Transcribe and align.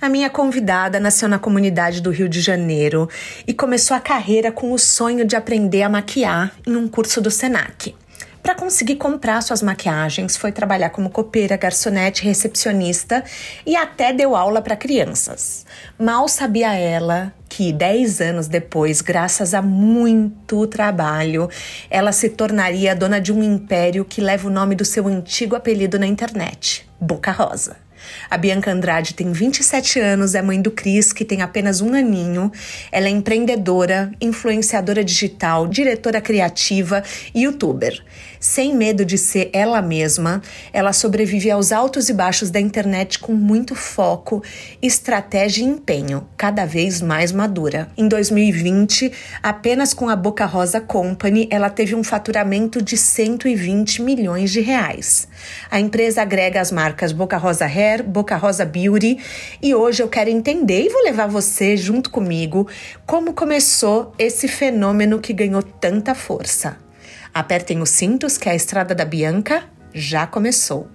A 0.00 0.08
minha 0.08 0.30
convidada 0.30 0.98
nasceu 0.98 1.28
na 1.28 1.38
comunidade 1.38 2.00
do 2.00 2.10
Rio 2.10 2.26
de 2.26 2.40
Janeiro 2.40 3.06
e 3.46 3.52
começou 3.52 3.94
a 3.94 4.00
carreira 4.00 4.50
com 4.50 4.72
o 4.72 4.78
sonho 4.78 5.26
de 5.26 5.36
aprender 5.36 5.82
a 5.82 5.90
maquiar 5.90 6.54
em 6.66 6.74
um 6.74 6.88
curso 6.88 7.20
do 7.20 7.30
SENAC. 7.30 7.94
Para 8.42 8.54
conseguir 8.54 8.96
comprar 8.96 9.42
suas 9.42 9.60
maquiagens, 9.62 10.38
foi 10.38 10.52
trabalhar 10.52 10.88
como 10.88 11.10
copeira, 11.10 11.54
garçonete, 11.58 12.24
recepcionista 12.24 13.22
e 13.66 13.76
até 13.76 14.10
deu 14.10 14.34
aula 14.34 14.62
para 14.62 14.74
crianças. 14.74 15.66
Mal 15.98 16.26
sabia 16.28 16.74
ela 16.74 17.30
que 17.46 17.70
10 17.70 18.22
anos 18.22 18.48
depois, 18.48 19.02
graças 19.02 19.52
a 19.52 19.60
muito 19.60 20.66
trabalho, 20.66 21.50
ela 21.90 22.12
se 22.12 22.30
tornaria 22.30 22.96
dona 22.96 23.20
de 23.20 23.34
um 23.34 23.42
império 23.42 24.06
que 24.06 24.22
leva 24.22 24.48
o 24.48 24.50
nome 24.50 24.74
do 24.74 24.84
seu 24.86 25.06
antigo 25.06 25.54
apelido 25.54 25.98
na 25.98 26.06
internet, 26.06 26.88
Boca 26.98 27.30
Rosa. 27.30 27.89
A 28.30 28.36
Bianca 28.36 28.70
Andrade 28.70 29.14
tem 29.14 29.32
27 29.32 30.00
anos, 30.00 30.34
é 30.34 30.42
mãe 30.42 30.60
do 30.60 30.70
Cris, 30.70 31.12
que 31.12 31.24
tem 31.24 31.42
apenas 31.42 31.80
um 31.80 31.94
aninho. 31.94 32.50
Ela 32.90 33.06
é 33.06 33.10
empreendedora, 33.10 34.10
influenciadora 34.20 35.04
digital, 35.04 35.66
diretora 35.66 36.20
criativa 36.20 37.02
e 37.34 37.42
youtuber. 37.42 38.02
Sem 38.40 38.74
medo 38.74 39.04
de 39.04 39.18
ser 39.18 39.50
ela 39.52 39.82
mesma, 39.82 40.40
ela 40.72 40.94
sobrevive 40.94 41.50
aos 41.50 41.72
altos 41.72 42.08
e 42.08 42.14
baixos 42.14 42.48
da 42.48 42.58
internet 42.58 43.18
com 43.18 43.34
muito 43.34 43.74
foco, 43.74 44.42
estratégia 44.80 45.62
e 45.62 45.66
empenho, 45.66 46.26
cada 46.38 46.64
vez 46.64 47.02
mais 47.02 47.32
madura. 47.32 47.90
Em 47.98 48.08
2020, 48.08 49.12
apenas 49.42 49.92
com 49.92 50.08
a 50.08 50.16
Boca 50.16 50.46
Rosa 50.46 50.80
Company, 50.80 51.48
ela 51.50 51.68
teve 51.68 51.94
um 51.94 52.02
faturamento 52.02 52.80
de 52.80 52.96
120 52.96 54.00
milhões 54.00 54.50
de 54.50 54.62
reais. 54.62 55.28
A 55.70 55.78
empresa 55.78 56.22
agrega 56.22 56.62
as 56.62 56.72
marcas 56.72 57.12
Boca 57.12 57.36
Rosa 57.36 57.66
Hair, 57.66 58.02
Boca 58.02 58.38
Rosa 58.38 58.64
Beauty 58.64 59.18
e 59.60 59.74
hoje 59.74 60.02
eu 60.02 60.08
quero 60.08 60.30
entender 60.30 60.86
e 60.86 60.88
vou 60.88 61.04
levar 61.04 61.26
você 61.26 61.76
junto 61.76 62.08
comigo 62.08 62.66
como 63.04 63.34
começou 63.34 64.14
esse 64.18 64.48
fenômeno 64.48 65.20
que 65.20 65.34
ganhou 65.34 65.62
tanta 65.62 66.14
força. 66.14 66.89
Apertem 67.32 67.80
os 67.80 67.90
cintos 67.90 68.36
que 68.36 68.48
a 68.48 68.54
estrada 68.56 68.92
da 68.92 69.04
Bianca 69.04 69.62
já 69.94 70.26
começou. 70.26 70.88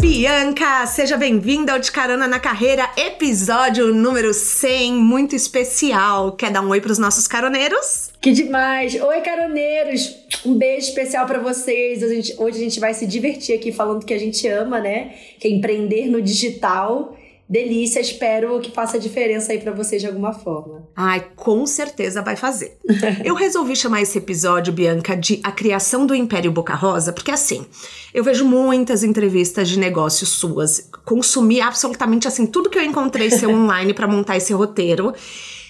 Bianca, 0.00 0.86
seja 0.86 1.16
bem-vinda 1.16 1.72
ao 1.72 1.80
De 1.80 1.90
Carona 1.90 2.28
na 2.28 2.38
Carreira, 2.38 2.88
episódio 2.96 3.92
número 3.92 4.32
100, 4.32 4.92
muito 4.92 5.34
especial. 5.34 6.36
Quer 6.36 6.52
dar 6.52 6.60
um 6.60 6.68
oi 6.68 6.80
para 6.80 6.92
os 6.92 6.98
nossos 6.98 7.26
caroneiros? 7.26 8.12
Que 8.20 8.30
demais! 8.30 8.94
Oi, 8.94 9.20
caroneiros! 9.22 10.16
Um 10.46 10.56
beijo 10.56 10.86
especial 10.86 11.26
para 11.26 11.40
vocês. 11.40 12.00
A 12.04 12.08
gente, 12.08 12.32
hoje 12.38 12.58
a 12.58 12.60
gente 12.60 12.78
vai 12.78 12.94
se 12.94 13.08
divertir 13.08 13.56
aqui 13.56 13.72
falando 13.72 14.06
que 14.06 14.14
a 14.14 14.18
gente 14.18 14.46
ama, 14.46 14.78
né? 14.78 15.14
Que 15.40 15.48
é 15.48 15.50
empreender 15.50 16.06
no 16.06 16.22
digital 16.22 17.16
delícia, 17.48 18.00
espero 18.00 18.58
que 18.60 18.70
faça 18.70 18.98
diferença 18.98 19.52
aí 19.52 19.58
para 19.58 19.72
vocês 19.72 20.00
de 20.00 20.08
alguma 20.08 20.32
forma. 20.32 20.88
Ai, 20.96 21.26
com 21.36 21.66
certeza 21.66 22.22
vai 22.22 22.36
fazer. 22.36 22.78
eu 23.24 23.34
resolvi 23.34 23.76
chamar 23.76 24.02
esse 24.02 24.18
episódio, 24.18 24.72
Bianca, 24.72 25.16
de 25.16 25.40
A 25.44 25.52
Criação 25.52 26.06
do 26.06 26.14
Império 26.14 26.50
Boca 26.50 26.74
Rosa, 26.74 27.12
porque 27.12 27.30
assim, 27.30 27.66
eu 28.12 28.24
vejo 28.24 28.44
muitas 28.44 29.02
entrevistas 29.02 29.68
de 29.68 29.78
negócios 29.78 30.30
suas, 30.30 30.88
consumi 31.04 31.60
absolutamente 31.60 32.26
assim 32.26 32.46
tudo 32.46 32.70
que 32.70 32.78
eu 32.78 32.82
encontrei 32.82 33.30
seu 33.30 33.50
online 33.50 33.92
para 33.92 34.08
montar 34.08 34.36
esse 34.36 34.52
roteiro. 34.52 35.12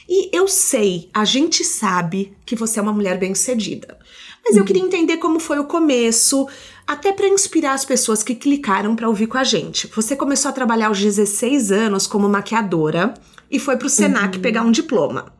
E 0.09 0.37
eu 0.37 0.47
sei, 0.47 1.09
a 1.15 1.25
gente 1.25 1.65
sabe 1.65 2.37
que 2.44 2.54
você 2.54 2.78
é 2.78 2.82
uma 2.82 2.93
mulher 2.93 3.19
bem-sucedida. 3.19 3.98
Mas 4.44 4.54
eu 4.54 4.60
uhum. 4.60 4.66
queria 4.66 4.82
entender 4.82 5.16
como 5.16 5.41
foi 5.41 5.59
o 5.59 5.65
começo, 5.65 6.47
até 6.87 7.12
para 7.12 7.27
inspirar 7.27 7.72
as 7.72 7.84
pessoas 7.84 8.22
que 8.22 8.34
clicaram 8.34 8.95
para 8.95 9.09
ouvir 9.09 9.27
com 9.27 9.39
a 9.39 9.45
gente. 9.45 9.91
Você 9.95 10.15
começou 10.15 10.50
a 10.50 10.53
trabalhar 10.53 10.89
aos 10.89 11.00
16 11.00 11.72
anos 11.72 12.06
como 12.06 12.28
maquiadora 12.28 13.15
e 13.50 13.59
foi 13.59 13.77
para 13.77 13.87
o 13.87 13.91
Senac 13.91 14.37
uhum. 14.37 14.43
pegar 14.43 14.62
um 14.62 14.71
diploma. 14.71 15.33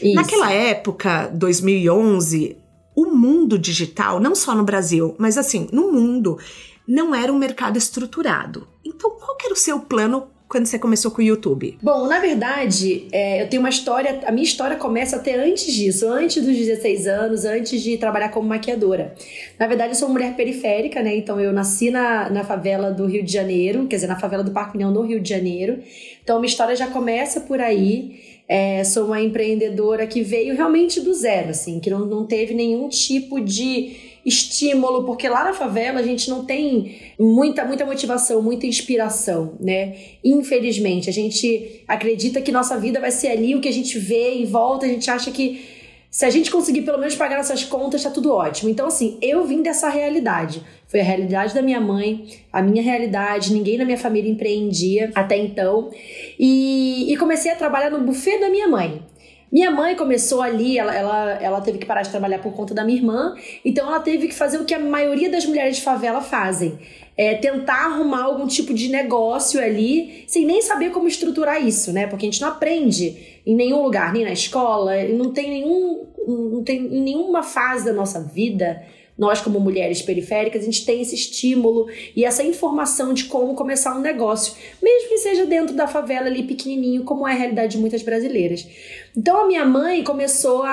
Isso. 0.00 0.14
Naquela 0.14 0.52
época, 0.52 1.30
2011, 1.34 2.56
o 2.94 3.06
mundo 3.06 3.58
digital, 3.58 4.20
não 4.20 4.34
só 4.34 4.54
no 4.54 4.64
Brasil, 4.64 5.14
mas 5.18 5.36
assim, 5.36 5.68
no 5.72 5.90
mundo, 5.90 6.38
não 6.86 7.14
era 7.14 7.32
um 7.32 7.38
mercado 7.38 7.76
estruturado. 7.76 8.68
Então, 8.84 9.10
qual 9.10 9.36
era 9.44 9.52
o 9.52 9.56
seu 9.56 9.80
plano 9.80 10.28
quando 10.48 10.66
você 10.66 10.78
começou 10.78 11.10
com 11.10 11.18
o 11.20 11.24
YouTube? 11.24 11.76
Bom, 11.82 12.06
na 12.06 12.20
verdade, 12.20 13.08
é, 13.10 13.42
eu 13.42 13.48
tenho 13.48 13.60
uma 13.60 13.68
história. 13.68 14.20
A 14.26 14.30
minha 14.30 14.44
história 14.44 14.76
começa 14.76 15.16
até 15.16 15.34
antes 15.34 15.72
disso, 15.72 16.08
antes 16.08 16.44
dos 16.44 16.56
16 16.56 17.06
anos, 17.06 17.44
antes 17.44 17.82
de 17.82 17.98
trabalhar 17.98 18.28
como 18.28 18.48
maquiadora. 18.48 19.14
Na 19.58 19.66
verdade, 19.66 19.90
eu 19.90 19.96
sou 19.96 20.08
mulher 20.08 20.36
periférica, 20.36 21.02
né? 21.02 21.16
Então, 21.16 21.40
eu 21.40 21.52
nasci 21.52 21.90
na, 21.90 22.30
na 22.30 22.44
favela 22.44 22.92
do 22.92 23.06
Rio 23.06 23.24
de 23.24 23.32
Janeiro, 23.32 23.86
quer 23.86 23.96
dizer, 23.96 24.06
na 24.06 24.18
favela 24.18 24.44
do 24.44 24.52
Parque 24.52 24.76
União, 24.76 24.90
no 24.90 25.02
Rio 25.02 25.20
de 25.20 25.28
Janeiro. 25.28 25.80
Então, 26.22 26.38
minha 26.38 26.48
história 26.48 26.76
já 26.76 26.86
começa 26.86 27.40
por 27.40 27.60
aí. 27.60 28.36
É, 28.48 28.84
sou 28.84 29.06
uma 29.06 29.20
empreendedora 29.20 30.06
que 30.06 30.22
veio 30.22 30.54
realmente 30.54 31.00
do 31.00 31.12
zero, 31.12 31.50
assim, 31.50 31.80
que 31.80 31.90
não, 31.90 32.06
não 32.06 32.24
teve 32.24 32.54
nenhum 32.54 32.88
tipo 32.88 33.40
de 33.40 34.05
estímulo, 34.26 35.04
porque 35.04 35.28
lá 35.28 35.44
na 35.44 35.52
favela 35.52 36.00
a 36.00 36.02
gente 36.02 36.28
não 36.28 36.44
tem 36.44 37.00
muita, 37.18 37.64
muita 37.64 37.86
motivação, 37.86 38.42
muita 38.42 38.66
inspiração, 38.66 39.54
né? 39.60 39.96
Infelizmente, 40.24 41.08
a 41.08 41.12
gente 41.12 41.84
acredita 41.86 42.40
que 42.40 42.50
nossa 42.50 42.76
vida 42.76 42.98
vai 42.98 43.12
ser 43.12 43.28
ali, 43.28 43.54
o 43.54 43.60
que 43.60 43.68
a 43.68 43.72
gente 43.72 43.96
vê 43.98 44.34
em 44.34 44.44
volta, 44.44 44.84
a 44.84 44.88
gente 44.88 45.08
acha 45.08 45.30
que 45.30 45.76
se 46.10 46.24
a 46.24 46.30
gente 46.30 46.50
conseguir 46.50 46.82
pelo 46.82 46.98
menos 46.98 47.14
pagar 47.14 47.36
nossas 47.36 47.62
contas, 47.62 48.02
tá 48.02 48.10
tudo 48.10 48.32
ótimo. 48.32 48.70
Então, 48.70 48.86
assim, 48.86 49.18
eu 49.20 49.44
vim 49.44 49.62
dessa 49.62 49.88
realidade. 49.88 50.62
Foi 50.88 51.00
a 51.00 51.04
realidade 51.04 51.54
da 51.54 51.60
minha 51.60 51.80
mãe, 51.80 52.26
a 52.50 52.62
minha 52.62 52.82
realidade, 52.82 53.52
ninguém 53.52 53.76
na 53.76 53.84
minha 53.84 53.98
família 53.98 54.30
empreendia 54.30 55.12
até 55.14 55.36
então. 55.36 55.90
E, 56.38 57.12
e 57.12 57.16
comecei 57.18 57.52
a 57.52 57.54
trabalhar 57.54 57.90
no 57.90 58.00
buffet 58.00 58.38
da 58.38 58.48
minha 58.48 58.66
mãe. 58.66 59.02
Minha 59.50 59.70
mãe 59.70 59.94
começou 59.94 60.42
ali, 60.42 60.76
ela, 60.78 60.94
ela, 60.94 61.30
ela 61.40 61.60
teve 61.60 61.78
que 61.78 61.86
parar 61.86 62.02
de 62.02 62.10
trabalhar 62.10 62.40
por 62.40 62.52
conta 62.52 62.74
da 62.74 62.84
minha 62.84 62.98
irmã, 62.98 63.34
então 63.64 63.86
ela 63.86 64.00
teve 64.00 64.26
que 64.28 64.34
fazer 64.34 64.58
o 64.58 64.64
que 64.64 64.74
a 64.74 64.78
maioria 64.78 65.30
das 65.30 65.46
mulheres 65.46 65.76
de 65.76 65.82
favela 65.82 66.20
fazem. 66.20 66.78
É 67.16 67.34
tentar 67.34 67.86
arrumar 67.86 68.24
algum 68.24 68.46
tipo 68.46 68.74
de 68.74 68.88
negócio 68.88 69.60
ali, 69.60 70.24
sem 70.26 70.44
nem 70.44 70.60
saber 70.60 70.90
como 70.90 71.08
estruturar 71.08 71.64
isso, 71.64 71.92
né? 71.92 72.06
Porque 72.06 72.26
a 72.26 72.30
gente 72.30 72.42
não 72.42 72.48
aprende 72.48 73.40
em 73.46 73.54
nenhum 73.54 73.82
lugar, 73.82 74.12
nem 74.12 74.24
na 74.24 74.32
escola, 74.32 74.92
não 75.04 75.32
tem 75.32 75.48
nenhum. 75.48 76.06
não 76.26 76.62
tem 76.62 76.78
em 76.78 77.00
nenhuma 77.00 77.42
fase 77.42 77.86
da 77.86 77.92
nossa 77.92 78.20
vida 78.20 78.82
nós, 79.18 79.40
como 79.40 79.58
mulheres 79.58 80.02
periféricas, 80.02 80.62
a 80.62 80.64
gente 80.66 80.84
tem 80.84 81.00
esse 81.00 81.14
estímulo 81.14 81.86
e 82.14 82.24
essa 82.24 82.42
informação 82.42 83.14
de 83.14 83.24
como 83.24 83.54
começar 83.54 83.96
um 83.96 84.00
negócio, 84.00 84.54
mesmo 84.82 85.08
que 85.08 85.18
seja 85.18 85.46
dentro 85.46 85.74
da 85.74 85.86
favela 85.86 86.26
ali 86.26 86.42
pequenininho, 86.42 87.04
como 87.04 87.26
é 87.26 87.32
a 87.32 87.36
realidade 87.36 87.72
de 87.72 87.78
muitas 87.78 88.02
brasileiras. 88.02 88.68
Então, 89.16 89.44
a 89.44 89.46
minha 89.46 89.64
mãe 89.64 90.04
começou 90.04 90.62
a, 90.62 90.70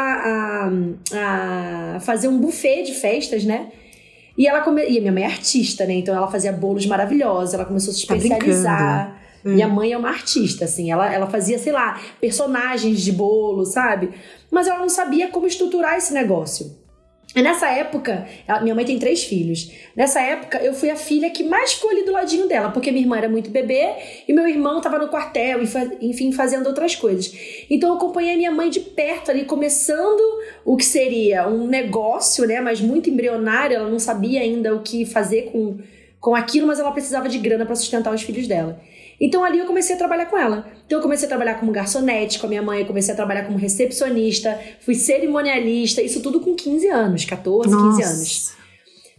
a, 1.13 1.95
a 1.95 1.99
fazer 2.01 2.27
um 2.27 2.37
buffet 2.37 2.83
de 2.83 2.93
festas, 2.93 3.45
né? 3.45 3.71
E 4.37 4.47
ela 4.47 4.61
come... 4.61 4.83
e 4.89 4.97
a 4.97 5.01
minha 5.01 5.11
mãe 5.13 5.23
é 5.23 5.27
artista, 5.27 5.85
né? 5.85 5.93
Então 5.93 6.15
ela 6.15 6.27
fazia 6.27 6.51
bolos 6.51 6.85
maravilhosos, 6.85 7.53
ela 7.53 7.65
começou 7.65 7.91
a 7.91 7.93
se 7.93 8.05
tá 8.05 8.15
especializar. 8.15 9.21
Tá 9.43 9.49
Minha 9.49 9.67
mãe 9.67 9.91
é 9.91 9.97
uma 9.97 10.09
artista, 10.09 10.65
assim, 10.65 10.89
ela, 10.89 11.13
ela 11.13 11.27
fazia, 11.27 11.59
sei 11.59 11.73
lá, 11.73 11.99
personagens 12.19 13.01
de 13.01 13.11
bolo, 13.11 13.65
sabe? 13.65 14.11
Mas 14.49 14.67
ela 14.67 14.79
não 14.79 14.89
sabia 14.89 15.27
como 15.27 15.45
estruturar 15.45 15.97
esse 15.97 16.13
negócio. 16.13 16.82
Nessa 17.41 17.67
época, 17.67 18.27
minha 18.61 18.75
mãe 18.75 18.85
tem 18.85 18.99
três 18.99 19.23
filhos. 19.23 19.71
Nessa 19.95 20.21
época, 20.21 20.59
eu 20.59 20.73
fui 20.73 20.91
a 20.91 20.95
filha 20.95 21.29
que 21.31 21.43
mais 21.43 21.73
ficou 21.73 21.89
ali 21.89 22.03
do 22.03 22.11
ladinho 22.11 22.47
dela, 22.47 22.69
porque 22.69 22.91
minha 22.91 23.03
irmã 23.03 23.17
era 23.17 23.27
muito 23.27 23.49
bebê 23.49 23.89
e 24.27 24.33
meu 24.33 24.47
irmão 24.47 24.77
estava 24.77 24.99
no 24.99 25.07
quartel, 25.07 25.59
enfim, 25.99 26.31
fazendo 26.31 26.67
outras 26.67 26.95
coisas. 26.95 27.33
Então, 27.69 27.89
eu 27.89 27.95
acompanhei 27.95 28.37
minha 28.37 28.51
mãe 28.51 28.69
de 28.69 28.81
perto 28.81 29.31
ali, 29.31 29.45
começando 29.45 30.21
o 30.63 30.77
que 30.77 30.85
seria 30.85 31.47
um 31.47 31.65
negócio, 31.65 32.45
né, 32.45 32.61
mas 32.61 32.79
muito 32.79 33.09
embrionário. 33.09 33.77
Ela 33.77 33.89
não 33.89 33.99
sabia 33.99 34.41
ainda 34.41 34.75
o 34.75 34.83
que 34.83 35.03
fazer 35.03 35.51
com, 35.51 35.79
com 36.19 36.35
aquilo, 36.35 36.67
mas 36.67 36.79
ela 36.79 36.91
precisava 36.91 37.27
de 37.27 37.39
grana 37.39 37.65
para 37.65 37.75
sustentar 37.75 38.13
os 38.13 38.21
filhos 38.21 38.47
dela. 38.47 38.79
Então 39.19 39.43
ali 39.43 39.59
eu 39.59 39.65
comecei 39.65 39.95
a 39.95 39.97
trabalhar 39.97 40.25
com 40.25 40.37
ela. 40.37 40.65
Então 40.85 40.99
eu 40.99 41.03
comecei 41.03 41.25
a 41.25 41.29
trabalhar 41.29 41.55
como 41.55 41.71
garçonete 41.71 42.39
com 42.39 42.45
a 42.45 42.49
minha 42.49 42.61
mãe, 42.61 42.81
eu 42.81 42.85
comecei 42.85 43.13
a 43.13 43.15
trabalhar 43.15 43.43
como 43.45 43.57
recepcionista, 43.57 44.59
fui 44.81 44.95
cerimonialista, 44.95 46.01
isso 46.01 46.21
tudo 46.21 46.39
com 46.39 46.55
15 46.55 46.87
anos, 46.89 47.25
14, 47.25 47.69
Nossa. 47.69 47.97
15 47.97 48.03
anos. 48.03 48.53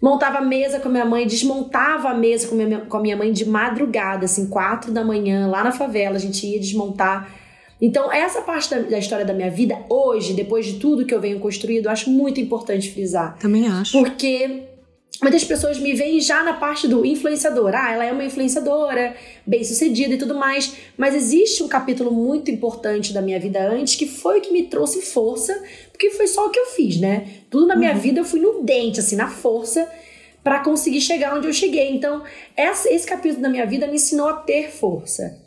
montava 0.02 0.38
a 0.38 0.43
mesa 0.43 0.79
com 0.79 0.88
a 0.88 0.93
minha 0.93 1.05
mãe, 1.05 1.26
desmontava 1.26 2.11
a 2.11 2.14
mesa 2.14 2.49
com, 2.49 2.55
minha, 2.55 2.81
com 2.81 2.96
a 2.96 3.00
minha 3.00 3.17
mãe 3.17 3.32
de 3.32 3.44
madrugada, 3.44 4.26
assim, 4.26 4.46
quatro 4.49 4.93
da 4.93 5.05
manhã, 5.05 5.46
lá 5.46 5.64
na 5.64 5.73
favela, 5.73 6.17
a 6.17 6.20
gente 6.20 6.47
ia 6.47 6.61
desmontar. 6.61 7.32
Então, 7.81 8.11
essa 8.12 8.40
parte 8.40 8.70
da, 8.70 8.79
da, 8.79 8.99
história 8.99 9.25
da 9.25 9.35
minha 9.35 9.50
vida, 9.50 9.76
hoje, 9.88 10.32
depois 10.32 10.64
de 10.64 10.75
tudo 10.75 11.05
que 11.05 11.14
eu 11.14 11.20
venho 11.20 11.40
construído, 11.40 11.87
eu 11.87 11.90
acho 11.90 12.08
muito 12.08 12.40
importante 12.40 12.90
frisar. 12.90 13.37
Também 13.38 13.67
acho. 13.67 13.99
Porque 13.99 14.74
Muitas 15.22 15.44
pessoas 15.44 15.78
me 15.78 15.94
veem 15.94 16.20
já 16.20 16.43
na 16.43 16.55
parte 16.55 16.88
do 16.88 17.05
influenciador. 17.05 17.72
Ah, 17.75 17.93
ela 17.93 18.05
é 18.05 18.12
uma 18.12 18.25
influenciadora, 18.25 19.16
bem 19.46 19.62
sucedida 19.62 20.14
e 20.14 20.19
tudo 20.19 20.34
mais. 20.34 20.75
Mas 20.96 21.14
existe 21.14 21.62
um 21.62 21.69
capítulo 21.69 22.11
muito 22.11 22.50
importante 22.50 23.12
da 23.12 23.22
minha 23.22 23.38
vida 23.38 23.66
antes 23.66 23.96
que 23.96 24.06
foi 24.06 24.38
o 24.38 24.43
que 24.43 24.52
me 24.52 24.64
trouxe 24.64 25.02
força, 25.02 25.62
porque 25.90 26.11
foi 26.11 26.26
só 26.26 26.46
o 26.46 26.50
que 26.50 26.58
eu 26.58 26.66
fiz, 26.66 27.00
né? 27.00 27.28
Tudo 27.49 27.66
na 27.66 27.76
minha 27.76 27.93
uhum. 27.93 28.00
vida 28.00 28.20
eu 28.20 28.25
fui 28.25 28.40
no 28.40 28.62
dente, 28.62 29.00
assim, 29.00 29.16
na 29.16 29.28
força, 29.28 29.88
para 30.43 30.61
conseguir 30.61 31.00
chegar 31.00 31.37
onde 31.37 31.46
eu 31.46 31.52
cheguei. 31.52 31.90
Então, 31.90 32.22
essa, 32.56 32.93
esse 32.93 33.06
capítulo 33.06 33.40
da 33.40 33.49
minha 33.49 33.64
vida 33.64 33.87
me 33.87 33.94
ensinou 33.94 34.28
a 34.28 34.34
ter 34.34 34.70
força. 34.70 35.44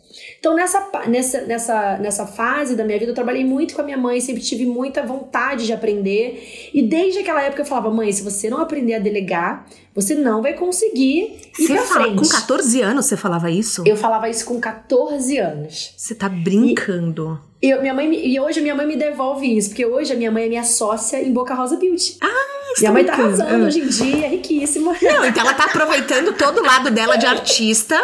Então, 0.47 0.55
nessa, 0.55 0.89
nessa, 1.07 1.41
nessa, 1.41 1.97
nessa 1.97 2.25
fase 2.25 2.73
da 2.73 2.85
minha 2.85 2.97
vida, 2.97 3.11
eu 3.11 3.15
trabalhei 3.15 3.43
muito 3.43 3.75
com 3.75 3.81
a 3.81 3.83
minha 3.83 3.97
mãe, 3.97 4.21
sempre 4.21 4.41
tive 4.41 4.65
muita 4.65 5.05
vontade 5.05 5.65
de 5.65 5.73
aprender. 5.73 6.69
E 6.73 6.81
desde 6.81 7.19
aquela 7.19 7.41
época 7.41 7.63
eu 7.63 7.65
falava, 7.65 7.91
mãe, 7.91 8.09
se 8.13 8.23
você 8.23 8.49
não 8.49 8.61
aprender 8.61 8.93
a 8.93 8.99
delegar, 8.99 9.67
você 9.93 10.15
não 10.15 10.41
vai 10.41 10.53
conseguir 10.53 11.37
ir 11.59 11.67
você 11.67 11.73
pra 11.73 11.81
fala, 11.81 12.05
frente. 12.05 12.19
Com 12.19 12.29
14 12.29 12.81
anos 12.81 13.05
você 13.05 13.17
falava 13.17 13.51
isso? 13.51 13.83
Eu 13.85 13.97
falava 13.97 14.29
isso 14.29 14.45
com 14.45 14.57
14 14.57 15.37
anos. 15.37 15.93
Você 15.97 16.15
tá 16.15 16.29
brincando. 16.29 17.41
E, 17.61 17.69
eu, 17.69 17.81
minha 17.81 17.93
mãe, 17.93 18.09
e 18.13 18.39
hoje 18.39 18.59
a 18.59 18.61
minha 18.61 18.75
mãe 18.75 18.87
me 18.87 18.95
devolve 18.95 19.45
isso, 19.57 19.71
porque 19.71 19.85
hoje 19.85 20.13
a 20.13 20.15
minha 20.15 20.31
mãe 20.31 20.45
é 20.45 20.47
minha 20.47 20.63
sócia 20.63 21.21
em 21.21 21.33
Boca 21.33 21.53
Rosa 21.53 21.75
Beauty. 21.75 22.19
Ah! 22.21 22.56
Minha 22.79 22.91
mãe 22.91 23.03
tá 23.03 23.13
arrasando 23.13 23.65
hoje 23.65 23.79
em 23.79 23.87
dia, 23.87 24.27
riquíssima. 24.27 24.95
Não, 25.01 25.25
então 25.25 25.43
ela 25.43 25.53
tá 25.53 25.65
aproveitando 25.65 26.33
todo 26.33 26.59
o 26.59 26.65
lado 26.65 26.91
dela 26.91 27.15
de 27.15 27.25
artista 27.25 27.99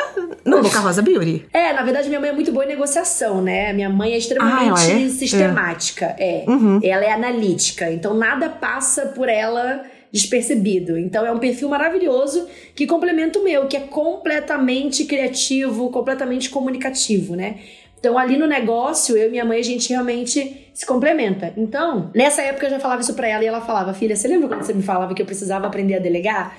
no 0.45 0.61
Boca 0.61 0.79
Rosa 0.79 1.01
Beauty. 1.01 1.45
É, 1.53 1.73
na 1.73 1.83
verdade, 1.83 2.07
minha 2.07 2.19
mãe 2.19 2.29
é 2.29 2.33
muito 2.33 2.51
boa 2.51 2.65
em 2.65 2.67
negociação, 2.67 3.41
né? 3.41 3.73
Minha 3.73 3.89
mãe 3.89 4.13
é 4.13 4.17
extremamente 4.17 4.81
ah, 4.81 5.01
é? 5.01 5.09
sistemática. 5.09 6.15
É. 6.17 6.43
é. 6.43 6.49
Uhum. 6.49 6.79
Ela 6.83 7.05
é 7.05 7.11
analítica. 7.11 7.91
Então 7.91 8.13
nada 8.13 8.49
passa 8.49 9.07
por 9.07 9.29
ela 9.29 9.83
despercebido. 10.11 10.95
Então 10.97 11.25
é 11.25 11.31
um 11.31 11.39
perfil 11.39 11.67
maravilhoso 11.67 12.47
que 12.75 12.85
complementa 12.85 13.39
o 13.39 13.43
meu, 13.43 13.65
que 13.65 13.75
é 13.75 13.79
completamente 13.79 15.05
criativo, 15.05 15.89
completamente 15.89 16.51
comunicativo, 16.51 17.35
né? 17.35 17.55
Então, 18.03 18.17
ali 18.17 18.35
no 18.35 18.45
negócio, 18.45 19.15
eu 19.15 19.29
e 19.29 19.31
minha 19.31 19.45
mãe, 19.45 19.57
a 19.61 19.63
gente 19.63 19.87
realmente 19.87 20.67
se 20.73 20.85
complementa. 20.85 21.53
Então, 21.55 22.11
nessa 22.13 22.41
época 22.41 22.65
eu 22.65 22.71
já 22.71 22.77
falava 22.77 22.99
isso 23.01 23.13
pra 23.13 23.29
ela 23.29 23.41
e 23.41 23.47
ela 23.47 23.61
falava: 23.61 23.93
Filha, 23.93 24.13
você 24.13 24.27
lembra 24.27 24.49
quando 24.49 24.61
você 24.61 24.73
me 24.73 24.83
falava 24.83 25.13
que 25.13 25.21
eu 25.21 25.25
precisava 25.25 25.67
aprender 25.67 25.95
a 25.95 25.99
delegar? 25.99 26.53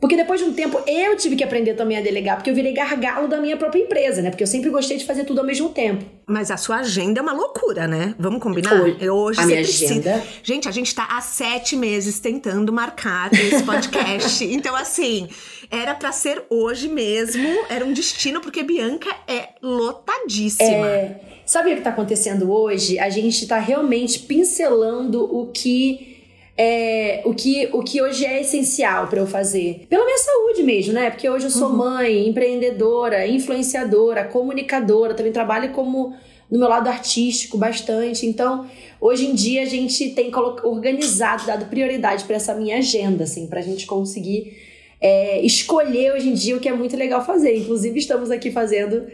Porque 0.00 0.16
depois 0.16 0.40
de 0.40 0.46
um 0.48 0.52
tempo 0.52 0.82
eu 0.84 1.16
tive 1.16 1.36
que 1.36 1.44
aprender 1.44 1.74
também 1.74 1.96
a 1.96 2.00
delegar, 2.00 2.34
porque 2.34 2.50
eu 2.50 2.54
virei 2.56 2.72
gargalo 2.72 3.28
da 3.28 3.40
minha 3.40 3.56
própria 3.56 3.80
empresa, 3.80 4.20
né? 4.20 4.30
Porque 4.30 4.42
eu 4.42 4.48
sempre 4.48 4.68
gostei 4.70 4.96
de 4.96 5.04
fazer 5.04 5.22
tudo 5.22 5.38
ao 5.38 5.46
mesmo 5.46 5.68
tempo. 5.68 6.04
Mas 6.26 6.50
a 6.50 6.56
sua 6.56 6.78
agenda 6.78 7.20
é 7.20 7.22
uma 7.22 7.32
loucura, 7.32 7.86
né? 7.86 8.12
Vamos 8.18 8.42
combinar? 8.42 8.74
Hoje, 8.82 9.08
Hoje 9.08 9.40
a 9.40 9.46
minha 9.46 9.58
precisa... 9.58 9.92
agenda. 9.92 10.22
Gente, 10.42 10.68
a 10.68 10.72
gente 10.72 10.92
tá 10.92 11.06
há 11.08 11.20
sete 11.20 11.76
meses 11.76 12.18
tentando 12.18 12.72
marcar 12.72 13.32
esse 13.32 13.62
podcast. 13.62 14.42
então, 14.52 14.74
assim, 14.74 15.28
era 15.72 15.94
para 15.94 16.12
ser 16.12 16.44
hoje 16.50 16.86
mesmo, 16.86 17.48
era 17.70 17.82
um 17.82 17.94
destino, 17.94 18.42
porque 18.42 18.62
Bianca 18.62 19.08
é 19.26 19.48
lotadíssima. 19.62 20.86
É... 20.86 21.20
Sabe 21.46 21.72
o 21.72 21.76
que 21.76 21.80
tá 21.80 21.90
acontecendo 21.90 22.52
hoje? 22.52 22.98
A 22.98 23.08
gente 23.08 23.46
tá 23.46 23.58
realmente 23.58 24.18
pincelando 24.20 25.24
o 25.24 25.46
que 25.46 26.12
é, 26.56 27.22
o, 27.24 27.34
que, 27.34 27.70
o 27.72 27.82
que 27.82 28.02
hoje 28.02 28.26
é 28.26 28.42
essencial 28.42 29.06
para 29.06 29.18
eu 29.18 29.26
fazer. 29.26 29.86
Pela 29.88 30.04
minha 30.04 30.18
saúde 30.18 30.62
mesmo, 30.62 30.92
né? 30.92 31.10
Porque 31.10 31.28
hoje 31.28 31.46
eu 31.46 31.50
sou 31.50 31.70
uhum. 31.70 31.76
mãe, 31.76 32.28
empreendedora, 32.28 33.26
influenciadora, 33.26 34.24
comunicadora, 34.24 35.14
também 35.14 35.32
trabalho 35.32 35.72
como 35.72 36.14
no 36.50 36.58
meu 36.58 36.68
lado 36.68 36.88
artístico 36.88 37.56
bastante. 37.56 38.26
Então, 38.26 38.66
hoje 39.00 39.26
em 39.26 39.34
dia 39.34 39.62
a 39.62 39.66
gente 39.66 40.10
tem 40.10 40.30
organizado, 40.62 41.46
dado 41.46 41.64
prioridade 41.64 42.24
para 42.24 42.36
essa 42.36 42.54
minha 42.54 42.76
agenda, 42.76 43.24
assim, 43.24 43.46
para 43.46 43.60
a 43.60 43.62
gente 43.62 43.86
conseguir 43.86 44.61
é, 45.02 45.44
escolher 45.44 46.12
hoje 46.12 46.28
em 46.28 46.34
dia 46.34 46.56
o 46.56 46.60
que 46.60 46.68
é 46.68 46.72
muito 46.72 46.96
legal 46.96 47.24
fazer. 47.24 47.56
Inclusive, 47.56 47.98
estamos 47.98 48.30
aqui 48.30 48.52
fazendo 48.52 49.04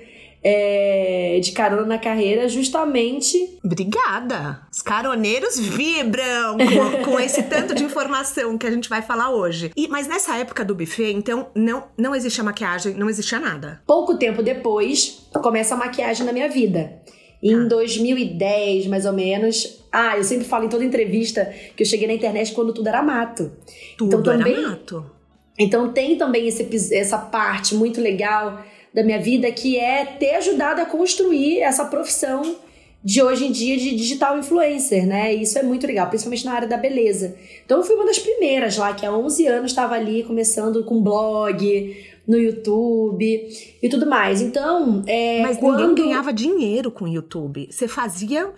é, 0.45 1.41
de 1.43 1.53
carona 1.53 1.87
na 1.87 1.99
carreira, 1.99 2.47
justamente. 2.47 3.59
Obrigada! 3.65 4.61
Os 4.71 4.83
caroneiros 4.83 5.59
vibram 5.59 6.59
com, 6.59 7.05
com, 7.13 7.21
esse 7.21 7.43
tanto 7.45 7.75
de 7.75 7.83
informação 7.83 8.59
que 8.59 8.67
a 8.67 8.71
gente 8.71 8.89
vai 8.89 9.01
falar 9.01 9.31
hoje. 9.31 9.71
E, 9.75 9.89
mas 9.89 10.07
nessa 10.07 10.37
época 10.37 10.65
do 10.65 10.75
buffet, 10.75 11.13
então, 11.13 11.49
não, 11.55 11.85
não 11.97 12.15
existia 12.15 12.45
maquiagem, 12.45 12.95
não 12.95 13.09
existia 13.09 13.41
nada. 13.41 13.81
Pouco 13.87 14.17
tempo 14.17 14.43
depois, 14.43 15.27
começa 15.43 15.75
a 15.75 15.79
maquiagem 15.79 16.27
na 16.27 16.33
minha 16.33 16.49
vida. 16.49 17.01
Em 17.43 17.55
ah. 17.55 17.65
2010, 17.65 18.89
mais 18.89 19.07
ou 19.07 19.13
menos. 19.13 19.85
Ah, 19.91 20.17
eu 20.17 20.25
sempre 20.25 20.45
falo 20.45 20.65
em 20.65 20.69
toda 20.69 20.85
entrevista 20.85 21.53
que 21.75 21.83
eu 21.83 21.87
cheguei 21.87 22.07
na 22.07 22.13
internet 22.13 22.53
quando 22.53 22.75
tudo 22.75 22.89
era 22.89 23.03
mato. 23.03 23.51
Tudo 23.97 24.19
então, 24.19 24.37
também, 24.37 24.55
era 24.55 24.69
mato. 24.71 25.18
Então 25.59 25.93
tem 25.93 26.17
também 26.17 26.47
esse, 26.47 26.95
essa 26.95 27.19
parte 27.19 27.75
muito 27.75 28.01
legal 28.01 28.63
da 28.95 29.03
minha 29.03 29.21
vida, 29.21 29.51
que 29.51 29.79
é 29.79 30.05
ter 30.05 30.37
ajudado 30.37 30.81
a 30.81 30.87
construir 30.87 31.61
essa 31.61 31.85
profissão 31.85 32.57
de 33.03 33.23
hoje 33.23 33.47
em 33.47 33.53
dia 33.53 33.77
de 33.77 33.95
digital 33.95 34.39
influencer, 34.39 35.07
né? 35.07 35.35
E 35.35 35.43
isso 35.43 35.59
é 35.59 35.63
muito 35.63 35.87
legal, 35.87 36.09
principalmente 36.09 36.45
na 36.45 36.53
área 36.53 36.69
da 36.69 36.77
beleza. 36.77 37.37
Então 37.65 37.79
eu 37.79 37.85
fui 37.85 37.95
uma 37.95 38.07
das 38.07 38.19
primeiras 38.19 38.77
lá, 38.77 38.93
que 38.93 39.07
há 39.07 39.13
11 39.13 39.47
anos 39.47 39.71
estava 39.71 39.95
ali 39.95 40.25
começando 40.25 40.85
com 40.85 41.03
blog, 41.03 41.97
no 42.27 42.37
YouTube 42.37 43.49
e 43.83 43.89
tudo 43.89 44.07
mais. 44.07 44.43
Então, 44.43 45.03
é, 45.07 45.41
Mas 45.41 45.57
quando... 45.57 45.89
ninguém 45.89 46.07
ganhava 46.07 46.33
dinheiro 46.33 46.91
com 46.91 47.05
o 47.05 47.09
YouTube. 47.09 47.69
Você 47.71 47.89
fazia 47.89 48.53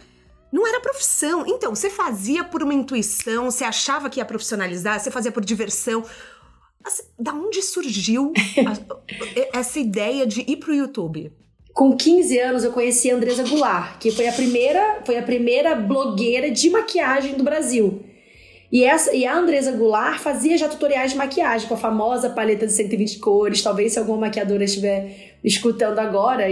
não 0.52 0.66
era 0.66 0.80
profissão. 0.80 1.44
Então, 1.46 1.74
você 1.74 1.88
fazia 1.88 2.42
por 2.42 2.62
uma 2.62 2.74
intuição, 2.74 3.50
você 3.50 3.62
achava 3.62 4.10
que 4.10 4.18
ia 4.18 4.24
profissionalizar, 4.24 4.98
você 4.98 5.10
fazia 5.10 5.30
por 5.30 5.44
diversão. 5.44 6.04
Assim, 6.84 7.02
da 7.18 7.32
onde 7.32 7.62
surgiu 7.62 8.32
a, 8.66 9.58
essa 9.58 9.78
ideia 9.78 10.26
de 10.26 10.40
ir 10.40 10.56
pro 10.56 10.74
YouTube? 10.74 11.32
Com 11.72 11.96
15 11.96 12.38
anos 12.38 12.64
eu 12.64 12.72
conheci 12.72 13.10
a 13.10 13.14
Andresa 13.14 13.42
Goulart, 13.46 13.98
que 13.98 14.10
foi 14.10 14.26
a 14.26 14.32
primeira, 14.32 15.02
foi 15.04 15.16
a 15.16 15.22
primeira 15.22 15.74
blogueira 15.74 16.50
de 16.50 16.68
maquiagem 16.68 17.34
do 17.34 17.44
Brasil. 17.44 18.04
E, 18.72 18.84
essa, 18.84 19.14
e 19.14 19.26
a 19.26 19.36
Andresa 19.36 19.72
Goulart 19.72 20.20
fazia 20.20 20.56
já 20.56 20.68
tutoriais 20.68 21.10
de 21.10 21.16
maquiagem 21.16 21.66
com 21.66 21.74
a 21.74 21.76
famosa 21.76 22.30
paleta 22.30 22.66
de 22.66 22.72
120 22.72 23.18
cores. 23.18 23.62
Talvez 23.62 23.92
se 23.92 23.98
alguma 23.98 24.18
maquiadora 24.18 24.62
estiver 24.62 25.34
escutando 25.42 25.98
agora, 25.98 26.44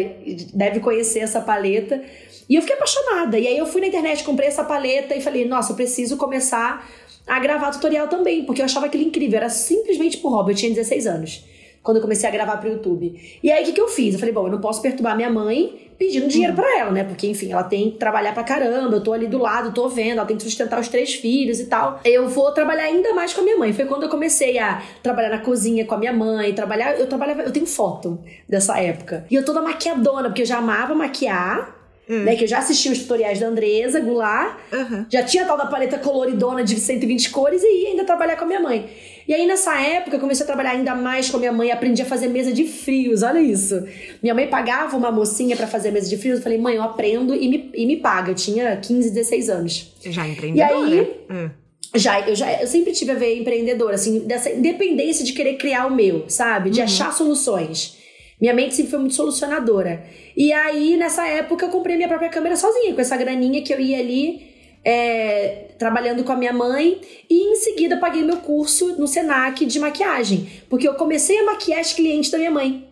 deve 0.52 0.80
conhecer 0.80 1.20
essa 1.20 1.40
paleta. 1.40 2.02
E 2.48 2.56
eu 2.56 2.62
fiquei 2.62 2.74
apaixonada. 2.74 3.38
E 3.38 3.46
aí 3.46 3.56
eu 3.56 3.66
fui 3.66 3.80
na 3.80 3.86
internet, 3.86 4.24
comprei 4.24 4.48
essa 4.48 4.64
paleta 4.64 5.14
e 5.14 5.20
falei: 5.20 5.44
nossa, 5.44 5.72
eu 5.72 5.76
preciso 5.76 6.16
começar 6.16 6.88
a 7.28 7.38
gravar 7.38 7.70
tutorial 7.70 8.08
também, 8.08 8.44
porque 8.44 8.60
eu 8.60 8.64
achava 8.64 8.86
aquilo 8.86 9.04
incrível. 9.04 9.36
Era 9.38 9.50
simplesmente 9.50 10.16
por 10.18 10.30
hobby. 10.30 10.52
Eu 10.52 10.56
tinha 10.56 10.70
16 10.70 11.06
anos 11.06 11.44
quando 11.82 11.98
eu 11.98 12.02
comecei 12.02 12.28
a 12.28 12.32
gravar 12.32 12.56
pro 12.58 12.68
YouTube. 12.68 13.18
E 13.42 13.50
aí 13.50 13.62
o 13.62 13.66
que, 13.66 13.72
que 13.72 13.80
eu 13.80 13.88
fiz? 13.88 14.14
Eu 14.14 14.20
falei, 14.20 14.34
bom, 14.34 14.46
eu 14.46 14.52
não 14.52 14.60
posso 14.60 14.82
perturbar 14.82 15.16
minha 15.16 15.30
mãe 15.30 15.88
pedindo 15.98 16.28
dinheiro 16.28 16.54
para 16.54 16.78
ela, 16.78 16.90
né? 16.92 17.02
Porque, 17.02 17.26
enfim, 17.26 17.50
ela 17.50 17.64
tem 17.64 17.90
que 17.90 17.98
trabalhar 17.98 18.32
pra 18.32 18.44
caramba, 18.44 18.94
eu 18.94 19.02
tô 19.02 19.12
ali 19.12 19.26
do 19.26 19.38
lado, 19.38 19.72
tô 19.72 19.88
vendo, 19.88 20.18
ela 20.18 20.26
tem 20.26 20.36
que 20.36 20.42
sustentar 20.42 20.78
os 20.78 20.86
três 20.86 21.14
filhos 21.14 21.58
e 21.58 21.66
tal. 21.66 22.00
Eu 22.04 22.28
vou 22.28 22.52
trabalhar 22.52 22.84
ainda 22.84 23.12
mais 23.14 23.32
com 23.32 23.40
a 23.40 23.44
minha 23.44 23.56
mãe. 23.56 23.72
Foi 23.72 23.84
quando 23.84 24.04
eu 24.04 24.08
comecei 24.08 24.58
a 24.58 24.82
trabalhar 25.02 25.30
na 25.30 25.38
cozinha 25.38 25.84
com 25.84 25.94
a 25.94 25.98
minha 25.98 26.12
mãe, 26.12 26.52
trabalhar. 26.52 26.98
Eu 26.98 27.06
trabalhava, 27.06 27.42
eu 27.42 27.50
tenho 27.50 27.66
foto 27.66 28.18
dessa 28.48 28.78
época. 28.78 29.26
E 29.30 29.34
eu 29.34 29.44
toda 29.44 29.60
maquiadona, 29.60 30.28
porque 30.28 30.42
eu 30.42 30.46
já 30.46 30.58
amava 30.58 30.94
maquiar. 30.94 31.77
Hum. 32.08 32.24
Né, 32.24 32.36
que 32.36 32.44
eu 32.44 32.48
já 32.48 32.58
assisti 32.58 32.88
os 32.88 33.00
tutoriais 33.00 33.38
da 33.38 33.48
Andresa 33.48 34.00
Goulart, 34.00 34.56
uhum. 34.72 35.04
já 35.10 35.22
tinha 35.22 35.42
a 35.42 35.46
tal 35.46 35.58
da 35.58 35.66
paleta 35.66 35.98
coloridona 35.98 36.64
de 36.64 36.80
120 36.80 37.28
cores 37.28 37.62
e 37.62 37.82
ia 37.82 37.88
ainda 37.90 38.04
trabalhar 38.04 38.36
com 38.36 38.44
a 38.44 38.46
minha 38.46 38.60
mãe. 38.60 38.88
E 39.28 39.34
aí, 39.34 39.46
nessa 39.46 39.78
época, 39.78 40.16
eu 40.16 40.20
comecei 40.20 40.42
a 40.42 40.46
trabalhar 40.46 40.70
ainda 40.70 40.94
mais 40.94 41.28
com 41.28 41.36
a 41.36 41.40
minha 41.40 41.52
mãe, 41.52 41.70
aprendi 41.70 42.00
a 42.00 42.06
fazer 42.06 42.28
mesa 42.28 42.50
de 42.50 42.64
frios, 42.64 43.22
olha 43.22 43.38
isso. 43.38 43.86
Minha 44.22 44.34
mãe 44.34 44.48
pagava 44.48 44.96
uma 44.96 45.12
mocinha 45.12 45.54
para 45.54 45.66
fazer 45.66 45.90
mesa 45.90 46.08
de 46.08 46.16
frios, 46.16 46.38
eu 46.38 46.42
falei, 46.42 46.56
mãe, 46.56 46.76
eu 46.76 46.82
aprendo 46.82 47.34
e 47.34 47.46
me, 47.46 47.70
e 47.74 47.84
me 47.84 47.98
paga. 47.98 48.30
Eu 48.30 48.34
tinha 48.34 48.78
15, 48.78 49.10
16 49.10 49.50
anos. 49.50 49.92
Já 50.02 50.26
empreendedora? 50.26 50.88
E 50.88 50.98
aí, 50.98 51.10
hum. 51.30 51.50
Já, 51.94 52.26
eu 52.26 52.34
já 52.34 52.50
eu 52.60 52.66
sempre 52.66 52.92
tive 52.92 53.12
a 53.12 53.14
ver 53.14 53.38
empreendedora, 53.38 53.96
assim, 53.96 54.20
dessa 54.20 54.48
independência 54.50 55.22
de 55.24 55.34
querer 55.34 55.56
criar 55.56 55.86
o 55.86 55.94
meu, 55.94 56.24
sabe? 56.28 56.70
De 56.70 56.78
uhum. 56.78 56.84
achar 56.84 57.12
soluções. 57.12 57.97
Minha 58.40 58.54
mente 58.54 58.74
sempre 58.74 58.90
foi 58.90 59.00
muito 59.00 59.14
solucionadora. 59.14 60.04
E 60.36 60.52
aí, 60.52 60.96
nessa 60.96 61.26
época, 61.26 61.66
eu 61.66 61.70
comprei 61.70 61.96
minha 61.96 62.08
própria 62.08 62.28
câmera 62.28 62.56
sozinha, 62.56 62.94
com 62.94 63.00
essa 63.00 63.16
graninha 63.16 63.62
que 63.62 63.72
eu 63.72 63.80
ia 63.80 63.98
ali 63.98 64.48
é, 64.84 65.66
trabalhando 65.78 66.24
com 66.24 66.32
a 66.32 66.36
minha 66.36 66.52
mãe 66.52 67.00
e 67.28 67.52
em 67.52 67.56
seguida 67.56 67.98
paguei 67.98 68.22
meu 68.22 68.38
curso 68.38 68.96
no 68.98 69.06
Senac 69.06 69.64
de 69.66 69.78
maquiagem, 69.78 70.48
porque 70.68 70.88
eu 70.88 70.94
comecei 70.94 71.38
a 71.38 71.44
maquiar 71.44 71.80
as 71.80 71.92
clientes 71.92 72.30
da 72.30 72.38
minha 72.38 72.50
mãe. 72.50 72.88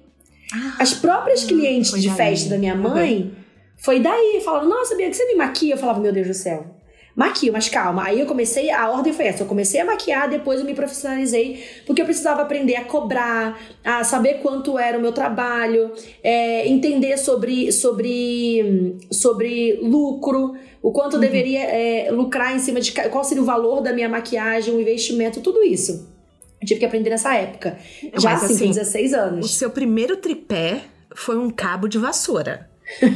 Ah, 0.53 0.76
as 0.79 0.95
próprias 0.95 1.45
clientes 1.45 2.00
de 2.00 2.11
festa 2.11 2.50
da 2.50 2.59
minha 2.59 2.75
mãe 2.75 3.23
uhum. 3.23 3.31
foi 3.76 4.00
daí, 4.00 4.41
falavam: 4.45 4.69
"Nossa, 4.69 4.95
Bia, 4.95 5.09
que 5.09 5.17
você 5.17 5.26
me 5.26 5.35
maquia?" 5.35 5.75
Eu 5.75 5.79
falava: 5.79 6.00
"Meu 6.00 6.12
Deus 6.12 6.29
do 6.29 6.35
céu". 6.35 6.75
Maquio, 7.16 7.50
mas 7.50 7.68
calma. 7.70 8.04
Aí 8.04 8.20
eu 8.20 8.26
comecei, 8.26 8.70
a 8.70 8.90
ordem 8.90 9.12
foi 9.12 9.26
essa: 9.26 9.42
eu 9.42 9.46
comecei 9.46 9.80
a 9.80 9.85
maquiar, 9.87 10.28
depois 10.28 10.61
eu 10.61 10.66
me 10.66 10.75
profissionalizei, 10.75 11.64
porque 11.87 12.02
eu 12.02 12.04
precisava 12.04 12.42
aprender 12.42 12.76
a 12.76 12.85
cobrar, 12.85 13.58
a 13.82 14.04
saber 14.04 14.40
quanto 14.42 14.78
era 14.78 14.99
o 14.99 15.00
meu 15.00 15.12
trabalho, 15.12 15.90
é, 16.23 16.68
entender 16.68 17.16
sobre, 17.16 17.73
sobre, 17.73 18.99
sobre 19.11 19.80
lucro, 19.82 20.54
o 20.82 20.92
quanto 20.92 21.14
uhum. 21.14 21.20
deveria 21.20 21.64
é, 21.64 22.11
lucrar 22.11 22.54
em 22.54 22.58
cima 22.58 22.80
de 22.80 22.92
qual 22.92 23.25
seria 23.25 23.42
o 23.42 23.46
valor 23.46 23.80
da 23.80 23.92
minha 23.92 24.08
maquiagem, 24.08 24.75
o 24.75 24.80
investimento, 24.80 25.40
tudo 25.40 25.64
isso. 25.64 26.14
Eu 26.61 26.66
tive 26.66 26.80
que 26.80 26.87
aprender 26.87 27.11
nessa 27.11 27.35
época. 27.35 27.78
Já 28.18 28.35
assim, 28.35 28.46
assim, 28.46 28.66
com 28.66 28.73
16 28.73 29.14
anos. 29.14 29.46
O 29.46 29.49
seu 29.49 29.70
primeiro 29.70 30.16
tripé 30.16 30.82
foi 31.14 31.37
um 31.38 31.50
cabo 31.50 31.88
de 31.88 31.99
vassoura 31.99 32.68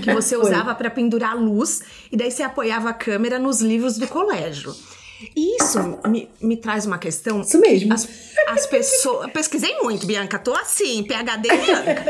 que 0.03 0.13
você 0.13 0.37
usava 0.39 0.75
para 0.75 0.91
pendurar 0.91 1.33
a 1.33 1.35
luz 1.35 1.83
e 2.11 2.17
daí 2.17 2.31
você 2.31 2.43
apoiava 2.43 2.91
a 2.91 2.95
câmera 2.95 3.39
nos 3.39 3.61
livros 3.61 3.99
do 3.99 4.07
colégio. 4.09 4.75
Isso 5.37 5.79
me, 6.09 6.29
me 6.41 6.57
traz 6.57 6.87
uma 6.87 6.99
questão. 6.99 7.43
Isso 7.43 7.61
mesmo. 7.61 7.93
As, 7.93 8.09
as 8.49 8.67
pessoas. 8.67 9.31
Pesquisei 9.33 9.79
muito, 9.81 10.07
Bianca. 10.07 10.39
Tô 10.39 10.55
assim, 10.55 11.05
PHD 11.05 11.49
Bianca. 11.57 12.05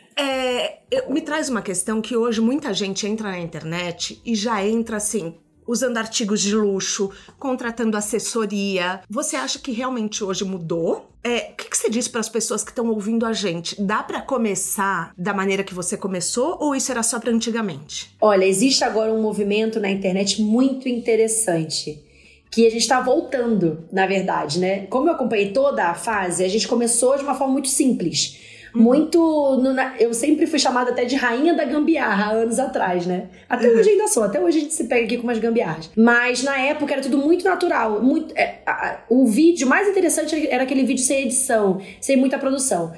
É, 0.16 0.78
me 1.08 1.20
traz 1.20 1.48
uma 1.48 1.60
questão 1.60 2.00
que 2.00 2.16
hoje 2.16 2.40
muita 2.40 2.72
gente 2.72 3.04
entra 3.04 3.32
na 3.32 3.40
internet 3.40 4.22
e 4.24 4.36
já 4.36 4.64
entra 4.64 4.98
assim, 4.98 5.34
usando 5.66 5.96
artigos 5.96 6.40
de 6.40 6.54
luxo, 6.54 7.10
contratando 7.38 7.96
assessoria. 7.96 9.00
Você 9.08 9.36
acha 9.36 9.58
que 9.58 9.72
realmente 9.72 10.22
hoje 10.22 10.44
mudou? 10.44 11.10
É, 11.22 11.50
o 11.52 11.56
que, 11.56 11.70
que, 11.70 11.76
você 11.76 11.88
diz 11.88 12.06
para 12.06 12.20
as 12.20 12.28
pessoas 12.28 12.62
que 12.62 12.70
estão 12.70 12.88
ouvindo 12.90 13.24
a 13.24 13.32
gente? 13.32 13.80
Dá 13.80 14.02
para 14.02 14.20
começar 14.20 15.12
da 15.16 15.32
maneira 15.32 15.64
que 15.64 15.72
você 15.72 15.96
começou 15.96 16.58
ou 16.60 16.74
isso 16.74 16.92
era 16.92 17.02
só 17.02 17.18
para 17.18 17.32
antigamente? 17.32 18.14
Olha, 18.20 18.44
existe 18.44 18.84
agora 18.84 19.12
um 19.12 19.22
movimento 19.22 19.80
na 19.80 19.90
internet 19.90 20.42
muito 20.42 20.88
interessante 20.88 22.04
que 22.50 22.66
a 22.66 22.70
gente 22.70 22.82
está 22.82 23.00
voltando, 23.00 23.88
na 23.90 24.06
verdade, 24.06 24.60
né? 24.60 24.86
Como 24.86 25.08
eu 25.08 25.14
acompanhei 25.14 25.52
toda 25.52 25.86
a 25.86 25.94
fase, 25.94 26.44
a 26.44 26.48
gente 26.48 26.68
começou 26.68 27.16
de 27.16 27.24
uma 27.24 27.34
forma 27.34 27.54
muito 27.54 27.68
simples 27.68 28.38
muito. 28.74 29.18
No, 29.56 29.74
eu 29.98 30.12
sempre 30.12 30.46
fui 30.46 30.58
chamada 30.58 30.90
até 30.90 31.04
de 31.04 31.14
rainha 31.14 31.54
da 31.54 31.64
gambiarra 31.64 32.32
anos 32.32 32.58
atrás, 32.58 33.06
né? 33.06 33.28
Até 33.48 33.68
uhum. 33.68 33.78
hoje 33.78 33.90
ainda 33.90 34.08
sou, 34.08 34.24
até 34.24 34.40
hoje 34.40 34.58
a 34.58 34.60
gente 34.62 34.74
se 34.74 34.84
pega 34.84 35.04
aqui 35.04 35.16
com 35.16 35.24
umas 35.24 35.38
gambiarras. 35.38 35.90
Mas 35.96 36.42
na 36.42 36.58
época 36.58 36.92
era 36.92 37.02
tudo 37.02 37.18
muito 37.18 37.44
natural. 37.44 38.02
Muito, 38.02 38.36
é, 38.36 38.58
a, 38.66 38.98
o 39.08 39.26
vídeo 39.26 39.68
mais 39.68 39.88
interessante 39.88 40.48
era 40.48 40.64
aquele 40.64 40.82
vídeo 40.82 41.02
sem 41.02 41.22
edição, 41.22 41.80
sem 42.00 42.16
muita 42.16 42.38
produção. 42.38 42.92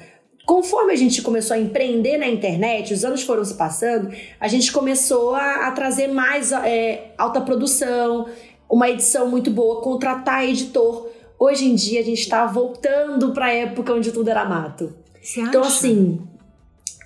Conforme 0.47 0.93
a 0.93 0.95
gente 0.95 1.21
começou 1.21 1.55
a 1.55 1.59
empreender 1.59 2.17
na 2.17 2.27
internet, 2.27 2.93
os 2.93 3.03
anos 3.03 3.21
foram 3.21 3.43
se 3.43 3.53
passando, 3.53 4.09
a 4.39 4.47
gente 4.47 4.71
começou 4.71 5.35
a, 5.35 5.67
a 5.67 5.71
trazer 5.71 6.07
mais 6.07 6.53
é, 6.53 7.11
alta 7.17 7.41
produção, 7.41 8.27
uma 8.69 8.89
edição 8.89 9.29
muito 9.29 9.51
boa, 9.51 9.81
contratar 9.81 10.45
editor. 10.47 11.09
Hoje 11.37 11.65
em 11.65 11.75
dia 11.75 11.99
a 11.99 12.03
gente 12.03 12.21
está 12.21 12.45
voltando 12.45 13.33
para 13.33 13.47
a 13.47 13.53
época 13.53 13.93
onde 13.93 14.11
tudo 14.11 14.29
era 14.29 14.45
mato. 14.45 14.95
Você 15.27 15.41
então, 15.41 15.61
assim, 15.61 16.21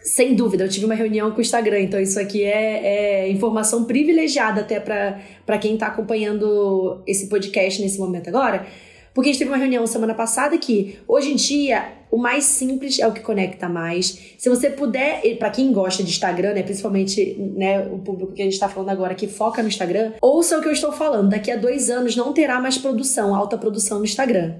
sem 0.03 0.35
dúvida, 0.35 0.63
eu 0.63 0.69
tive 0.69 0.85
uma 0.85 0.93
reunião 0.93 1.31
com 1.31 1.39
o 1.39 1.41
Instagram, 1.41 1.79
então 1.79 1.99
isso 1.99 2.19
aqui 2.19 2.43
é, 2.43 3.23
é 3.23 3.31
informação 3.31 3.85
privilegiada 3.85 4.61
até 4.61 4.79
para 4.79 5.57
quem 5.57 5.73
está 5.73 5.87
acompanhando 5.87 7.01
esse 7.07 7.27
podcast 7.27 7.81
nesse 7.81 7.97
momento 7.97 8.27
agora. 8.27 8.67
Porque 9.11 9.27
a 9.27 9.33
gente 9.33 9.39
teve 9.39 9.49
uma 9.49 9.57
reunião 9.57 9.87
semana 9.87 10.13
passada 10.13 10.55
que, 10.59 10.99
hoje 11.07 11.31
em 11.31 11.35
dia, 11.35 11.93
o 12.11 12.17
mais 12.17 12.43
simples 12.43 12.99
é 12.99 13.07
o 13.07 13.11
que 13.11 13.21
conecta 13.21 13.67
mais. 13.67 14.35
Se 14.37 14.47
você 14.49 14.69
puder, 14.69 15.23
para 15.39 15.49
quem 15.49 15.73
gosta 15.73 16.03
de 16.03 16.11
Instagram, 16.11 16.53
né, 16.53 16.61
principalmente 16.61 17.35
né, 17.55 17.87
o 17.91 17.97
público 17.97 18.33
que 18.33 18.41
a 18.43 18.45
gente 18.45 18.53
está 18.53 18.69
falando 18.69 18.89
agora 18.89 19.15
que 19.15 19.27
foca 19.27 19.63
no 19.63 19.67
Instagram, 19.67 20.13
ouça 20.21 20.59
o 20.59 20.61
que 20.61 20.67
eu 20.67 20.71
estou 20.71 20.91
falando. 20.91 21.29
Daqui 21.31 21.49
a 21.49 21.55
dois 21.55 21.89
anos 21.89 22.15
não 22.15 22.33
terá 22.33 22.59
mais 22.61 22.77
produção, 22.77 23.33
alta 23.33 23.57
produção 23.57 23.97
no 23.97 24.05
Instagram. 24.05 24.57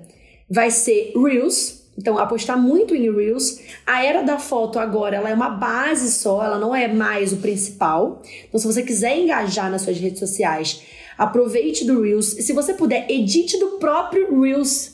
Vai 0.50 0.72
ser 0.72 1.14
Reels, 1.16 1.81
então, 2.02 2.18
apostar 2.18 2.58
muito 2.58 2.96
em 2.96 3.12
Reels. 3.14 3.60
A 3.86 4.04
era 4.04 4.24
da 4.24 4.40
foto 4.40 4.80
agora, 4.80 5.18
ela 5.18 5.30
é 5.30 5.34
uma 5.36 5.52
base 5.52 6.12
só, 6.12 6.44
ela 6.44 6.58
não 6.58 6.76
é 6.76 6.88
mais 6.88 7.32
o 7.32 7.38
principal. 7.38 8.24
Então, 8.50 8.60
se 8.60 8.66
você 8.66 8.82
quiser 8.82 9.20
engajar 9.20 9.70
nas 9.70 9.84
suas 9.84 10.00
redes 10.00 10.20
sociais, 10.20 10.82
aproveite 11.16 11.86
do 11.86 12.02
Reels. 12.02 12.26
Se 12.26 12.54
você 12.54 12.74
puder, 12.74 13.06
edite 13.08 13.60
do 13.60 13.78
próprio 13.78 14.42
Reels 14.42 14.91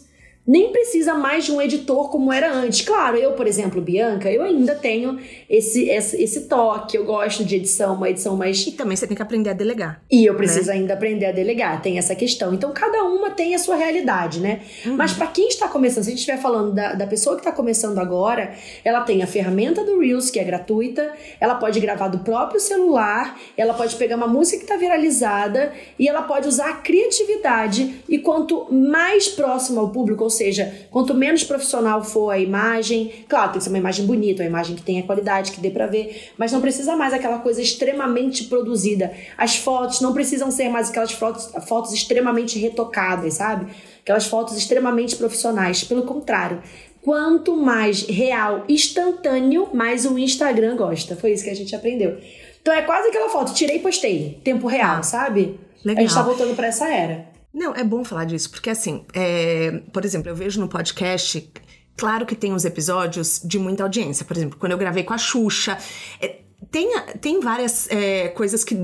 nem 0.47 0.71
precisa 0.71 1.13
mais 1.13 1.43
de 1.43 1.51
um 1.51 1.61
editor 1.61 2.09
como 2.09 2.31
era 2.31 2.49
antes. 2.51 2.81
Claro, 2.81 3.17
eu, 3.17 3.33
por 3.33 3.45
exemplo, 3.45 3.81
Bianca, 3.81 4.31
eu 4.31 4.41
ainda 4.43 4.73
tenho 4.73 5.19
esse, 5.49 5.89
esse, 5.89 6.23
esse 6.23 6.41
toque, 6.47 6.95
eu 6.95 7.03
gosto 7.03 7.43
de 7.43 7.57
edição, 7.57 7.95
uma 7.95 8.09
edição 8.09 8.37
mais. 8.37 8.65
E 8.65 8.71
também 8.71 8.95
você 8.95 9.05
tem 9.05 9.15
que 9.15 9.21
aprender 9.21 9.49
a 9.49 9.53
delegar. 9.53 10.01
E 10.09 10.25
eu 10.25 10.35
preciso 10.35 10.67
né? 10.67 10.75
ainda 10.75 10.93
aprender 10.93 11.25
a 11.25 11.31
delegar, 11.33 11.81
tem 11.81 11.97
essa 11.97 12.15
questão. 12.15 12.53
Então, 12.53 12.71
cada 12.71 13.03
uma 13.03 13.31
tem 13.31 13.53
a 13.55 13.59
sua 13.59 13.75
realidade, 13.75 14.39
né? 14.39 14.61
Uhum. 14.85 14.95
Mas 14.95 15.11
para 15.11 15.27
quem 15.27 15.49
está 15.49 15.67
começando, 15.67 16.03
se 16.03 16.09
a 16.09 16.11
gente 16.11 16.19
estiver 16.19 16.37
falando 16.37 16.73
da, 16.73 16.93
da 16.93 17.05
pessoa 17.05 17.35
que 17.35 17.41
está 17.41 17.51
começando 17.51 17.99
agora, 17.99 18.53
ela 18.85 19.01
tem 19.01 19.21
a 19.21 19.27
ferramenta 19.27 19.83
do 19.83 19.99
Reels, 19.99 20.31
que 20.31 20.39
é 20.39 20.43
gratuita, 20.45 21.11
ela 21.41 21.55
pode 21.55 21.77
gravar 21.81 22.07
do 22.07 22.19
próprio 22.19 22.61
celular, 22.61 23.37
ela 23.57 23.73
pode 23.73 23.97
pegar 23.97 24.15
uma 24.15 24.27
música 24.27 24.59
que 24.59 24.63
está 24.63 24.77
viralizada 24.77 25.73
e 25.99 26.07
ela 26.07 26.21
pode 26.21 26.47
usar 26.47 26.69
a 26.69 26.73
criatividade. 26.73 28.01
E 28.07 28.17
quanto 28.19 28.71
mais 28.71 29.27
próximo 29.27 29.81
ao 29.81 29.89
público, 29.89 30.23
ou 30.23 30.29
seja, 30.37 30.73
quanto 30.91 31.13
menos 31.13 31.43
profissional 31.43 32.03
for 32.03 32.29
a 32.29 32.39
imagem, 32.39 33.25
claro, 33.27 33.51
tem 33.51 33.57
que 33.57 33.63
ser 33.63 33.69
uma 33.69 33.77
imagem 33.77 34.05
bonita, 34.05 34.43
uma 34.43 34.49
imagem 34.49 34.75
que 34.75 34.81
tenha 34.81 35.03
qualidade, 35.03 35.51
que 35.51 35.59
dê 35.59 35.69
para 35.69 35.87
ver, 35.87 36.31
mas 36.37 36.51
não 36.51 36.61
precisa 36.61 36.95
mais 36.95 37.13
aquela 37.13 37.39
coisa 37.39 37.61
extremamente 37.61 38.45
produzida. 38.45 39.11
As 39.37 39.55
fotos 39.57 39.99
não 40.01 40.13
precisam 40.13 40.51
ser 40.51 40.69
mais 40.69 40.89
aquelas 40.89 41.11
fotos, 41.11 41.49
fotos 41.67 41.91
extremamente 41.91 42.59
retocadas, 42.59 43.35
sabe? 43.35 43.71
Aquelas 44.01 44.25
fotos 44.25 44.55
extremamente 44.55 45.15
profissionais. 45.15 45.83
Pelo 45.83 46.03
contrário, 46.03 46.61
quanto 47.01 47.55
mais 47.55 48.03
real, 48.03 48.63
instantâneo, 48.67 49.69
mais 49.73 50.05
o 50.05 50.17
Instagram 50.17 50.75
gosta. 50.75 51.15
Foi 51.15 51.31
isso 51.31 51.43
que 51.43 51.49
a 51.49 51.55
gente 51.55 51.75
aprendeu. 51.75 52.17
Então 52.61 52.73
é 52.73 52.81
quase 52.81 53.07
aquela 53.07 53.29
foto, 53.29 53.53
tirei 53.53 53.77
e 53.77 53.79
postei, 53.79 54.39
tempo 54.43 54.67
real, 54.67 55.01
sabe? 55.01 55.57
Legal. 55.85 56.03
A 56.03 56.07
gente 56.07 56.13
tá 56.13 56.21
voltando 56.21 56.55
para 56.55 56.67
essa 56.67 56.87
era. 56.89 57.36
Não, 57.53 57.73
é 57.73 57.83
bom 57.83 58.03
falar 58.03 58.25
disso, 58.25 58.51
porque 58.51 58.69
assim, 58.69 59.05
é, 59.13 59.81
por 59.93 60.05
exemplo, 60.05 60.29
eu 60.29 60.35
vejo 60.35 60.59
no 60.59 60.67
podcast, 60.67 61.51
claro 61.95 62.25
que 62.25 62.35
tem 62.35 62.53
os 62.53 62.65
episódios 62.65 63.41
de 63.43 63.57
muita 63.57 63.83
audiência. 63.83 64.25
Por 64.25 64.37
exemplo, 64.37 64.57
quando 64.59 64.73
eu 64.73 64.77
gravei 64.77 65.03
com 65.03 65.13
a 65.13 65.17
Xuxa, 65.17 65.77
é, 66.21 66.41
tem, 66.69 66.89
tem 67.19 67.39
várias 67.39 67.89
é, 67.89 68.29
coisas 68.29 68.63
que 68.63 68.75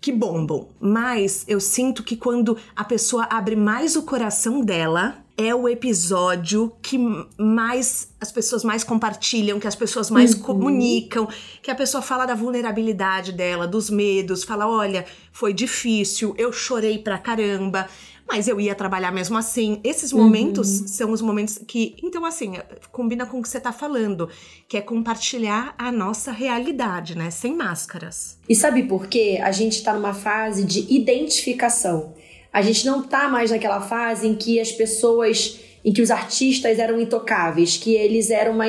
que 0.00 0.12
bombam, 0.12 0.70
mas 0.80 1.44
eu 1.46 1.60
sinto 1.60 2.02
que 2.02 2.16
quando 2.16 2.56
a 2.74 2.82
pessoa 2.82 3.26
abre 3.30 3.54
mais 3.54 3.96
o 3.96 4.02
coração 4.02 4.62
dela, 4.62 5.22
é 5.36 5.54
o 5.54 5.68
episódio 5.68 6.72
que 6.82 6.98
mais 7.38 8.08
as 8.20 8.32
pessoas 8.32 8.64
mais 8.64 8.82
compartilham, 8.82 9.60
que 9.60 9.66
as 9.66 9.74
pessoas 9.74 10.10
mais 10.10 10.34
uhum. 10.34 10.40
comunicam, 10.40 11.28
que 11.62 11.70
a 11.70 11.74
pessoa 11.74 12.02
fala 12.02 12.26
da 12.26 12.34
vulnerabilidade 12.34 13.32
dela, 13.32 13.66
dos 13.66 13.90
medos, 13.90 14.42
fala: 14.42 14.66
olha, 14.66 15.04
foi 15.32 15.52
difícil, 15.52 16.34
eu 16.38 16.52
chorei 16.52 16.98
pra 16.98 17.18
caramba 17.18 17.86
mas 18.30 18.46
eu 18.46 18.60
ia 18.60 18.76
trabalhar 18.76 19.10
mesmo 19.10 19.36
assim. 19.36 19.80
Esses 19.82 20.12
momentos 20.12 20.80
uhum. 20.80 20.86
são 20.86 21.10
os 21.10 21.20
momentos 21.20 21.58
que. 21.66 21.96
Então, 22.00 22.24
assim, 22.24 22.54
combina 22.92 23.26
com 23.26 23.40
o 23.40 23.42
que 23.42 23.48
você 23.48 23.58
tá 23.58 23.72
falando, 23.72 24.28
que 24.68 24.76
é 24.76 24.80
compartilhar 24.80 25.74
a 25.76 25.90
nossa 25.90 26.30
realidade, 26.30 27.18
né? 27.18 27.28
Sem 27.30 27.56
máscaras. 27.56 28.38
E 28.48 28.54
sabe 28.54 28.84
por 28.84 29.08
quê? 29.08 29.40
A 29.42 29.50
gente 29.50 29.82
tá 29.82 29.92
numa 29.92 30.14
fase 30.14 30.64
de 30.64 30.86
identificação. 30.94 32.14
A 32.52 32.62
gente 32.62 32.86
não 32.86 33.02
tá 33.02 33.28
mais 33.28 33.50
naquela 33.50 33.80
fase 33.80 34.28
em 34.28 34.36
que 34.36 34.60
as 34.60 34.70
pessoas. 34.70 35.58
em 35.84 35.92
que 35.92 36.02
os 36.02 36.10
artistas 36.10 36.78
eram 36.78 37.00
intocáveis, 37.00 37.76
que 37.76 37.94
eles 37.96 38.30
eram 38.30 38.52
uma. 38.52 38.66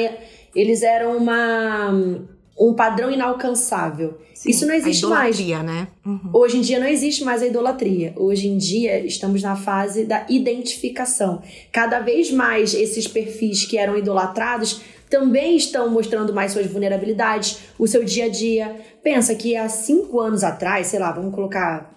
Eles 0.55 0.81
eram 0.81 1.17
uma 1.17 2.27
um 2.59 2.73
padrão 2.73 3.11
inalcançável. 3.11 4.19
Sim, 4.33 4.49
Isso 4.49 4.65
não 4.65 4.73
existe 4.73 5.05
a 5.05 5.07
idolatria, 5.07 5.57
mais. 5.63 5.65
né? 5.67 5.87
Uhum. 6.05 6.29
Hoje 6.33 6.57
em 6.57 6.61
dia 6.61 6.79
não 6.79 6.87
existe 6.87 7.23
mais 7.23 7.41
a 7.41 7.47
idolatria. 7.47 8.13
Hoje 8.15 8.47
em 8.47 8.57
dia 8.57 8.99
estamos 9.05 9.41
na 9.41 9.55
fase 9.55 10.05
da 10.05 10.25
identificação. 10.29 11.41
Cada 11.71 11.99
vez 11.99 12.31
mais 12.31 12.73
esses 12.73 13.07
perfis 13.07 13.65
que 13.65 13.77
eram 13.77 13.97
idolatrados 13.97 14.81
também 15.09 15.55
estão 15.55 15.89
mostrando 15.89 16.33
mais 16.33 16.53
suas 16.53 16.67
vulnerabilidades, 16.67 17.59
o 17.77 17.85
seu 17.85 18.03
dia 18.03 18.25
a 18.25 18.29
dia. 18.29 18.75
Pensa 19.03 19.35
que 19.35 19.55
há 19.55 19.67
cinco 19.67 20.19
anos 20.19 20.43
atrás, 20.43 20.87
sei 20.87 20.99
lá, 20.99 21.11
vamos 21.11 21.35
colocar. 21.35 21.91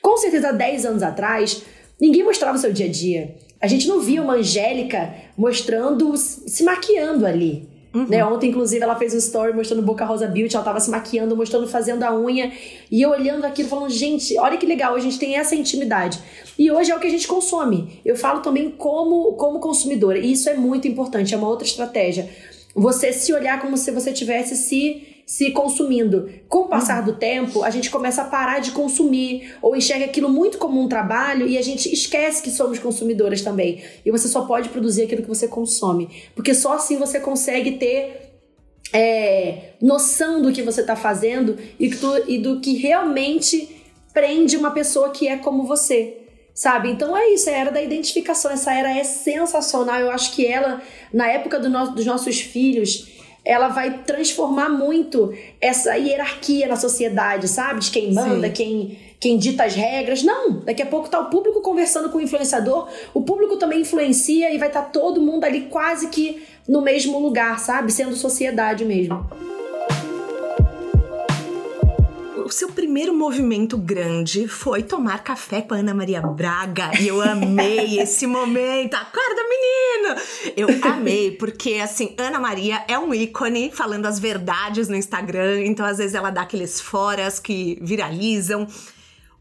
Com 0.00 0.16
certeza, 0.16 0.48
há 0.48 0.52
dez 0.52 0.84
anos 0.86 1.02
atrás, 1.02 1.62
ninguém 2.00 2.24
mostrava 2.24 2.56
o 2.56 2.60
seu 2.60 2.72
dia 2.72 2.86
a 2.86 2.90
dia. 2.90 3.36
A 3.60 3.66
gente 3.66 3.86
não 3.86 4.00
via 4.00 4.22
uma 4.22 4.34
Angélica 4.34 5.14
mostrando, 5.36 6.16
se 6.16 6.64
maquiando 6.64 7.26
ali. 7.26 7.75
Uhum. 7.96 8.06
Né? 8.06 8.22
Ontem, 8.22 8.50
inclusive, 8.50 8.82
ela 8.82 8.94
fez 8.94 9.14
um 9.14 9.16
story 9.16 9.54
mostrando 9.54 9.80
Boca 9.80 10.04
Rosa 10.04 10.26
Beauty, 10.26 10.54
ela 10.54 10.64
tava 10.64 10.78
se 10.80 10.90
maquiando, 10.90 11.34
mostrando, 11.34 11.66
fazendo 11.66 12.02
a 12.02 12.14
unha. 12.14 12.52
E 12.90 13.00
eu 13.00 13.08
olhando 13.08 13.46
aquilo, 13.46 13.70
falando, 13.70 13.88
gente, 13.88 14.38
olha 14.38 14.58
que 14.58 14.66
legal, 14.66 14.94
a 14.94 15.00
gente 15.00 15.18
tem 15.18 15.36
essa 15.36 15.56
intimidade. 15.56 16.18
E 16.58 16.70
hoje 16.70 16.90
é 16.90 16.94
o 16.94 17.00
que 17.00 17.06
a 17.06 17.10
gente 17.10 17.26
consome. 17.26 18.00
Eu 18.04 18.14
falo 18.14 18.40
também 18.40 18.70
como, 18.70 19.32
como 19.32 19.60
consumidora, 19.60 20.18
e 20.18 20.32
isso 20.32 20.50
é 20.50 20.54
muito 20.54 20.86
importante, 20.86 21.32
é 21.34 21.38
uma 21.38 21.48
outra 21.48 21.66
estratégia. 21.66 22.28
você 22.74 23.14
se 23.14 23.32
olhar 23.32 23.62
como 23.62 23.78
se 23.78 23.90
você 23.90 24.12
tivesse 24.12 24.54
se 24.56 25.15
se 25.26 25.50
consumindo. 25.50 26.30
Com 26.48 26.60
o 26.60 26.68
passar 26.68 27.02
do 27.02 27.14
tempo, 27.14 27.64
a 27.64 27.70
gente 27.70 27.90
começa 27.90 28.22
a 28.22 28.26
parar 28.26 28.60
de 28.60 28.70
consumir 28.70 29.56
ou 29.60 29.74
enxerga 29.74 30.04
aquilo 30.04 30.28
muito 30.28 30.56
como 30.56 30.80
um 30.80 30.88
trabalho 30.88 31.48
e 31.48 31.58
a 31.58 31.62
gente 31.62 31.92
esquece 31.92 32.40
que 32.40 32.50
somos 32.50 32.78
consumidoras 32.78 33.42
também. 33.42 33.82
E 34.04 34.10
você 34.12 34.28
só 34.28 34.42
pode 34.42 34.68
produzir 34.68 35.02
aquilo 35.02 35.22
que 35.22 35.28
você 35.28 35.48
consome, 35.48 36.08
porque 36.36 36.54
só 36.54 36.74
assim 36.74 36.96
você 36.96 37.18
consegue 37.18 37.72
ter 37.72 38.38
é, 38.92 39.72
noção 39.82 40.40
do 40.40 40.52
que 40.52 40.62
você 40.62 40.82
está 40.82 40.94
fazendo 40.94 41.58
e, 41.78 41.90
tu, 41.90 42.22
e 42.28 42.38
do 42.38 42.60
que 42.60 42.74
realmente 42.76 43.84
prende 44.14 44.56
uma 44.56 44.70
pessoa 44.70 45.10
que 45.10 45.26
é 45.26 45.36
como 45.36 45.64
você 45.64 46.22
sabe? 46.54 46.88
Então 46.88 47.14
é 47.14 47.34
isso, 47.34 47.50
é 47.50 47.54
a 47.54 47.58
era 47.58 47.70
da 47.70 47.82
identificação. 47.82 48.50
Essa 48.50 48.72
era 48.72 48.96
é 48.96 49.04
sensacional. 49.04 50.00
Eu 50.00 50.10
acho 50.10 50.32
que 50.34 50.46
ela, 50.46 50.80
na 51.12 51.28
época 51.28 51.60
do 51.60 51.68
no, 51.68 51.90
dos 51.90 52.06
nossos 52.06 52.40
filhos, 52.40 53.15
ela 53.46 53.68
vai 53.68 53.98
transformar 53.98 54.68
muito 54.68 55.32
essa 55.60 55.94
hierarquia 55.96 56.66
na 56.66 56.74
sociedade, 56.74 57.46
sabe? 57.46 57.78
De 57.78 57.92
quem 57.92 58.12
manda, 58.12 58.50
quem, 58.50 58.98
quem 59.20 59.38
dita 59.38 59.64
as 59.64 59.74
regras. 59.74 60.24
Não, 60.24 60.64
daqui 60.64 60.82
a 60.82 60.86
pouco 60.86 61.08
tá 61.08 61.20
o 61.20 61.30
público 61.30 61.60
conversando 61.60 62.10
com 62.10 62.18
o 62.18 62.20
influenciador, 62.20 62.88
o 63.14 63.22
público 63.22 63.56
também 63.56 63.82
influencia 63.82 64.52
e 64.52 64.58
vai 64.58 64.66
estar 64.66 64.82
tá 64.82 64.88
todo 64.90 65.20
mundo 65.20 65.44
ali 65.44 65.68
quase 65.70 66.08
que 66.08 66.42
no 66.66 66.82
mesmo 66.82 67.20
lugar, 67.20 67.60
sabe? 67.60 67.92
Sendo 67.92 68.16
sociedade 68.16 68.84
mesmo 68.84 69.24
o 72.46 72.50
seu 72.50 72.68
primeiro 72.68 73.12
movimento 73.12 73.76
grande 73.76 74.46
foi 74.46 74.80
tomar 74.80 75.24
café 75.24 75.60
com 75.62 75.74
a 75.74 75.78
Ana 75.78 75.92
Maria 75.92 76.22
Braga. 76.22 76.92
E 77.00 77.08
eu 77.08 77.20
amei 77.20 77.98
esse 77.98 78.24
momento. 78.24 78.94
Acorda, 78.94 79.42
menino! 79.42 80.20
Eu 80.56 80.68
amei, 80.88 81.32
porque 81.32 81.74
assim, 81.74 82.14
Ana 82.16 82.38
Maria 82.38 82.84
é 82.86 82.96
um 82.96 83.12
ícone 83.12 83.72
falando 83.72 84.06
as 84.06 84.20
verdades 84.20 84.86
no 84.88 84.94
Instagram. 84.94 85.64
Então, 85.64 85.84
às 85.84 85.98
vezes, 85.98 86.14
ela 86.14 86.30
dá 86.30 86.42
aqueles 86.42 86.80
foras 86.80 87.40
que 87.40 87.80
viralizam. 87.82 88.68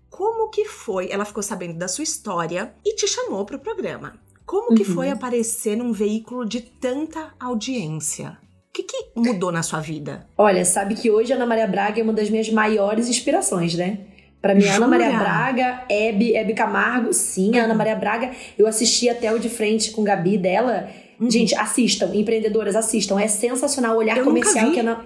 Como 0.09 0.49
que 0.49 0.65
foi? 0.65 1.07
Ela 1.11 1.25
ficou 1.25 1.43
sabendo 1.43 1.77
da 1.77 1.87
sua 1.87 2.03
história 2.03 2.73
e 2.83 2.95
te 2.95 3.07
chamou 3.07 3.45
para 3.45 3.57
o 3.57 3.59
programa. 3.59 4.15
Como 4.47 4.75
que 4.75 4.83
foi 4.83 5.07
uhum. 5.07 5.13
aparecer 5.13 5.75
num 5.75 5.91
veículo 5.91 6.43
de 6.43 6.61
tanta 6.61 7.35
audiência? 7.39 8.35
Que, 8.75 8.83
que 8.83 9.05
mudou 9.15 9.51
na 9.51 9.63
sua 9.63 9.79
vida? 9.79 10.27
Olha, 10.37 10.65
sabe 10.65 10.95
que 10.95 11.09
hoje 11.09 11.31
a 11.31 11.35
Ana 11.35 11.45
Maria 11.45 11.67
Braga 11.67 11.99
é 11.99 12.03
uma 12.03 12.13
das 12.13 12.29
minhas 12.29 12.49
maiores 12.49 13.07
inspirações, 13.07 13.75
né? 13.75 13.99
Pra 14.41 14.53
mim, 14.53 14.67
Ana 14.67 14.87
Maria 14.87 15.17
Braga, 15.17 15.83
Hebe, 15.89 16.35
Hebe 16.35 16.53
Camargo, 16.53 17.11
sim, 17.13 17.57
a 17.57 17.63
Ana 17.63 17.73
Maria 17.73 17.95
Braga. 17.95 18.31
Eu 18.57 18.67
assisti 18.67 19.09
até 19.09 19.33
o 19.33 19.39
de 19.39 19.49
frente 19.49 19.91
com 19.91 20.03
Gabi 20.03 20.37
dela. 20.37 20.89
Uhum. 21.19 21.31
Gente, 21.31 21.55
assistam, 21.55 22.11
empreendedoras, 22.13 22.75
assistam. 22.75 23.19
É 23.19 23.27
sensacional 23.27 23.95
o 23.95 23.97
olhar 23.97 24.17
eu 24.17 24.23
comercial 24.23 24.71
que 24.71 24.79
a 24.79 24.83
Ana. 24.83 25.05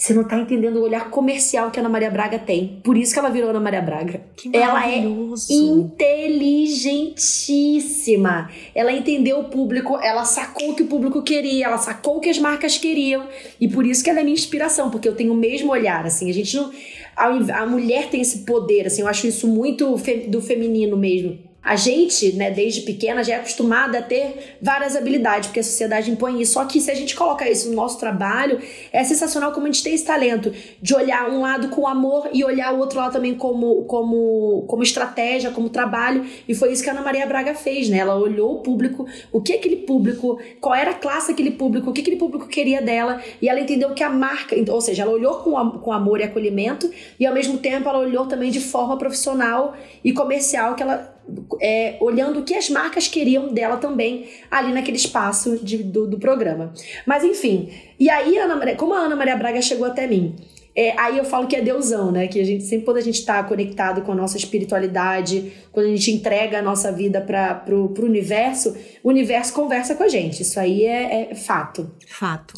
Você 0.00 0.12
não 0.14 0.24
tá 0.24 0.38
entendendo 0.38 0.78
o 0.78 0.82
olhar 0.82 1.10
comercial 1.10 1.70
que 1.70 1.78
a 1.78 1.82
Ana 1.82 1.90
Maria 1.90 2.10
Braga 2.10 2.38
tem. 2.38 2.80
Por 2.82 2.96
isso 2.96 3.12
que 3.12 3.18
ela 3.18 3.28
virou 3.28 3.50
Ana 3.50 3.60
Maria 3.60 3.82
Braga. 3.82 4.22
Que 4.34 4.50
ela 4.56 4.90
é 4.90 5.04
inteligentíssima. 5.50 8.50
Ela 8.74 8.92
entendeu 8.92 9.40
o 9.40 9.50
público, 9.50 9.98
ela 10.00 10.24
sacou 10.24 10.70
o 10.70 10.74
que 10.74 10.84
o 10.84 10.86
público 10.86 11.22
queria, 11.22 11.66
ela 11.66 11.76
sacou 11.76 12.16
o 12.16 12.20
que 12.20 12.30
as 12.30 12.38
marcas 12.38 12.78
queriam. 12.78 13.28
E 13.60 13.68
por 13.68 13.84
isso 13.84 14.02
que 14.02 14.08
ela 14.08 14.20
é 14.20 14.22
minha 14.22 14.32
inspiração, 14.32 14.88
porque 14.88 15.06
eu 15.06 15.14
tenho 15.14 15.34
o 15.34 15.36
mesmo 15.36 15.70
olhar, 15.70 16.06
assim. 16.06 16.30
A 16.30 16.32
gente 16.32 16.56
não. 16.56 16.72
A, 17.14 17.26
a 17.60 17.66
mulher 17.66 18.08
tem 18.08 18.22
esse 18.22 18.46
poder, 18.46 18.86
assim. 18.86 19.02
Eu 19.02 19.08
acho 19.08 19.26
isso 19.26 19.46
muito 19.46 19.98
fe, 19.98 20.28
do 20.28 20.40
feminino 20.40 20.96
mesmo 20.96 21.49
a 21.62 21.76
gente, 21.76 22.32
né, 22.32 22.50
desde 22.50 22.80
pequena, 22.82 23.22
já 23.22 23.34
é 23.34 23.36
acostumada 23.36 23.98
a 23.98 24.02
ter 24.02 24.56
várias 24.62 24.96
habilidades, 24.96 25.48
porque 25.48 25.60
a 25.60 25.62
sociedade 25.62 26.10
impõe 26.10 26.40
isso. 26.40 26.54
Só 26.54 26.64
que 26.64 26.80
se 26.80 26.90
a 26.90 26.94
gente 26.94 27.14
coloca 27.14 27.48
isso 27.48 27.68
no 27.68 27.76
nosso 27.76 27.98
trabalho, 27.98 28.58
é 28.90 29.04
sensacional 29.04 29.52
como 29.52 29.66
a 29.66 29.70
gente 29.70 29.82
tem 29.82 29.94
esse 29.94 30.04
talento 30.04 30.52
de 30.80 30.94
olhar 30.94 31.28
um 31.28 31.42
lado 31.42 31.68
com 31.68 31.86
amor 31.86 32.30
e 32.32 32.42
olhar 32.42 32.72
o 32.74 32.78
outro 32.78 32.98
lado 32.98 33.12
também 33.12 33.34
como, 33.34 33.84
como, 33.84 34.64
como 34.66 34.82
estratégia, 34.82 35.50
como 35.50 35.68
trabalho. 35.68 36.24
E 36.48 36.54
foi 36.54 36.72
isso 36.72 36.82
que 36.82 36.88
a 36.88 36.92
Ana 36.92 37.02
Maria 37.02 37.26
Braga 37.26 37.54
fez, 37.54 37.90
né? 37.90 37.98
Ela 37.98 38.16
olhou 38.16 38.54
o 38.54 38.62
público, 38.62 39.06
o 39.30 39.42
que 39.42 39.52
aquele 39.52 39.76
público, 39.76 40.40
qual 40.62 40.74
era 40.74 40.92
a 40.92 40.94
classe 40.94 41.28
daquele 41.28 41.50
público, 41.50 41.90
o 41.90 41.92
que 41.92 42.00
aquele 42.00 42.16
público 42.16 42.48
queria 42.48 42.80
dela, 42.80 43.20
e 43.40 43.48
ela 43.50 43.60
entendeu 43.60 43.92
que 43.92 44.02
a 44.02 44.08
marca, 44.08 44.56
ou 44.72 44.80
seja, 44.80 45.02
ela 45.02 45.12
olhou 45.12 45.34
com, 45.36 45.52
com 45.78 45.92
amor 45.92 46.20
e 46.20 46.24
acolhimento, 46.24 46.90
e 47.18 47.26
ao 47.26 47.34
mesmo 47.34 47.58
tempo 47.58 47.86
ela 47.86 47.98
olhou 47.98 48.26
também 48.26 48.50
de 48.50 48.60
forma 48.60 48.96
profissional 48.96 49.76
e 50.02 50.12
comercial 50.12 50.74
que 50.74 50.82
ela 50.82 51.19
é, 51.60 51.96
olhando 52.00 52.40
o 52.40 52.44
que 52.44 52.54
as 52.54 52.68
marcas 52.70 53.08
queriam 53.08 53.52
dela 53.52 53.76
também 53.76 54.28
ali 54.50 54.72
naquele 54.72 54.96
espaço 54.96 55.58
de, 55.64 55.78
do, 55.78 56.06
do, 56.06 56.18
programa. 56.18 56.72
Mas 57.06 57.24
enfim, 57.24 57.70
e 57.98 58.08
aí, 58.08 58.38
Ana, 58.38 58.74
como 58.76 58.94
a 58.94 58.98
Ana 58.98 59.16
Maria 59.16 59.36
Braga 59.36 59.60
chegou 59.62 59.86
até 59.86 60.06
mim? 60.06 60.36
É, 60.74 60.98
aí 60.98 61.18
eu 61.18 61.24
falo 61.24 61.46
que 61.46 61.56
é 61.56 61.60
deusão, 61.60 62.12
né? 62.12 62.28
Que 62.28 62.40
a 62.40 62.44
gente 62.44 62.64
sempre 62.64 62.84
quando 62.84 62.98
a 62.98 63.02
gente 63.02 63.18
está 63.18 63.42
conectado 63.42 64.02
com 64.02 64.12
a 64.12 64.14
nossa 64.14 64.36
espiritualidade, 64.36 65.52
quando 65.72 65.86
a 65.86 65.90
gente 65.90 66.10
entrega 66.12 66.58
a 66.58 66.62
nossa 66.62 66.92
vida 66.92 67.20
para 67.20 67.54
pro, 67.54 67.88
pro 67.88 68.06
universo, 68.06 68.76
o 69.02 69.08
universo 69.08 69.52
conversa 69.52 69.94
com 69.94 70.04
a 70.04 70.08
gente. 70.08 70.42
Isso 70.42 70.58
aí 70.60 70.84
é, 70.84 71.30
é 71.30 71.34
fato. 71.34 71.90
Fato. 72.06 72.54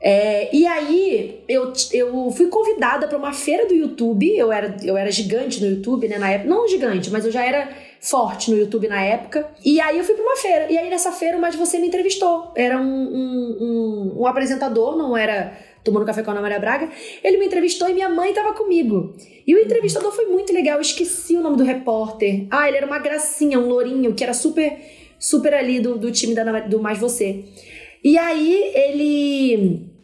É, 0.00 0.54
e 0.54 0.64
aí 0.66 1.40
eu, 1.48 1.72
eu 1.92 2.30
fui 2.30 2.46
convidada 2.46 3.08
para 3.08 3.18
uma 3.18 3.32
feira 3.32 3.66
do 3.66 3.74
YouTube. 3.74 4.36
Eu 4.36 4.52
era, 4.52 4.76
eu 4.82 4.96
era 4.96 5.10
gigante 5.10 5.60
no 5.60 5.70
YouTube, 5.70 6.08
né? 6.08 6.18
Na 6.18 6.30
época. 6.30 6.48
Não 6.48 6.68
gigante, 6.68 7.10
mas 7.10 7.24
eu 7.24 7.30
já 7.30 7.44
era 7.44 7.68
forte 8.00 8.50
no 8.50 8.56
YouTube 8.56 8.88
na 8.88 9.02
época. 9.02 9.48
E 9.64 9.80
aí 9.80 9.98
eu 9.98 10.04
fui 10.04 10.14
para 10.14 10.24
uma 10.24 10.36
feira. 10.36 10.70
E 10.70 10.78
aí 10.78 10.88
nessa 10.88 11.12
feira 11.12 11.36
o 11.36 11.40
Mais 11.40 11.54
Você 11.56 11.78
me 11.78 11.88
entrevistou. 11.88 12.52
Era 12.54 12.78
um, 12.78 12.82
um, 12.82 13.56
um, 13.60 14.20
um 14.20 14.26
apresentador, 14.26 14.96
não 14.96 15.16
era 15.16 15.56
tomando 15.84 16.04
café 16.04 16.22
com 16.22 16.30
a 16.30 16.34
Ana 16.34 16.42
Maria 16.42 16.58
Braga. 16.58 16.90
Ele 17.22 17.38
me 17.38 17.46
entrevistou 17.46 17.88
e 17.88 17.94
minha 17.94 18.08
mãe 18.08 18.30
estava 18.30 18.52
comigo. 18.52 19.14
E 19.46 19.54
o 19.54 19.58
entrevistador 19.58 20.12
foi 20.12 20.26
muito 20.26 20.52
legal. 20.52 20.76
Eu 20.76 20.82
esqueci 20.82 21.36
o 21.36 21.40
nome 21.40 21.56
do 21.56 21.64
repórter. 21.64 22.46
Ah, 22.50 22.68
ele 22.68 22.76
era 22.76 22.86
uma 22.86 22.98
gracinha, 22.98 23.58
um 23.58 23.66
lourinho, 23.66 24.14
que 24.14 24.22
era 24.22 24.34
super, 24.34 24.78
super 25.18 25.54
ali 25.54 25.80
do, 25.80 25.96
do 25.96 26.12
time 26.12 26.34
da, 26.34 26.60
do 26.60 26.80
Mais 26.80 26.98
Você. 26.98 27.44
E 28.04 28.16
aí 28.16 28.72
ele 28.74 29.97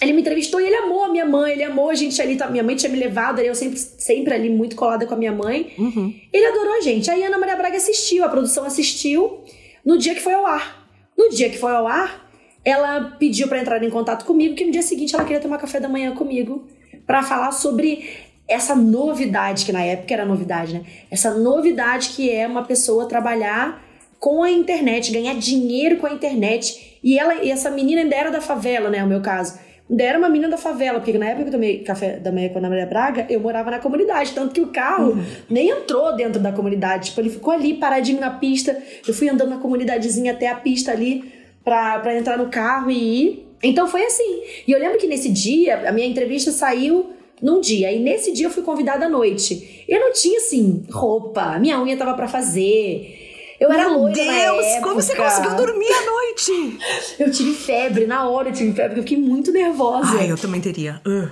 ele 0.00 0.12
me 0.14 0.20
entrevistou 0.20 0.60
e 0.60 0.64
ele 0.64 0.76
amou 0.76 1.04
a 1.04 1.08
minha 1.10 1.26
mãe, 1.26 1.52
ele 1.52 1.64
amou 1.64 1.90
a 1.90 1.94
gente 1.94 2.20
ali. 2.22 2.36
Tá, 2.36 2.48
minha 2.48 2.62
mãe 2.62 2.74
tinha 2.74 2.90
me 2.90 2.98
levado, 2.98 3.40
eu 3.40 3.54
sempre, 3.54 3.78
sempre 3.78 4.32
ali 4.32 4.48
muito 4.48 4.74
colada 4.74 5.06
com 5.06 5.14
a 5.14 5.16
minha 5.16 5.32
mãe. 5.32 5.74
Uhum. 5.78 6.14
Ele 6.32 6.46
adorou 6.46 6.78
a 6.78 6.80
gente. 6.80 7.10
Aí 7.10 7.22
a 7.22 7.26
Ana 7.26 7.38
Maria 7.38 7.56
Braga 7.56 7.76
assistiu, 7.76 8.24
a 8.24 8.28
produção 8.28 8.64
assistiu 8.64 9.44
no 9.84 9.98
dia 9.98 10.14
que 10.14 10.20
foi 10.20 10.32
ao 10.32 10.46
ar. 10.46 10.88
No 11.16 11.28
dia 11.28 11.50
que 11.50 11.58
foi 11.58 11.72
ao 11.72 11.86
ar, 11.86 12.30
ela 12.64 13.16
pediu 13.18 13.46
para 13.46 13.60
entrar 13.60 13.82
em 13.82 13.90
contato 13.90 14.24
comigo, 14.24 14.54
que 14.54 14.64
no 14.64 14.72
dia 14.72 14.82
seguinte 14.82 15.14
ela 15.14 15.24
queria 15.24 15.40
tomar 15.40 15.58
café 15.58 15.78
da 15.78 15.88
manhã 15.88 16.14
comigo 16.14 16.66
para 17.06 17.22
falar 17.22 17.52
sobre 17.52 18.08
essa 18.48 18.74
novidade, 18.74 19.66
que 19.66 19.72
na 19.72 19.82
época 19.82 20.14
era 20.14 20.24
novidade, 20.24 20.74
né? 20.74 20.82
Essa 21.10 21.34
novidade 21.34 22.10
que 22.10 22.30
é 22.30 22.46
uma 22.46 22.64
pessoa 22.64 23.06
trabalhar 23.06 23.84
com 24.18 24.42
a 24.42 24.50
internet, 24.50 25.12
ganhar 25.12 25.34
dinheiro 25.34 25.98
com 25.98 26.06
a 26.06 26.12
internet. 26.12 26.98
E 27.02 27.18
ela, 27.18 27.42
e 27.42 27.50
essa 27.50 27.70
menina 27.70 28.02
ainda 28.02 28.16
era 28.16 28.30
da 28.30 28.40
favela, 28.40 28.90
né? 28.90 29.04
O 29.04 29.06
meu 29.06 29.20
caso 29.20 29.58
era 29.98 30.18
uma 30.18 30.28
menina 30.28 30.48
da 30.48 30.56
favela, 30.56 31.00
porque 31.00 31.16
na 31.18 31.26
época 31.26 31.44
que 31.44 31.48
eu 31.48 31.52
tomei 31.52 31.78
café 31.78 32.18
da 32.18 32.30
manhã 32.30 32.48
com 32.48 32.56
a 32.56 32.58
Ana 32.58 32.68
Maria 32.68 32.86
Braga, 32.86 33.26
eu 33.28 33.40
morava 33.40 33.70
na 33.70 33.78
comunidade, 33.78 34.32
tanto 34.32 34.54
que 34.54 34.60
o 34.60 34.68
carro 34.68 35.12
uhum. 35.12 35.24
nem 35.48 35.70
entrou 35.70 36.14
dentro 36.14 36.40
da 36.40 36.52
comunidade, 36.52 37.10
tipo, 37.10 37.20
ele 37.20 37.30
ficou 37.30 37.52
ali 37.52 37.74
paradinho 37.74 38.20
na 38.20 38.30
pista, 38.30 38.80
eu 39.06 39.12
fui 39.12 39.28
andando 39.28 39.50
na 39.50 39.56
comunidadezinha 39.56 40.32
até 40.32 40.48
a 40.48 40.54
pista 40.54 40.92
ali 40.92 41.24
pra, 41.64 41.98
pra 41.98 42.16
entrar 42.16 42.38
no 42.38 42.48
carro 42.48 42.90
e 42.90 43.24
ir. 43.24 43.46
Então 43.62 43.86
foi 43.86 44.04
assim. 44.04 44.42
E 44.66 44.72
eu 44.72 44.78
lembro 44.78 44.98
que 44.98 45.06
nesse 45.06 45.28
dia, 45.28 45.88
a 45.88 45.92
minha 45.92 46.06
entrevista 46.06 46.50
saiu 46.50 47.10
num 47.42 47.60
dia, 47.60 47.90
e 47.90 47.98
nesse 47.98 48.32
dia 48.32 48.46
eu 48.46 48.50
fui 48.50 48.62
convidada 48.62 49.06
à 49.06 49.08
noite. 49.08 49.84
Eu 49.88 49.98
não 49.98 50.12
tinha, 50.12 50.38
assim, 50.38 50.84
roupa, 50.90 51.58
minha 51.58 51.80
unha 51.82 51.96
tava 51.96 52.14
para 52.14 52.28
fazer, 52.28 53.19
eu 53.60 53.70
era 53.70 53.90
Meu 53.90 53.98
loira 53.98 54.14
Deus, 54.14 54.66
como 54.82 54.94
você 54.94 55.14
conseguiu 55.14 55.54
dormir 55.54 55.92
à 55.92 56.06
noite? 56.06 56.78
eu 57.20 57.30
tive 57.30 57.52
febre, 57.52 58.06
na 58.06 58.28
hora 58.28 58.48
eu 58.48 58.52
tive 58.52 58.72
febre, 58.72 58.98
eu 58.98 59.02
fiquei 59.02 59.18
muito 59.18 59.52
nervosa. 59.52 60.18
Ai, 60.18 60.30
eu 60.30 60.38
também 60.38 60.60
teria. 60.60 61.00
Uh. 61.06 61.30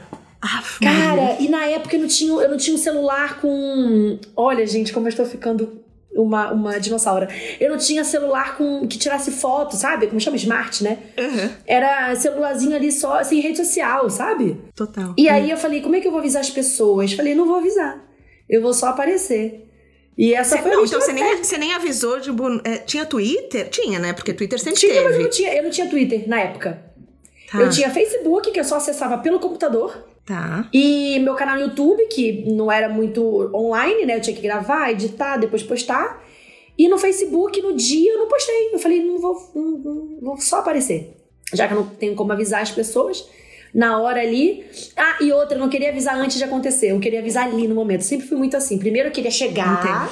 Cara, 0.81 1.37
e 1.41 1.49
na 1.49 1.67
época 1.67 1.97
eu 1.97 2.01
não, 2.01 2.07
tinha, 2.07 2.31
eu 2.31 2.49
não 2.49 2.57
tinha 2.57 2.77
um 2.77 2.79
celular 2.79 3.41
com. 3.41 4.21
Olha, 4.37 4.65
gente, 4.67 4.93
como 4.93 5.07
eu 5.07 5.09
estou 5.09 5.27
ficando 5.27 5.83
uma, 6.15 6.53
uma 6.53 6.79
dinossauro. 6.79 7.27
Eu 7.59 7.71
não 7.71 7.79
tinha 7.79 8.05
celular 8.05 8.57
com 8.57 8.87
que 8.87 8.99
tirasse 8.99 9.31
foto, 9.31 9.77
sabe? 9.77 10.07
Como 10.07 10.21
chama? 10.21 10.37
Smart, 10.37 10.83
né? 10.83 10.99
Uhum. 11.19 11.51
Era 11.67 12.15
celularzinho 12.17 12.75
ali 12.75 12.91
só, 12.93 13.23
sem 13.23 13.41
rede 13.41 13.57
social, 13.57 14.09
sabe? 14.11 14.61
Total. 14.75 15.15
E 15.17 15.29
aí 15.29 15.51
eu 15.51 15.57
falei, 15.57 15.81
como 15.81 15.97
é 15.97 16.01
que 16.01 16.07
eu 16.07 16.13
vou 16.13 16.21
avisar 16.21 16.41
as 16.41 16.51
pessoas? 16.51 17.13
Falei, 17.13 17.35
não 17.35 17.47
vou 17.47 17.57
avisar. 17.57 18.05
Eu 18.49 18.63
vou 18.63 18.73
só 18.73 18.89
aparecer. 18.89 19.68
E 20.19 20.35
essa 20.35 20.57
cê, 20.57 20.63
foi 20.63 20.73
Não, 20.73 20.85
então 20.85 21.01
você 21.01 21.13
nem, 21.13 21.37
você 21.37 21.57
nem 21.57 21.73
avisou, 21.73 22.21
tipo, 22.21 22.43
é, 22.65 22.79
tinha 22.79 23.07
Twitter? 23.07 23.69
Tinha, 23.69 24.01
né? 24.01 24.13
Porque 24.13 24.35
Twitter 24.35 24.59
sempre 24.59 24.81
tinha, 24.81 24.93
teve. 24.93 25.05
Mas 25.05 25.15
eu 25.15 25.23
não 25.23 25.31
tinha, 25.31 25.55
eu 25.55 25.63
não 25.63 25.71
tinha 25.71 25.89
Twitter 25.89 26.29
na 26.29 26.41
época. 26.41 26.83
Tá. 27.51 27.61
Eu 27.61 27.71
tinha 27.71 27.89
Facebook, 27.89 28.51
que 28.51 28.59
eu 28.59 28.65
só 28.65 28.77
acessava 28.79 29.19
pelo 29.19 29.39
computador. 29.39 30.05
Tá. 30.27 30.69
E 30.75 31.21
meu 31.21 31.35
canal 31.37 31.57
no 31.57 31.63
YouTube, 31.63 32.05
que 32.09 32.45
não 32.51 32.71
era 32.71 32.89
muito 32.89 33.23
online, 33.55 34.05
né? 34.05 34.17
Eu 34.17 34.21
tinha 34.21 34.35
que 34.35 34.43
gravar, 34.43 34.91
editar, 34.91 35.37
depois 35.37 35.63
postar. 35.63 36.21
E 36.77 36.89
no 36.89 36.99
Facebook, 36.99 37.63
no 37.63 37.75
dia, 37.75 38.13
eu 38.13 38.19
não 38.19 38.27
postei. 38.27 38.71
Eu 38.73 38.79
falei, 38.81 39.03
não 39.03 39.19
vou, 39.19 39.51
não, 39.55 39.71
não 39.71 40.21
vou 40.21 40.37
só 40.39 40.59
aparecer. 40.59 41.17
já 41.55 41.69
que 41.69 41.75
eu 41.75 41.79
não 41.79 41.87
tenho 41.87 42.17
como 42.17 42.33
avisar 42.33 42.61
as 42.61 42.73
pessoas 42.73 43.25
na 43.75 43.99
hora 43.99 44.21
ali. 44.21 44.65
Ah, 44.97 45.17
e 45.21 45.33
outra, 45.33 45.57
eu 45.57 45.61
não 45.61 45.69
queria 45.69 45.91
avisar 45.91 46.17
antes 46.17 46.37
de 46.37 46.45
acontecer, 46.45 46.93
eu 46.93 47.01
queria 47.01 47.21
avisar 47.21 47.45
ali 47.45 47.67
no 47.69 47.75
momento. 47.75 48.03
Sempre 48.03 48.27
fui 48.27 48.37
muito 48.37 48.57
assim. 48.57 48.79
Primeiro 48.79 49.09
eu 49.09 49.13
queria 49.13 49.31
chegar. 49.31 50.09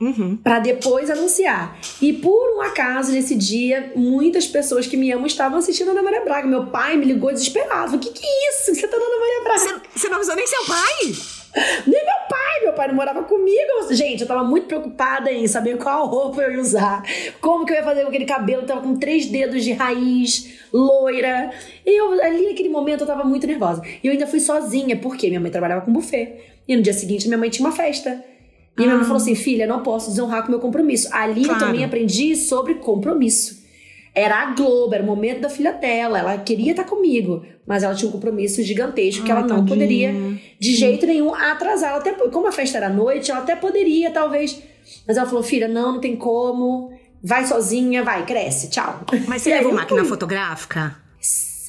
Uhum. 0.00 0.36
para 0.36 0.60
depois 0.60 1.10
anunciar. 1.10 1.76
E 2.00 2.12
por 2.12 2.56
um 2.56 2.60
acaso, 2.60 3.10
nesse 3.10 3.34
dia, 3.34 3.92
muitas 3.96 4.46
pessoas 4.46 4.86
que 4.86 4.96
me 4.96 5.10
amam 5.10 5.26
estavam 5.26 5.58
assistindo 5.58 5.88
a 5.88 5.90
Ana 5.90 6.04
Maria 6.04 6.24
Braga. 6.24 6.46
Meu 6.46 6.66
pai 6.66 6.96
me 6.96 7.04
ligou 7.04 7.32
desesperado. 7.32 7.96
O 7.96 7.98
que, 7.98 8.10
que 8.10 8.24
é 8.24 8.50
isso? 8.50 8.76
Você 8.76 8.86
tá 8.86 8.96
dando 8.96 9.02
Ana 9.02 9.18
Maria 9.18 9.42
Braga? 9.42 9.58
Você, 9.58 9.98
você 9.98 10.08
não 10.08 10.16
avisou 10.18 10.36
nem 10.36 10.46
seu 10.46 10.64
pai? 10.66 11.37
Nem 11.86 12.04
meu 12.04 12.14
pai, 12.28 12.60
meu 12.62 12.72
pai 12.72 12.88
não 12.88 12.94
morava 12.94 13.22
comigo. 13.22 13.92
Gente, 13.92 14.22
eu 14.22 14.26
tava 14.28 14.44
muito 14.44 14.66
preocupada 14.66 15.32
em 15.32 15.46
saber 15.46 15.76
qual 15.78 16.06
roupa 16.06 16.42
eu 16.42 16.52
ia 16.52 16.60
usar, 16.60 17.02
como 17.40 17.64
que 17.64 17.72
eu 17.72 17.76
ia 17.76 17.82
fazer 17.82 18.02
com 18.02 18.08
aquele 18.08 18.24
cabelo, 18.24 18.62
eu 18.62 18.66
tava 18.66 18.80
com 18.80 18.96
três 18.96 19.26
dedos 19.26 19.64
de 19.64 19.72
raiz, 19.72 20.54
loira. 20.72 21.50
E 21.84 21.98
eu, 21.98 22.12
ali 22.22 22.46
naquele 22.48 22.68
momento 22.68 23.02
eu 23.02 23.06
tava 23.06 23.24
muito 23.24 23.46
nervosa. 23.46 23.82
E 24.02 24.06
eu 24.06 24.12
ainda 24.12 24.26
fui 24.26 24.40
sozinha, 24.40 24.96
porque 24.96 25.28
minha 25.28 25.40
mãe 25.40 25.50
trabalhava 25.50 25.82
com 25.84 25.92
buffet. 25.92 26.36
E 26.66 26.76
no 26.76 26.82
dia 26.82 26.92
seguinte 26.92 27.26
minha 27.26 27.38
mãe 27.38 27.50
tinha 27.50 27.66
uma 27.66 27.74
festa. 27.74 28.22
E 28.78 28.82
minha 28.82 28.94
mãe 28.94 29.04
falou 29.04 29.16
assim: 29.16 29.34
filha, 29.34 29.66
não 29.66 29.82
posso 29.82 30.10
desonrar 30.10 30.44
com 30.44 30.50
meu 30.50 30.60
compromisso. 30.60 31.08
Ali 31.12 31.44
claro. 31.44 31.60
eu 31.60 31.66
também 31.66 31.84
aprendi 31.84 32.36
sobre 32.36 32.74
compromisso. 32.74 33.57
Era 34.14 34.42
a 34.42 34.54
Globo, 34.54 34.94
era 34.94 35.02
o 35.02 35.06
momento 35.06 35.40
da 35.40 35.48
filha 35.48 35.72
dela. 35.72 36.18
Ela 36.18 36.38
queria 36.38 36.72
estar 36.72 36.84
comigo, 36.84 37.44
mas 37.66 37.82
ela 37.82 37.94
tinha 37.94 38.08
um 38.08 38.12
compromisso 38.12 38.62
gigantesco 38.62 39.24
que 39.24 39.30
ela 39.30 39.42
não 39.42 39.48
tadinha. 39.48 39.66
poderia, 39.66 40.14
de 40.58 40.74
jeito 40.74 41.06
nenhum, 41.06 41.34
atrasar. 41.34 41.90
Ela 41.90 41.98
até, 41.98 42.12
como 42.12 42.46
a 42.46 42.52
festa 42.52 42.78
era 42.78 42.86
à 42.86 42.90
noite, 42.90 43.30
ela 43.30 43.40
até 43.40 43.54
poderia, 43.54 44.10
talvez. 44.10 44.60
Mas 45.06 45.16
ela 45.16 45.26
falou: 45.26 45.42
filha, 45.42 45.68
não, 45.68 45.94
não 45.94 46.00
tem 46.00 46.16
como. 46.16 46.90
Vai 47.22 47.46
sozinha, 47.46 48.04
vai, 48.04 48.24
cresce, 48.24 48.70
tchau. 48.70 49.04
Mas 49.26 49.42
você 49.42 49.50
levou 49.50 49.72
máquina 49.72 50.00
fui. 50.00 50.08
fotográfica? 50.08 50.96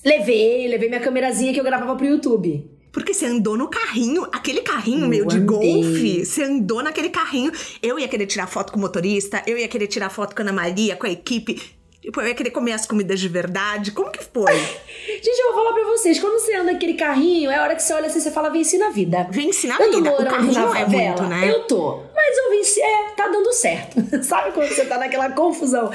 Levei, 0.05 0.67
levei 0.67 0.87
minha 0.87 1.01
câmerazinha 1.01 1.53
que 1.53 1.59
eu 1.59 1.63
gravava 1.63 1.95
pro 1.95 2.05
YouTube. 2.05 2.69
Porque 2.91 3.13
você 3.13 3.25
andou 3.25 3.55
no 3.55 3.67
carrinho, 3.67 4.23
aquele 4.31 4.61
carrinho 4.61 5.03
eu 5.03 5.09
meio 5.09 5.25
de 5.25 5.39
golfe. 5.39 6.25
Você 6.25 6.43
andou 6.43 6.81
naquele 6.81 7.09
carrinho. 7.09 7.51
Eu 7.81 7.99
ia 7.99 8.07
querer 8.07 8.25
tirar 8.25 8.47
foto 8.47 8.71
com 8.71 8.79
o 8.79 8.81
motorista, 8.81 9.43
eu 9.45 9.57
ia 9.57 9.67
querer 9.67 9.87
tirar 9.87 10.09
foto 10.09 10.35
com 10.35 10.41
a 10.41 10.45
Ana 10.45 10.53
Maria, 10.53 10.95
com 10.95 11.05
a 11.05 11.09
equipe. 11.09 11.78
Eu 12.17 12.27
ia 12.27 12.35
querer 12.35 12.51
comer 12.51 12.73
as 12.73 12.85
comidas 12.85 13.19
de 13.19 13.27
verdade. 13.27 13.91
Como 13.91 14.11
que 14.11 14.23
foi? 14.23 14.55
Gente, 15.21 15.39
eu 15.39 15.53
vou 15.53 15.63
falar 15.63 15.73
pra 15.73 15.83
vocês. 15.85 16.19
Quando 16.19 16.39
você 16.39 16.55
anda 16.55 16.71
aquele 16.71 16.93
carrinho, 16.93 17.51
é 17.51 17.57
a 17.57 17.63
hora 17.63 17.75
que 17.75 17.83
você 17.83 17.93
olha 17.93 18.07
assim, 18.07 18.19
você 18.19 18.31
fala, 18.31 18.49
venci 18.49 18.77
na 18.77 18.89
vida. 18.89 19.27
Venci 19.29 19.67
na 19.67 19.75
eu 19.79 19.91
vida. 19.91 20.11
O 20.11 20.25
carrinho 20.25 20.75
é 20.75 20.85
muito, 20.85 21.23
né? 21.23 21.49
Eu 21.49 21.63
tô. 21.63 22.03
Mas 22.15 22.37
eu 22.37 22.49
venci, 22.51 22.81
é, 22.81 23.09
tá 23.15 23.27
dando 23.27 23.51
certo. 23.53 23.99
Sabe 24.23 24.51
quando 24.51 24.69
você 24.69 24.85
tá 24.85 24.97
naquela 24.97 25.29
confusão 25.31 25.91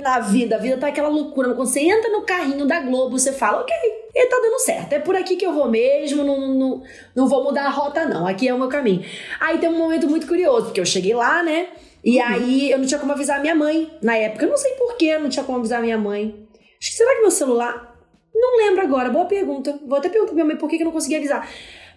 na 0.00 0.20
vida? 0.20 0.56
A 0.56 0.58
vida 0.58 0.76
tá 0.76 0.88
aquela 0.88 1.08
loucura. 1.08 1.54
Quando 1.54 1.68
você 1.68 1.80
entra 1.80 2.10
no 2.10 2.22
carrinho 2.22 2.66
da 2.66 2.80
Globo, 2.80 3.18
você 3.18 3.32
fala, 3.32 3.60
ok, 3.60 3.74
e 4.14 4.26
tá 4.26 4.36
dando 4.36 4.58
certo. 4.60 4.92
É 4.92 4.98
por 4.98 5.14
aqui 5.16 5.36
que 5.36 5.46
eu 5.46 5.52
vou 5.52 5.68
mesmo, 5.68 6.24
não, 6.24 6.54
não, 6.54 6.82
não 7.14 7.28
vou 7.28 7.44
mudar 7.44 7.66
a 7.66 7.70
rota, 7.70 8.04
não. 8.04 8.26
Aqui 8.26 8.48
é 8.48 8.54
o 8.54 8.58
meu 8.58 8.68
caminho. 8.68 9.04
Aí 9.38 9.58
tem 9.58 9.68
um 9.68 9.78
momento 9.78 10.08
muito 10.08 10.26
curioso, 10.26 10.66
porque 10.66 10.80
eu 10.80 10.86
cheguei 10.86 11.14
lá, 11.14 11.42
né? 11.42 11.68
E 12.04 12.18
uhum. 12.18 12.26
aí 12.26 12.70
eu 12.70 12.78
não 12.78 12.86
tinha 12.86 12.98
como 12.98 13.12
avisar 13.12 13.38
a 13.38 13.42
minha 13.42 13.54
mãe 13.54 13.90
na 14.02 14.16
época. 14.16 14.44
Eu 14.44 14.50
não 14.50 14.56
sei 14.56 14.72
porquê, 14.72 15.18
não 15.18 15.28
tinha 15.28 15.44
como 15.44 15.58
avisar 15.58 15.78
a 15.78 15.82
minha 15.82 15.98
mãe. 15.98 16.48
Acho 16.80 16.90
que 16.90 16.96
será 16.96 17.14
que 17.14 17.20
meu 17.20 17.30
celular. 17.30 17.90
Não 18.34 18.58
lembro 18.58 18.82
agora, 18.82 19.10
boa 19.10 19.26
pergunta. 19.26 19.78
Vou 19.86 19.98
até 19.98 20.08
perguntar 20.08 20.28
pra 20.28 20.34
minha 20.34 20.46
mãe 20.46 20.56
por 20.56 20.68
que, 20.68 20.76
que 20.76 20.82
eu 20.82 20.86
não 20.86 20.92
consegui 20.92 21.16
avisar. 21.16 21.48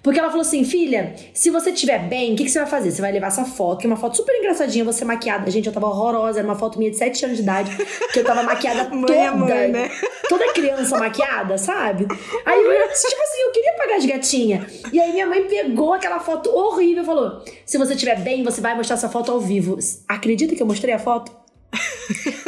Porque 0.04 0.20
ela 0.20 0.28
falou 0.28 0.42
assim, 0.42 0.66
filha, 0.66 1.16
se 1.34 1.50
você 1.50 1.72
estiver 1.72 2.10
bem, 2.10 2.34
o 2.34 2.36
que, 2.36 2.44
que, 2.44 2.52
você 2.52 2.60
vai 2.60 2.68
fazer? 2.68 2.92
Você 2.92 3.02
vai 3.02 3.14
levar 3.14 3.28
essa 3.28 3.46
foto, 3.46 3.80
que 3.80 3.88
é 3.88 3.90
uma 3.90 3.96
foto 3.96 4.18
super 4.18 4.36
engraçadinha, 4.36 4.84
você 4.84 5.06
maquiada. 5.06 5.50
Gente, 5.50 5.68
eu 5.68 5.72
tava 5.72 5.88
horrorosa, 5.88 6.40
era 6.40 6.48
uma 6.48 6.58
foto 6.58 6.78
minha 6.78 6.92
de 6.92 6.98
7 6.98 7.24
anos 7.24 7.38
de 7.38 7.44
idade, 7.44 7.72
que 8.12 8.20
eu 8.20 8.26
tava 8.26 8.44
maquiada 8.44 8.84
toda. 8.84 9.32
Mãe, 9.32 9.32
mãe, 9.32 9.68
né? 9.70 9.90
Toda 10.28 10.52
criança 10.52 11.00
maquiada, 11.00 11.58
sabe? 11.58 12.06
Aí, 12.46 12.64
eu, 12.64 12.88
tipo 12.90 13.24
assim, 13.24 13.42
eu 13.46 13.52
queria 13.54 13.74
pagar 13.78 14.00
de 14.00 14.08
gatinha. 14.08 14.68
E 14.92 15.00
aí 15.00 15.14
minha 15.14 15.26
mãe 15.26 15.46
pegou 15.46 15.94
aquela 15.94 16.20
foto 16.20 16.50
horrível 16.50 17.04
e 17.04 17.06
falou: 17.06 17.42
se 17.66 17.78
você 17.78 17.94
estiver 17.94 18.20
bem, 18.20 18.44
você 18.44 18.60
vai 18.60 18.76
mostrar 18.76 18.96
essa 18.96 19.08
foto 19.08 19.32
ao 19.32 19.40
vivo. 19.40 19.78
Acredita 20.06 20.54
que 20.54 20.62
eu 20.62 20.68
mostrei 20.68 20.94
a 20.94 21.00
foto? 21.00 21.32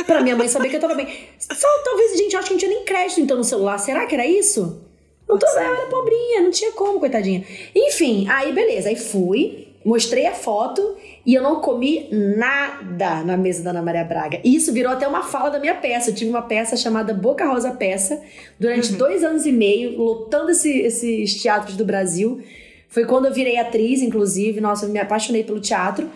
pra 0.06 0.22
minha 0.22 0.36
mãe 0.36 0.50
saber 0.50 0.68
que 0.70 0.76
eu 0.76 0.82
tava 0.82 0.96
bem. 0.96 1.08
Só 1.40 1.68
talvez, 1.86 2.18
gente, 2.18 2.34
eu 2.34 2.40
acho 2.40 2.50
que 2.50 2.54
não 2.54 2.60
tinha 2.60 2.70
nem 2.72 2.84
crédito 2.84 3.22
então 3.22 3.38
no 3.38 3.46
celular. 3.46 3.78
Será 3.78 4.06
que 4.06 4.14
era 4.14 4.26
isso? 4.26 4.82
Não 5.28 5.40
tô, 5.40 5.48
eu 5.48 5.60
era 5.60 5.88
pobrinha, 5.88 6.42
não 6.42 6.52
tinha 6.52 6.72
como, 6.72 7.00
coitadinha. 7.00 7.44
Enfim, 7.76 8.28
aí 8.30 8.54
beleza, 8.54 8.90
aí 8.90 8.96
fui, 8.96 9.68
mostrei 9.84 10.28
a 10.28 10.34
foto 10.34 10.96
e 11.26 11.34
eu 11.34 11.42
não 11.42 11.62
comi 11.62 12.08
nada 12.12 13.24
na 13.24 13.36
mesa 13.36 13.64
da 13.64 13.72
Ana 13.72 13.82
Maria 13.82 14.04
Braga. 14.04 14.40
E 14.44 14.56
isso 14.56 14.72
virou 14.72 14.92
até 14.92 15.08
uma 15.08 15.24
fala 15.24 15.50
da 15.50 15.60
minha 15.60 15.76
peça. 15.76 16.12
Eu 16.12 16.16
tive 16.16 16.30
uma 16.30 16.44
peça 16.44 16.78
chamada 16.78 17.14
Boca 17.14 17.46
Rosa 17.48 17.72
Peça 17.72 18.22
durante 18.60 18.92
uhum. 18.92 18.98
dois 18.98 19.24
anos 19.24 19.46
e 19.46 19.52
meio, 19.52 19.98
lotando 19.98 20.52
esse, 20.52 20.72
esses 20.80 21.42
teatros 21.42 21.76
do 21.76 21.84
Brasil. 21.84 22.42
Foi 22.88 23.06
quando 23.06 23.26
eu 23.26 23.34
virei 23.34 23.58
atriz, 23.58 24.02
inclusive. 24.02 24.62
Nossa, 24.62 24.86
eu 24.86 24.90
me 24.90 25.00
apaixonei 25.00 25.44
pelo 25.44 25.60
teatro. 25.60 26.10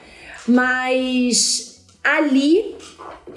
Mas 0.48 1.84
ali 2.04 2.76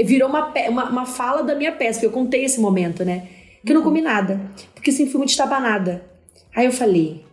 virou 0.00 0.28
uma, 0.28 0.52
uma, 0.68 0.90
uma 0.90 1.06
fala 1.06 1.42
da 1.42 1.54
minha 1.54 1.72
peça, 1.72 2.00
porque 2.00 2.06
eu 2.06 2.12
contei 2.12 2.44
esse 2.44 2.61
momento, 2.61 3.04
né? 3.04 3.26
Que 3.64 3.72
eu 3.72 3.77
não 3.77 3.83
comi 3.83 4.01
nada, 4.01 4.40
porque 4.75 4.90
sempre 4.90 5.12
fui 5.12 5.18
muito 5.18 5.31
estabanada. 5.31 6.05
Aí 6.55 6.66
eu 6.66 6.72
falei, 6.72 7.25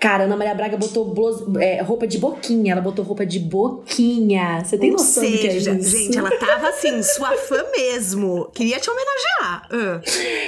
Cara, 0.00 0.24
Ana 0.24 0.34
Maria 0.34 0.54
Braga 0.54 0.78
botou 0.78 1.12
é, 1.60 1.82
roupa 1.82 2.06
de 2.06 2.16
boquinha. 2.16 2.72
Ela 2.72 2.80
botou 2.80 3.04
roupa 3.04 3.26
de 3.26 3.38
boquinha. 3.38 4.64
Você 4.64 4.78
tem 4.78 4.92
Ou 4.92 4.96
noção 4.96 5.22
seja, 5.22 5.36
do 5.36 5.42
que 5.42 5.68
é 5.68 5.74
isso? 5.74 5.98
Gente, 5.98 6.16
ela 6.16 6.30
tava 6.38 6.68
assim, 6.68 7.02
sua 7.02 7.36
fã 7.36 7.62
mesmo. 7.76 8.50
Queria 8.54 8.80
te 8.80 8.88
homenagear. 8.88 9.68
Uh. 9.70 10.00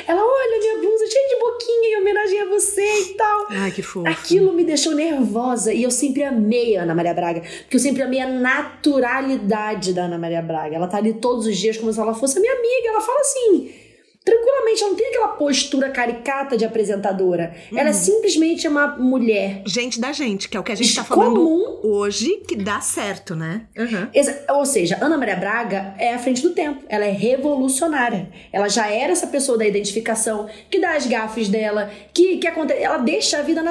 Ela, 0.08 0.22
olha, 0.24 0.58
minha 0.58 0.78
blusa 0.78 1.06
cheia 1.06 1.28
de 1.28 1.36
boquinha 1.38 1.88
e 1.90 2.00
homenageia 2.00 2.46
você 2.48 3.00
e 3.10 3.14
tal. 3.14 3.46
Ai, 3.50 3.70
que 3.70 3.82
fofo. 3.82 4.08
Aquilo 4.08 4.54
me 4.54 4.64
deixou 4.64 4.94
nervosa. 4.94 5.70
E 5.70 5.82
eu 5.82 5.90
sempre 5.90 6.24
amei 6.24 6.78
a 6.78 6.84
Ana 6.84 6.94
Maria 6.94 7.12
Braga. 7.12 7.40
Porque 7.40 7.76
eu 7.76 7.80
sempre 7.80 8.02
amei 8.02 8.20
a 8.20 8.28
naturalidade 8.28 9.92
da 9.92 10.04
Ana 10.04 10.16
Maria 10.16 10.40
Braga. 10.40 10.76
Ela 10.76 10.86
tá 10.86 10.96
ali 10.96 11.12
todos 11.12 11.46
os 11.46 11.58
dias 11.58 11.76
como 11.76 11.92
se 11.92 12.00
ela 12.00 12.14
fosse 12.14 12.38
a 12.38 12.40
minha 12.40 12.54
amiga. 12.54 12.88
Ela 12.88 13.00
fala 13.02 13.20
assim 13.20 13.81
tranquilamente, 14.24 14.82
ela 14.82 14.90
não 14.90 14.96
tem 14.96 15.08
aquela 15.08 15.28
postura 15.28 15.90
caricata 15.90 16.56
de 16.56 16.64
apresentadora. 16.64 17.54
Uhum. 17.70 17.78
Ela 17.78 17.90
é 17.90 17.92
simplesmente 17.92 18.66
uma 18.68 18.96
mulher. 18.96 19.62
Gente 19.66 20.00
da 20.00 20.12
gente, 20.12 20.48
que 20.48 20.56
é 20.56 20.60
o 20.60 20.62
que 20.62 20.72
a 20.72 20.74
gente 20.74 20.94
tá 20.94 21.04
falando 21.04 21.34
comum. 21.34 21.80
hoje, 21.82 22.42
que 22.46 22.56
dá 22.56 22.80
certo, 22.80 23.34
né? 23.34 23.66
Uhum. 23.76 24.56
Ou 24.56 24.64
seja, 24.64 24.98
Ana 25.00 25.18
Maria 25.18 25.36
Braga 25.36 25.94
é 25.98 26.14
à 26.14 26.18
frente 26.18 26.42
do 26.42 26.50
tempo. 26.50 26.84
Ela 26.88 27.04
é 27.04 27.10
revolucionária. 27.10 28.28
Ela 28.52 28.68
já 28.68 28.88
era 28.88 29.12
essa 29.12 29.26
pessoa 29.26 29.58
da 29.58 29.66
identificação, 29.66 30.48
que 30.70 30.78
dá 30.78 30.94
as 30.94 31.06
gafes 31.06 31.48
dela, 31.48 31.90
que, 32.14 32.38
que 32.38 32.46
acontece. 32.46 32.82
Ela 32.82 32.98
deixa 32.98 33.38
a 33.38 33.42
vida 33.42 33.62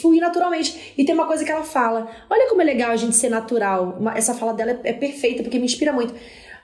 fluir 0.00 0.20
naturalmente. 0.20 0.94
E 0.98 1.04
tem 1.04 1.14
uma 1.14 1.26
coisa 1.26 1.44
que 1.44 1.50
ela 1.50 1.64
fala: 1.64 2.10
olha 2.28 2.48
como 2.48 2.60
é 2.60 2.64
legal 2.64 2.90
a 2.90 2.96
gente 2.96 3.16
ser 3.16 3.30
natural. 3.30 3.96
Uma, 3.98 4.16
essa 4.16 4.34
fala 4.34 4.52
dela 4.52 4.72
é, 4.72 4.90
é 4.90 4.92
perfeita, 4.92 5.42
porque 5.42 5.58
me 5.58 5.64
inspira 5.64 5.92
muito. 5.92 6.14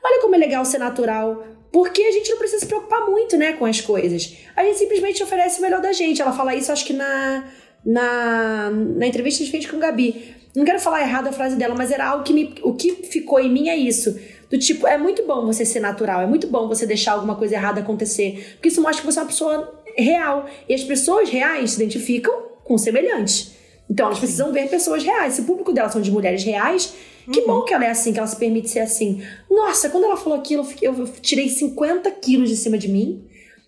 Olha 0.03 0.21
como 0.21 0.35
é 0.35 0.39
legal 0.39 0.65
ser 0.67 0.79
natural 0.79 1.43
porque 1.75 2.03
a 2.03 2.13
gente 2.13 2.31
não 2.31 2.39
precisa 2.39 2.61
se 2.61 2.67
preocupar 2.67 3.01
muito, 3.05 3.37
né, 3.37 3.55
com 3.55 3.67
as 3.67 3.81
coisas. 3.81 4.33
A 4.55 4.63
gente 4.63 4.79
simplesmente 4.79 5.21
oferece 5.25 5.59
o 5.59 5.63
melhor 5.63 5.81
da 5.81 5.93
gente. 5.93 6.23
Ela 6.23 6.31
fala 6.31 6.55
isso, 6.55 6.71
acho 6.71 6.85
que 6.85 6.93
na, 6.93 7.49
na, 7.85 8.71
na 8.71 9.05
entrevista 9.09 9.43
gente 9.43 9.51
fez 9.51 9.67
com 9.67 9.79
o 9.79 9.81
Gabi. 9.81 10.37
Não 10.55 10.65
quero 10.65 10.79
falar 10.79 11.01
errado 11.01 11.27
a 11.27 11.33
frase 11.33 11.57
dela, 11.57 11.75
mas 11.75 11.91
era 11.91 12.07
algo 12.07 12.23
que 12.23 12.33
me, 12.33 12.55
o 12.63 12.75
que 12.75 12.93
ficou 12.93 13.41
em 13.41 13.53
mim 13.53 13.71
é 13.71 13.77
isso. 13.77 14.17
Do 14.49 14.57
tipo, 14.57 14.87
é 14.87 14.97
muito 14.97 15.25
bom 15.27 15.45
você 15.45 15.65
ser 15.65 15.81
natural, 15.81 16.21
é 16.21 16.27
muito 16.29 16.47
bom 16.47 16.69
você 16.69 16.87
deixar 16.87 17.15
alguma 17.15 17.35
coisa 17.35 17.57
errada 17.57 17.81
acontecer, 17.81 18.53
porque 18.53 18.69
isso 18.69 18.81
mostra 18.81 19.01
que 19.01 19.13
você 19.13 19.19
é 19.19 19.23
uma 19.23 19.29
pessoa 19.29 19.83
real. 19.97 20.47
E 20.69 20.75
as 20.75 20.85
pessoas 20.85 21.29
reais 21.29 21.73
se 21.73 21.83
identificam 21.83 22.33
com 22.63 22.79
semelhantes. 22.79 23.54
Então 23.89 24.07
elas 24.07 24.19
precisam 24.19 24.53
ver 24.53 24.69
pessoas 24.69 25.03
reais. 25.03 25.35
Se 25.35 25.43
o 25.43 25.45
público 25.45 25.73
delas 25.73 25.93
são 25.93 26.01
de 26.01 26.11
mulheres 26.11 26.43
reais, 26.43 26.95
que 27.31 27.41
uhum. 27.41 27.47
bom 27.47 27.63
que 27.63 27.73
ela 27.73 27.85
é 27.85 27.91
assim, 27.91 28.13
que 28.13 28.19
ela 28.19 28.27
se 28.27 28.37
permite 28.37 28.69
ser 28.71 28.81
assim. 28.81 29.23
Nossa, 29.51 29.89
quando 29.91 30.05
ela 30.05 30.17
falou 30.17 30.39
aquilo, 30.39 30.67
eu, 30.81 30.95
eu 30.99 31.07
tirei 31.21 31.49
50 31.49 32.11
quilos 32.13 32.49
de 32.49 32.57
cima 32.57 32.79
de 32.79 32.89
mim 32.89 33.25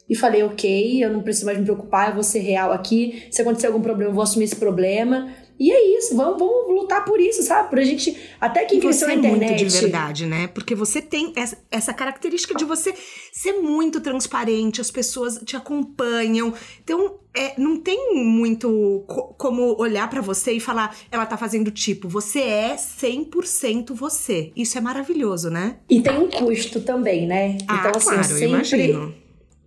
e 0.08 0.14
falei, 0.14 0.42
ok, 0.42 1.02
eu 1.02 1.10
não 1.10 1.22
preciso 1.22 1.46
mais 1.46 1.58
me 1.58 1.64
preocupar, 1.64 2.08
eu 2.08 2.14
vou 2.14 2.22
ser 2.22 2.40
real 2.40 2.72
aqui. 2.72 3.24
Se 3.30 3.42
acontecer 3.42 3.66
algum 3.66 3.80
problema, 3.80 4.10
eu 4.10 4.14
vou 4.14 4.22
assumir 4.22 4.44
esse 4.44 4.56
problema. 4.56 5.28
E 5.58 5.72
é 5.72 5.98
isso, 5.98 6.14
vamos, 6.14 6.38
vamos 6.38 6.68
lutar 6.68 7.04
por 7.04 7.18
isso, 7.18 7.42
sabe? 7.42 7.70
Pra 7.70 7.82
gente. 7.82 8.16
Até 8.40 8.64
que 8.64 8.78
cresceu 8.78 9.08
na 9.08 9.14
internet. 9.14 9.42
É 9.42 9.46
muito 9.56 9.70
de 9.70 9.80
verdade, 9.80 10.26
né? 10.26 10.46
Porque 10.48 10.74
você 10.74 11.00
tem 11.00 11.32
essa, 11.34 11.56
essa 11.70 11.94
característica 11.94 12.54
de 12.54 12.64
você 12.64 12.94
ser 13.32 13.54
muito 13.54 14.00
transparente, 14.00 14.80
as 14.80 14.90
pessoas 14.90 15.40
te 15.44 15.56
acompanham. 15.56 16.52
Então, 16.82 17.18
é, 17.34 17.58
não 17.58 17.78
tem 17.80 18.14
muito 18.14 19.04
co 19.06 19.34
como 19.38 19.76
olhar 19.80 20.08
para 20.10 20.20
você 20.20 20.52
e 20.52 20.60
falar, 20.60 20.96
ela 21.10 21.24
tá 21.24 21.36
fazendo 21.36 21.70
tipo. 21.70 22.08
Você 22.08 22.40
é 22.40 22.76
100% 22.76 23.94
você. 23.94 24.52
Isso 24.54 24.76
é 24.76 24.80
maravilhoso, 24.80 25.50
né? 25.50 25.76
E 25.88 26.00
tem 26.00 26.18
um 26.18 26.28
custo 26.28 26.80
também, 26.80 27.26
né? 27.26 27.56
Ah, 27.66 27.76
então, 27.80 27.92
assim, 27.96 28.10
claro, 28.10 28.24
sempre. 28.24 28.44
Eu 28.44 28.48
imagino. 28.50 29.14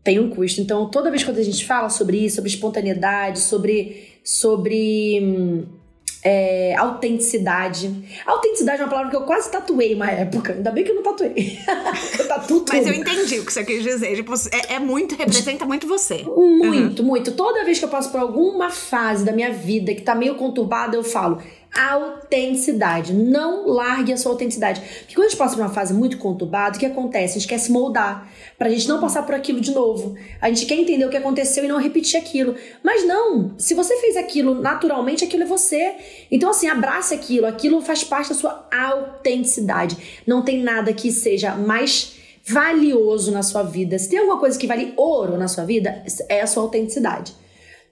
Tem 0.03 0.19
um 0.19 0.29
custo. 0.29 0.61
Então, 0.61 0.89
toda 0.89 1.09
vez 1.09 1.23
que 1.23 1.31
a 1.31 1.43
gente 1.43 1.65
fala 1.65 1.89
sobre 1.89 2.25
isso, 2.25 2.37
sobre 2.37 2.49
espontaneidade, 2.49 3.39
sobre. 3.39 4.19
sobre 4.23 5.19
hum, 5.21 5.78
é, 6.23 6.75
autenticidade. 6.75 8.21
Autenticidade 8.25 8.81
é 8.81 8.85
uma 8.85 8.89
palavra 8.89 9.09
que 9.09 9.15
eu 9.15 9.21
quase 9.21 9.49
tatuei 9.51 9.95
uma 9.95 10.09
época. 10.09 10.53
Ainda 10.53 10.71
bem 10.71 10.83
que 10.83 10.91
eu 10.91 10.95
não 10.95 11.03
tatuei. 11.03 11.57
eu 12.19 12.27
tatuo 12.27 12.59
tudo. 12.61 12.73
Mas 12.75 12.87
eu 12.87 12.93
entendi 12.93 13.39
o 13.39 13.45
que 13.45 13.53
você 13.53 13.63
quis 13.63 13.83
dizer. 13.83 14.15
Tipo, 14.15 14.33
é, 14.51 14.75
é 14.75 14.79
muito, 14.79 15.15
representa 15.15 15.65
muito 15.65 15.87
você. 15.87 16.23
Muito, 16.23 17.01
uhum. 17.01 17.07
muito. 17.07 17.31
Toda 17.31 17.63
vez 17.63 17.79
que 17.79 17.85
eu 17.85 17.89
passo 17.89 18.11
por 18.11 18.19
alguma 18.19 18.69
fase 18.69 19.23
da 19.23 19.31
minha 19.31 19.51
vida 19.51 19.93
que 19.93 20.01
tá 20.01 20.13
meio 20.13 20.35
conturbada, 20.35 20.95
eu 20.95 21.03
falo 21.03 21.41
autenticidade. 21.75 23.13
Não 23.13 23.67
largue 23.67 24.13
a 24.13 24.17
sua 24.17 24.31
autenticidade. 24.31 24.81
Porque 24.81 25.15
quando 25.15 25.27
a 25.27 25.29
gente 25.29 25.37
passa 25.37 25.55
por 25.55 25.61
uma 25.61 25.69
fase 25.69 25.93
muito 25.93 26.17
conturbada, 26.17 26.77
o 26.77 26.79
que 26.79 26.85
acontece? 26.85 27.37
A 27.37 27.39
gente 27.39 27.47
quer 27.47 27.57
se 27.57 27.71
moldar 27.71 28.31
pra 28.57 28.69
gente 28.69 28.87
não 28.87 28.99
passar 28.99 29.23
por 29.23 29.35
aquilo 29.35 29.61
de 29.61 29.71
novo. 29.71 30.15
A 30.41 30.49
gente 30.49 30.65
quer 30.65 30.75
entender 30.75 31.05
o 31.05 31.09
que 31.09 31.17
aconteceu 31.17 31.63
e 31.63 31.67
não 31.67 31.79
repetir 31.79 32.19
aquilo. 32.19 32.55
Mas 32.83 33.05
não, 33.07 33.53
se 33.57 33.73
você 33.73 33.95
fez 33.97 34.17
aquilo 34.17 34.55
naturalmente, 34.55 35.23
aquilo 35.23 35.43
é 35.43 35.45
você. 35.45 35.95
Então 36.31 36.49
assim, 36.49 36.67
abraça 36.67 37.15
aquilo, 37.15 37.45
aquilo 37.45 37.81
faz 37.81 38.03
parte 38.03 38.29
da 38.29 38.35
sua 38.35 38.67
autenticidade. 38.71 40.21
Não 40.25 40.41
tem 40.41 40.61
nada 40.61 40.93
que 40.93 41.11
seja 41.11 41.55
mais 41.55 42.17
valioso 42.45 43.31
na 43.31 43.43
sua 43.43 43.63
vida. 43.63 43.97
Se 43.99 44.09
tem 44.09 44.19
alguma 44.19 44.39
coisa 44.39 44.57
que 44.57 44.67
vale 44.67 44.93
ouro 44.97 45.37
na 45.37 45.47
sua 45.47 45.63
vida, 45.63 46.03
é 46.27 46.41
a 46.41 46.47
sua 46.47 46.63
autenticidade. 46.63 47.33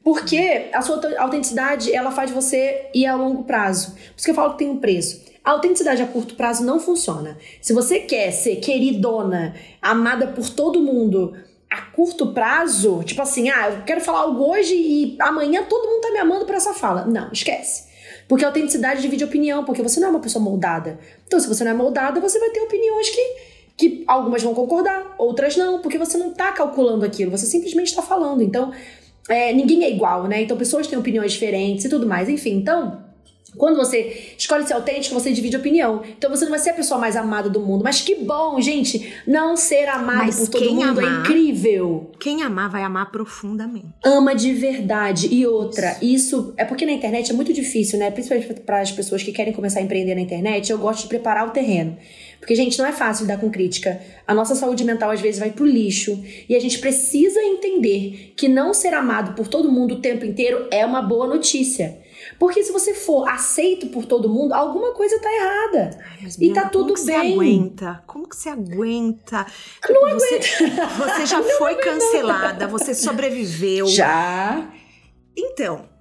Porque 0.07 0.69
a 0.71 0.81
sua 0.81 1.01
autenticidade, 1.19 1.93
ela 1.93 2.11
faz 2.11 2.31
você 2.31 2.89
ir 2.93 3.05
a 3.05 3.13
longo 3.13 3.43
prazo. 3.43 3.91
Por 3.91 4.13
isso 4.15 4.23
que 4.23 4.31
eu 4.31 4.35
falo 4.35 4.53
que 4.53 4.59
tem 4.59 4.69
um 4.69 4.77
preço. 4.77 5.21
A 5.43 5.51
autenticidade 5.51 6.01
a 6.01 6.07
curto 6.07 6.35
prazo 6.35 6.63
não 6.63 6.79
funciona. 6.79 7.37
Se 7.61 7.73
você 7.73 7.99
quer 7.99 8.31
ser 8.31 8.55
queridona, 8.55 9.53
amada 9.81 10.27
por 10.27 10.49
todo 10.49 10.81
mundo, 10.81 11.33
a 11.69 11.81
curto 11.91 12.27
prazo, 12.27 13.03
tipo 13.03 13.21
assim, 13.21 13.49
ah, 13.49 13.69
eu 13.69 13.83
quero 13.83 13.99
falar 13.99 14.19
algo 14.19 14.49
hoje 14.49 14.73
e 14.75 15.17
amanhã 15.19 15.63
todo 15.63 15.89
mundo 15.89 15.99
tá 15.99 16.11
me 16.11 16.19
amando 16.19 16.45
por 16.45 16.55
essa 16.55 16.73
fala. 16.73 17.03
Não, 17.03 17.29
esquece. 17.33 17.89
Porque 18.29 18.45
a 18.45 18.47
autenticidade 18.47 19.01
divide 19.01 19.25
opinião, 19.25 19.65
porque 19.65 19.83
você 19.83 19.99
não 19.99 20.07
é 20.07 20.11
uma 20.11 20.21
pessoa 20.21 20.41
moldada. 20.41 20.97
Então, 21.27 21.37
se 21.37 21.49
você 21.49 21.65
não 21.65 21.71
é 21.71 21.73
moldada, 21.73 22.21
você 22.21 22.39
vai 22.39 22.51
ter 22.51 22.61
opiniões 22.61 23.09
que, 23.09 23.35
que 23.75 24.03
algumas 24.07 24.41
vão 24.41 24.53
concordar, 24.53 25.15
outras 25.17 25.57
não, 25.57 25.81
porque 25.81 25.97
você 25.97 26.17
não 26.17 26.31
tá 26.31 26.53
calculando 26.53 27.03
aquilo, 27.03 27.29
você 27.29 27.45
simplesmente 27.45 27.87
está 27.89 28.01
falando. 28.01 28.41
Então, 28.41 28.71
é, 29.27 29.53
ninguém 29.53 29.83
é 29.83 29.91
igual, 29.91 30.27
né? 30.27 30.41
Então 30.41 30.57
pessoas 30.57 30.87
têm 30.87 30.97
opiniões 30.97 31.33
diferentes 31.33 31.85
e 31.85 31.89
tudo 31.89 32.07
mais. 32.07 32.29
Enfim, 32.29 32.55
então. 32.55 33.05
Quando 33.55 33.77
você 33.77 34.33
escolhe 34.37 34.67
ser 34.67 34.73
autêntico, 34.73 35.15
você 35.15 35.31
divide 35.31 35.57
opinião. 35.57 36.03
Então 36.15 36.29
você 36.29 36.43
não 36.45 36.51
vai 36.51 36.59
ser 36.59 36.71
a 36.71 36.73
pessoa 36.73 36.99
mais 36.99 37.15
amada 37.15 37.49
do 37.49 37.59
mundo. 37.59 37.83
Mas 37.83 38.01
que 38.01 38.13
bom, 38.13 38.61
gente, 38.61 39.15
não 39.25 39.57
ser 39.57 39.87
amado 39.89 40.25
Mas 40.25 40.35
por 40.37 40.49
todo 40.49 40.73
mundo 40.75 41.01
é 41.01 41.05
amar, 41.05 41.17
é 41.17 41.19
incrível. 41.21 42.11
Quem 42.19 42.43
amar 42.43 42.69
vai 42.69 42.83
amar 42.83 43.11
profundamente. 43.11 43.87
Ama 44.05 44.35
de 44.35 44.53
verdade. 44.53 45.33
E 45.33 45.47
outra, 45.47 45.97
isso. 46.01 46.03
isso 46.03 46.53
é 46.55 46.65
porque 46.65 46.85
na 46.85 46.91
internet 46.91 47.31
é 47.31 47.33
muito 47.33 47.51
difícil, 47.51 47.97
né? 47.97 48.11
Principalmente 48.11 48.61
para 48.61 48.81
as 48.81 48.91
pessoas 48.91 49.23
que 49.23 49.31
querem 49.31 49.51
começar 49.51 49.79
a 49.79 49.83
empreender 49.83 50.13
na 50.13 50.21
internet, 50.21 50.71
eu 50.71 50.77
gosto 50.77 51.03
de 51.03 51.07
preparar 51.07 51.47
o 51.47 51.49
terreno. 51.49 51.97
Porque, 52.39 52.55
gente, 52.55 52.77
não 52.77 52.85
é 52.85 52.91
fácil 52.91 53.23
lidar 53.23 53.39
com 53.39 53.49
crítica. 53.49 53.99
A 54.25 54.33
nossa 54.33 54.55
saúde 54.55 54.83
mental 54.83 55.11
às 55.11 55.21
vezes 55.21 55.39
vai 55.39 55.51
pro 55.51 55.65
lixo. 55.65 56.23
E 56.47 56.55
a 56.55 56.59
gente 56.59 56.79
precisa 56.79 57.41
entender 57.41 58.33
que 58.35 58.47
não 58.47 58.73
ser 58.73 58.93
amado 58.93 59.33
por 59.33 59.47
todo 59.47 59.71
mundo 59.71 59.95
o 59.95 60.01
tempo 60.01 60.25
inteiro 60.25 60.67
é 60.71 60.85
uma 60.85 61.01
boa 61.01 61.27
notícia. 61.27 61.99
Porque 62.39 62.63
se 62.63 62.71
você 62.71 62.93
for 62.93 63.27
aceito 63.27 63.87
por 63.87 64.05
todo 64.05 64.29
mundo, 64.29 64.53
alguma 64.53 64.93
coisa 64.93 65.19
tá 65.19 65.29
errada. 65.31 65.97
Ai, 66.21 66.29
e 66.39 66.53
tá 66.53 66.69
tudo 66.69 66.93
como 66.93 67.05
bem. 67.05 67.15
Você 67.15 67.33
aguenta? 67.33 68.03
Como 68.05 68.27
que 68.27 68.35
você 68.35 68.49
aguenta? 68.49 69.45
Não 69.89 70.01
você, 70.01 70.35
aguenta. 70.35 70.87
Você 70.87 71.25
já 71.25 71.39
não 71.41 71.49
foi 71.57 71.75
cancelada, 71.75 72.67
você 72.67 72.93
sobreviveu. 72.93 73.87
Já. 73.87 74.71
Então, 75.35 75.96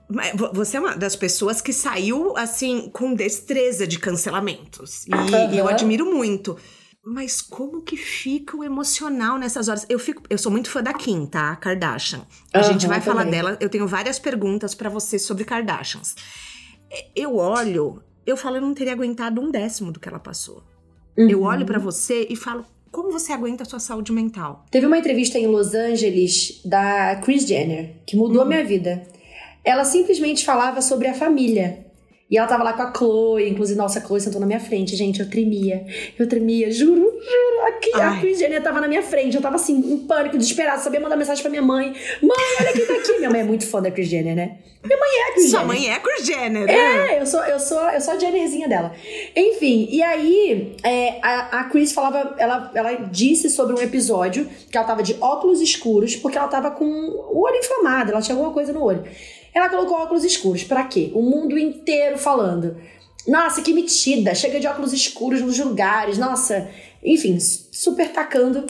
você 0.52 0.76
é 0.76 0.80
uma 0.80 0.96
das 0.96 1.16
pessoas 1.16 1.60
que 1.60 1.72
saiu, 1.72 2.36
assim, 2.36 2.88
com 2.92 3.14
destreza 3.14 3.86
de 3.86 3.98
cancelamentos. 3.98 5.06
E 5.06 5.14
uhum. 5.14 5.54
eu 5.54 5.68
admiro 5.68 6.06
muito. 6.06 6.56
Mas 7.04 7.40
como 7.40 7.82
que 7.82 7.96
fica 7.96 8.56
o 8.56 8.64
emocional 8.64 9.38
nessas 9.38 9.68
horas? 9.68 9.86
Eu 9.88 9.98
fico, 9.98 10.22
eu 10.28 10.36
sou 10.36 10.50
muito 10.50 10.70
fã 10.70 10.82
da 10.82 10.92
Kim, 10.92 11.24
tá? 11.26 11.54
Kardashian. 11.56 12.26
A 12.52 12.58
uhum, 12.58 12.64
gente 12.64 12.86
vai 12.86 13.00
falar 13.00 13.24
dela. 13.24 13.56
Eu 13.60 13.68
tenho 13.68 13.86
várias 13.86 14.18
perguntas 14.18 14.74
para 14.74 14.88
você 14.88 15.18
sobre 15.18 15.44
Kardashians. 15.44 16.16
É, 16.90 17.06
eu 17.14 17.36
olho, 17.36 18.02
eu 18.26 18.36
falo, 18.36 18.56
eu 18.56 18.62
não 18.62 18.74
teria 18.74 18.92
aguentado 18.92 19.40
um 19.40 19.50
décimo 19.50 19.92
do 19.92 20.00
que 20.00 20.08
ela 20.08 20.18
passou. 20.18 20.64
Uhum. 21.16 21.30
Eu 21.30 21.42
olho 21.42 21.64
para 21.64 21.78
você 21.78 22.26
e 22.28 22.34
falo, 22.34 22.64
como 22.90 23.12
você 23.12 23.32
aguenta 23.32 23.62
a 23.62 23.66
sua 23.66 23.78
saúde 23.78 24.10
mental? 24.10 24.64
Teve 24.70 24.86
uma 24.86 24.98
entrevista 24.98 25.38
em 25.38 25.46
Los 25.46 25.74
Angeles 25.74 26.60
da 26.64 27.16
Kris 27.16 27.46
Jenner 27.46 28.02
que 28.04 28.16
mudou 28.16 28.42
a 28.42 28.44
minha 28.44 28.64
vida 28.64 29.06
ela 29.66 29.84
simplesmente 29.84 30.44
falava 30.44 30.80
sobre 30.80 31.08
a 31.08 31.12
família. 31.12 31.84
E 32.28 32.36
ela 32.36 32.46
tava 32.46 32.64
lá 32.64 32.72
com 32.72 32.82
a 32.82 32.92
Chloe, 32.92 33.48
inclusive, 33.48 33.78
nossa, 33.78 34.00
a 34.00 34.02
Chloe 34.02 34.20
sentou 34.20 34.40
na 34.40 34.46
minha 34.46 34.58
frente, 34.58 34.96
gente, 34.96 35.20
eu 35.20 35.30
tremia. 35.30 35.86
Eu 36.18 36.28
tremia, 36.28 36.70
juro, 36.72 37.02
juro. 37.02 37.66
Aqui, 37.68 37.92
a 37.94 38.18
Chris 38.20 38.38
Jenner 38.38 38.62
tava 38.62 38.80
na 38.80 38.88
minha 38.88 39.02
frente, 39.02 39.36
eu 39.36 39.42
tava 39.42 39.56
assim, 39.56 39.76
em 39.76 39.98
pânico, 39.98 40.36
desesperada, 40.36 40.78
sabia 40.78 41.00
mandar 41.00 41.16
mensagem 41.16 41.40
pra 41.40 41.50
minha 41.50 41.62
mãe. 41.62 41.94
Mãe, 42.22 42.36
olha 42.60 42.72
quem 42.72 42.86
tá 42.86 42.94
aqui. 42.94 43.12
minha 43.18 43.30
mãe 43.30 43.40
é 43.40 43.44
muito 43.44 43.66
fã 43.66 43.80
da 43.80 43.90
Chris 43.90 44.08
Jenner, 44.08 44.34
né? 44.34 44.58
Minha 44.84 44.98
mãe 44.98 45.08
é 45.08 45.22
a 45.22 45.32
Chris 45.32 45.50
Sua 45.50 45.60
Jenner. 45.60 45.66
mãe 45.66 45.88
é 45.88 45.94
a 45.94 46.00
Chris 46.00 46.26
Jenner, 46.26 46.66
né? 46.66 47.14
É, 47.14 47.20
eu 47.20 47.26
sou, 47.26 47.40
eu 47.44 47.58
sou, 47.60 47.80
eu 47.90 48.00
sou 48.00 48.14
a 48.14 48.18
Jennerzinha 48.18 48.68
dela. 48.68 48.92
Enfim, 49.34 49.88
e 49.90 50.02
aí, 50.02 50.76
é, 50.82 51.18
a, 51.22 51.60
a 51.60 51.64
Chris 51.64 51.92
falava, 51.92 52.34
ela, 52.38 52.72
ela 52.74 52.92
disse 52.94 53.50
sobre 53.50 53.74
um 53.74 53.80
episódio 53.80 54.48
que 54.70 54.76
ela 54.76 54.86
tava 54.86 55.02
de 55.02 55.16
óculos 55.20 55.60
escuros, 55.60 56.16
porque 56.16 56.38
ela 56.38 56.48
tava 56.48 56.72
com 56.72 56.84
o 56.84 57.40
olho 57.40 57.56
inflamado, 57.56 58.10
ela 58.10 58.20
tinha 58.20 58.34
alguma 58.36 58.52
coisa 58.52 58.72
no 58.72 58.82
olho. 58.82 59.04
Ela 59.56 59.70
colocou 59.70 59.96
óculos 59.96 60.22
escuros. 60.22 60.64
Para 60.64 60.84
quê? 60.84 61.10
O 61.14 61.22
mundo 61.22 61.58
inteiro 61.58 62.18
falando. 62.18 62.76
Nossa, 63.26 63.62
que 63.62 63.72
metida, 63.72 64.34
chega 64.34 64.60
de 64.60 64.66
óculos 64.66 64.92
escuros 64.92 65.40
nos 65.40 65.58
lugares, 65.58 66.18
nossa. 66.18 66.70
Enfim, 67.02 67.40
super 67.40 68.12
tacando, 68.12 68.66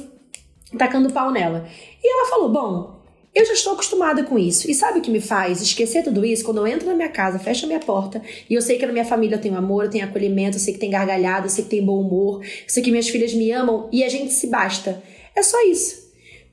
tacando 0.78 1.12
pau 1.12 1.32
nela. 1.32 1.68
E 2.00 2.08
ela 2.08 2.30
falou: 2.30 2.50
Bom, 2.50 3.00
eu 3.34 3.44
já 3.44 3.52
estou 3.52 3.72
acostumada 3.72 4.22
com 4.22 4.38
isso. 4.38 4.70
E 4.70 4.74
sabe 4.74 5.00
o 5.00 5.02
que 5.02 5.10
me 5.10 5.20
faz 5.20 5.60
esquecer 5.60 6.04
tudo 6.04 6.24
isso? 6.24 6.44
Quando 6.44 6.58
eu 6.58 6.66
entro 6.68 6.86
na 6.86 6.94
minha 6.94 7.08
casa, 7.08 7.40
fecho 7.40 7.64
a 7.64 7.66
minha 7.66 7.80
porta 7.80 8.22
e 8.48 8.54
eu 8.54 8.62
sei 8.62 8.78
que 8.78 8.86
na 8.86 8.92
minha 8.92 9.04
família 9.04 9.34
eu 9.34 9.40
tenho 9.40 9.56
amor, 9.56 9.86
eu 9.86 9.90
tenho 9.90 10.04
acolhimento, 10.04 10.56
eu 10.56 10.60
sei 10.60 10.72
que 10.72 10.78
tem 10.78 10.88
gargalhada, 10.88 11.46
eu 11.46 11.50
sei 11.50 11.64
que 11.64 11.70
tem 11.70 11.84
bom 11.84 12.00
humor, 12.00 12.44
eu 12.44 12.48
sei 12.68 12.80
que 12.80 12.92
minhas 12.92 13.08
filhas 13.08 13.34
me 13.34 13.50
amam 13.50 13.88
e 13.90 14.04
a 14.04 14.08
gente 14.08 14.32
se 14.32 14.46
basta. 14.46 15.02
É 15.34 15.42
só 15.42 15.60
isso. 15.66 16.12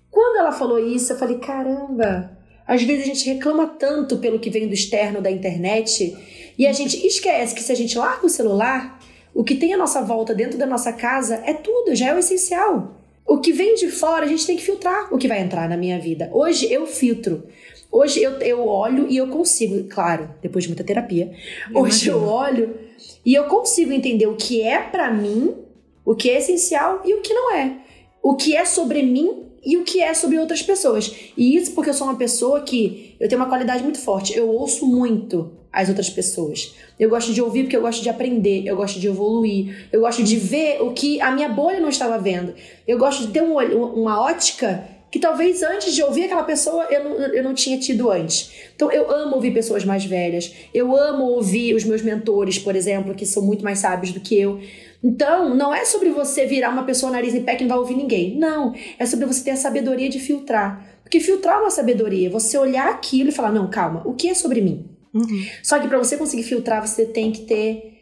Quando 0.10 0.38
ela 0.38 0.52
falou 0.52 0.80
isso, 0.80 1.13
eu 1.13 1.19
falei: 1.19 1.38
caramba, 1.38 2.36
às 2.67 2.84
vezes 2.84 3.04
a 3.04 3.08
gente 3.08 3.26
reclama 3.28 3.67
tanto 3.67 4.17
pelo 4.17 4.39
que 4.39 4.49
vem 4.49 4.67
do 4.67 4.73
externo 4.73 5.21
da 5.21 5.30
internet 5.30 6.15
e 6.58 6.65
a 6.67 6.73
gente 6.73 7.06
esquece 7.06 7.54
que 7.54 7.63
se 7.63 7.71
a 7.71 7.76
gente 7.76 7.97
larga 7.97 8.26
o 8.26 8.30
celular, 8.30 8.99
o 9.34 9.43
que 9.43 9.56
tem 9.56 9.73
à 9.73 9.78
nossa 9.78 10.02
volta 10.02 10.34
dentro 10.34 10.58
da 10.58 10.65
nossa 10.65 10.93
casa 10.93 11.41
é 11.45 11.54
tudo, 11.54 11.95
já 11.95 12.10
é 12.10 12.15
o 12.15 12.19
essencial. 12.19 12.99
O 13.26 13.39
que 13.39 13.52
vem 13.52 13.76
de 13.76 13.89
fora, 13.89 14.26
a 14.26 14.28
gente 14.28 14.45
tem 14.45 14.56
que 14.56 14.63
filtrar 14.63 15.13
o 15.13 15.17
que 15.17 15.28
vai 15.28 15.41
entrar 15.41 15.67
na 15.67 15.78
minha 15.78 15.99
vida. 15.99 16.30
Hoje 16.34 16.71
eu 16.71 16.86
filtro. 16.86 17.43
Hoje 17.91 18.21
eu, 18.21 18.32
eu 18.39 18.67
olho 18.67 19.08
e 19.10 19.17
eu 19.17 19.28
consigo, 19.28 19.88
claro, 19.88 20.30
depois 20.41 20.63
de 20.63 20.69
muita 20.69 20.84
terapia, 20.84 21.32
hoje 21.76 22.10
eu 22.10 22.23
olho 22.23 22.76
e 23.23 23.34
eu 23.36 23.43
consigo 23.45 23.91
entender 23.91 24.26
o 24.26 24.36
que 24.36 24.62
é 24.62 24.80
para 24.80 25.13
mim, 25.13 25.56
o 26.04 26.15
que 26.15 26.30
é 26.30 26.39
essencial 26.39 27.02
e 27.06 27.13
o 27.13 27.21
que 27.21 27.34
não 27.34 27.54
é. 27.54 27.78
O 28.21 28.36
que 28.36 28.56
é 28.56 28.65
sobre 28.65 29.04
mim 29.04 29.45
e 29.65 29.78
o 29.78 29.84
que 29.84 30.02
é 30.02 30.13
sobre 30.13 30.38
outras 30.38 30.62
pessoas. 30.62 31.13
E 31.38 31.56
isso 31.56 31.71
porque 31.71 31.89
eu 31.89 31.93
sou 31.93 32.08
uma 32.08 32.17
pessoa 32.17 32.62
que 32.62 33.15
eu 33.19 33.30
tenho 33.30 33.41
uma 33.41 33.49
qualidade 33.49 33.84
muito 33.84 33.99
forte. 33.99 34.36
Eu 34.38 34.49
ouço 34.49 34.86
muito 34.86 35.52
as 35.71 35.89
outras 35.89 36.10
pessoas. 36.10 36.76
Eu 36.99 37.10
gosto 37.10 37.34
de 37.34 37.41
ouvir 37.41 37.63
porque 37.63 37.76
eu 37.76 37.82
gosto 37.82 38.04
de 38.04 38.10
aprender, 38.10 38.63
eu 38.65 38.76
gosto 38.76 38.99
de 38.99 39.08
evoluir, 39.08 39.88
eu 39.91 40.02
gosto 40.02 40.21
de 40.21 40.36
ver 40.36 40.82
o 40.82 40.91
que 40.91 41.19
a 41.19 41.32
minha 41.32 41.49
bolha 41.49 41.80
não 41.80 41.89
estava 41.89 42.19
vendo. 42.19 42.54
Eu 42.88 42.97
gosto 42.97 43.26
de 43.26 43.34
ter 43.34 43.41
um, 43.41 43.58
uma 43.58 44.21
ótica 44.21 44.88
que 45.13 45.19
talvez 45.19 45.62
antes 45.62 45.93
de 45.93 46.02
ouvir 46.02 46.23
aquela 46.23 46.43
pessoa 46.43 46.86
eu 46.89 47.04
não, 47.04 47.12
eu 47.28 47.43
não 47.43 47.54
tinha 47.54 47.78
tido 47.78 48.10
antes. 48.10 48.52
Então 48.76 48.91
eu 48.91 49.12
amo 49.12 49.36
ouvir 49.36 49.52
pessoas 49.52 49.86
mais 49.86 50.04
velhas, 50.04 50.52
eu 50.73 50.95
amo 50.95 51.23
ouvir 51.26 51.76
os 51.76 51.84
meus 51.84 52.02
mentores, 52.02 52.58
por 52.58 52.76
exemplo, 52.76 53.13
que 53.13 53.26
são 53.26 53.43
muito 53.43 53.63
mais 53.63 53.80
sábios 53.80 54.12
do 54.12 54.19
que 54.19 54.39
eu. 54.39 54.60
Então, 55.03 55.53
não 55.53 55.75
é 55.75 55.83
sobre 55.83 56.09
você 56.11 56.45
virar 56.45 56.69
uma 56.69 56.83
pessoa 56.83 57.11
nariz 57.11 57.35
em 57.35 57.43
pé 57.43 57.55
que 57.55 57.63
não 57.63 57.69
vai 57.69 57.77
ouvir 57.77 57.95
ninguém. 57.95 58.37
Não. 58.37 58.73
É 58.97 59.05
sobre 59.05 59.25
você 59.25 59.43
ter 59.43 59.51
a 59.51 59.55
sabedoria 59.55 60.07
de 60.07 60.19
filtrar. 60.19 61.01
Porque 61.03 61.19
filtrar 61.19 61.57
é 61.57 61.61
uma 61.61 61.69
sabedoria. 61.69 62.29
Você 62.29 62.57
olhar 62.57 62.87
aquilo 62.87 63.29
e 63.29 63.33
falar: 63.33 63.51
não, 63.51 63.69
calma, 63.69 64.01
o 64.05 64.13
que 64.13 64.29
é 64.29 64.33
sobre 64.33 64.61
mim? 64.61 64.89
Uhum. 65.13 65.45
Só 65.61 65.77
que 65.77 65.87
para 65.87 65.97
você 65.97 66.15
conseguir 66.15 66.43
filtrar, 66.43 66.85
você 66.85 67.05
tem 67.05 67.31
que 67.31 67.41
ter 67.41 67.93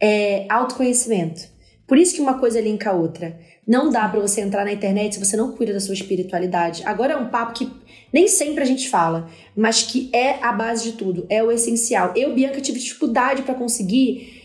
é, 0.00 0.46
autoconhecimento. 0.48 1.52
Por 1.86 1.98
isso 1.98 2.14
que 2.14 2.20
uma 2.20 2.38
coisa 2.38 2.60
linka 2.60 2.90
a 2.90 2.94
outra. 2.94 3.38
Não 3.66 3.90
dá 3.90 4.08
para 4.08 4.20
você 4.20 4.40
entrar 4.40 4.64
na 4.64 4.72
internet 4.72 5.14
se 5.14 5.24
você 5.24 5.36
não 5.36 5.52
cuida 5.52 5.72
da 5.72 5.80
sua 5.80 5.94
espiritualidade. 5.94 6.82
Agora 6.84 7.14
é 7.14 7.16
um 7.16 7.28
papo 7.28 7.52
que 7.52 7.70
nem 8.12 8.28
sempre 8.28 8.62
a 8.62 8.66
gente 8.66 8.88
fala, 8.88 9.28
mas 9.56 9.82
que 9.82 10.08
é 10.12 10.38
a 10.42 10.52
base 10.52 10.90
de 10.90 10.96
tudo, 10.96 11.26
é 11.28 11.42
o 11.42 11.50
essencial. 11.50 12.12
Eu, 12.14 12.34
Bianca, 12.34 12.60
tive 12.60 12.78
dificuldade 12.78 13.42
para 13.42 13.54
conseguir 13.54 14.43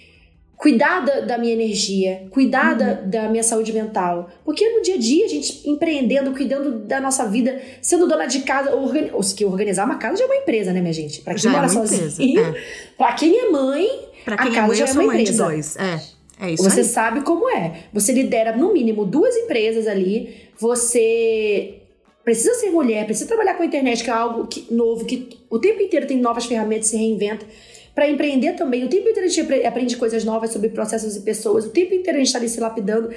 cuidar 0.59 1.05
da, 1.05 1.21
da, 1.21 1.37
minha 1.37 1.53
energia, 1.53 2.27
cuidar 2.31 2.73
uhum. 2.73 2.77
da, 2.77 2.93
da, 2.95 3.29
minha 3.29 3.41
saúde 3.41 3.71
mental. 3.71 4.29
Porque 4.43 4.67
no 4.69 4.81
dia 4.81 4.95
a 4.95 4.97
dia, 4.97 5.25
a 5.25 5.29
gente 5.29 5.67
empreendendo, 5.67 6.33
cuidando 6.33 6.79
da 6.79 6.99
nossa 6.99 7.25
vida, 7.25 7.61
sendo 7.81 8.05
dona 8.05 8.25
de 8.25 8.41
casa, 8.41 8.75
organi 8.75 9.09
que 9.37 9.45
organizar 9.45 9.85
uma 9.85 9.95
casa 9.95 10.17
já 10.17 10.25
é 10.25 10.27
uma 10.27 10.35
empresa, 10.35 10.73
né, 10.73 10.81
minha 10.81 10.91
gente? 10.91 11.21
Pra 11.21 11.33
quem 11.33 11.43
já 11.43 11.49
é 11.49 11.53
mora 11.53 11.65
é 11.65 11.69
sozinho, 11.69 12.41
é. 12.41 12.61
pra 12.97 13.13
quem 13.13 13.39
é 13.39 13.49
mãe, 13.49 13.87
pra 14.25 14.35
quem 14.35 14.47
a 14.47 14.51
é 14.51 14.55
casa 14.55 14.65
é 14.65 14.67
mãe, 14.67 14.77
já 14.77 14.85
é 14.85 14.91
uma 14.91 15.15
empresa. 15.15 15.43
dois. 15.45 15.77
É. 15.77 16.19
É 16.41 16.51
isso 16.51 16.63
você 16.63 16.81
aí. 16.81 16.85
sabe 16.85 17.21
como 17.21 17.49
é. 17.49 17.83
Você 17.93 18.11
lidera 18.11 18.55
no 18.55 18.71
mínimo 18.71 19.05
duas 19.05 19.35
empresas 19.35 19.87
ali. 19.87 20.49
Você 20.57 21.79
precisa 22.23 22.53
ser 22.55 22.69
mulher, 22.69 23.05
precisa 23.05 23.27
trabalhar 23.27 23.55
com 23.55 23.63
a 23.63 23.65
internet, 23.65 24.03
que 24.03 24.09
é 24.09 24.13
algo 24.13 24.47
que, 24.47 24.73
novo, 24.73 25.03
que 25.03 25.37
o 25.49 25.59
tempo 25.59 25.81
inteiro 25.81 26.07
tem 26.07 26.17
novas 26.17 26.45
ferramentas, 26.45 26.87
se 26.87 26.97
reinventa 26.97 27.45
para 27.93 28.09
empreender 28.09 28.53
também. 28.53 28.83
O 28.83 28.89
tempo 28.89 29.09
inteiro 29.09 29.27
a 29.27 29.29
gente 29.29 29.65
aprende 29.65 29.97
coisas 29.97 30.23
novas 30.23 30.51
sobre 30.51 30.69
processos 30.69 31.15
e 31.15 31.21
pessoas, 31.21 31.65
o 31.65 31.69
tempo 31.69 31.93
inteiro 31.93 32.17
a 32.17 32.19
gente 32.19 32.27
está 32.27 32.39
ali 32.39 32.49
se 32.49 32.59
lapidando. 32.59 33.09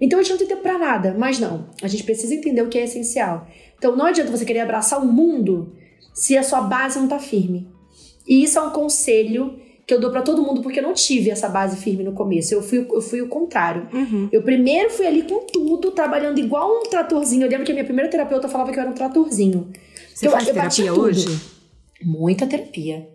Então 0.00 0.18
a 0.18 0.22
gente 0.22 0.32
não 0.32 0.38
tem 0.38 0.48
tempo 0.48 0.62
para 0.62 0.78
nada, 0.78 1.14
mas 1.16 1.38
não. 1.38 1.68
A 1.82 1.88
gente 1.88 2.02
precisa 2.02 2.34
entender 2.34 2.62
o 2.62 2.68
que 2.68 2.78
é 2.78 2.84
essencial. 2.84 3.46
Então 3.78 3.94
não 3.94 4.06
adianta 4.06 4.30
você 4.30 4.44
querer 4.44 4.60
abraçar 4.60 5.00
o 5.02 5.06
mundo 5.06 5.72
se 6.12 6.36
a 6.36 6.42
sua 6.42 6.60
base 6.60 6.98
não 6.98 7.04
está 7.04 7.18
firme. 7.18 7.68
E 8.26 8.42
isso 8.42 8.58
é 8.58 8.62
um 8.62 8.70
conselho 8.70 9.58
que 9.86 9.92
eu 9.92 10.00
dou 10.00 10.10
para 10.10 10.22
todo 10.22 10.42
mundo 10.42 10.62
porque 10.62 10.78
eu 10.78 10.82
não 10.82 10.94
tive 10.94 11.30
essa 11.30 11.48
base 11.48 11.76
firme 11.76 12.02
no 12.02 12.12
começo. 12.12 12.54
Eu 12.54 12.62
fui, 12.62 12.78
eu 12.78 13.00
fui 13.00 13.20
o 13.20 13.28
contrário. 13.28 13.88
Uhum. 13.92 14.28
Eu 14.32 14.42
primeiro 14.42 14.90
fui 14.90 15.06
ali 15.06 15.22
com 15.22 15.46
tudo, 15.46 15.90
trabalhando 15.90 16.38
igual 16.38 16.80
um 16.80 16.82
tratorzinho. 16.84 17.44
Eu 17.44 17.50
lembro 17.50 17.64
que 17.64 17.72
a 17.72 17.74
minha 17.74 17.84
primeira 17.84 18.10
terapeuta 18.10 18.48
falava 18.48 18.72
que 18.72 18.78
eu 18.78 18.82
era 18.82 18.90
um 18.90 18.94
tratorzinho. 18.94 19.70
Você 20.14 20.26
eu, 20.26 20.30
faz 20.30 20.46
eu 20.46 20.54
terapia 20.54 20.94
hoje? 20.94 21.26
Muita 22.02 22.46
terapia. 22.46 23.08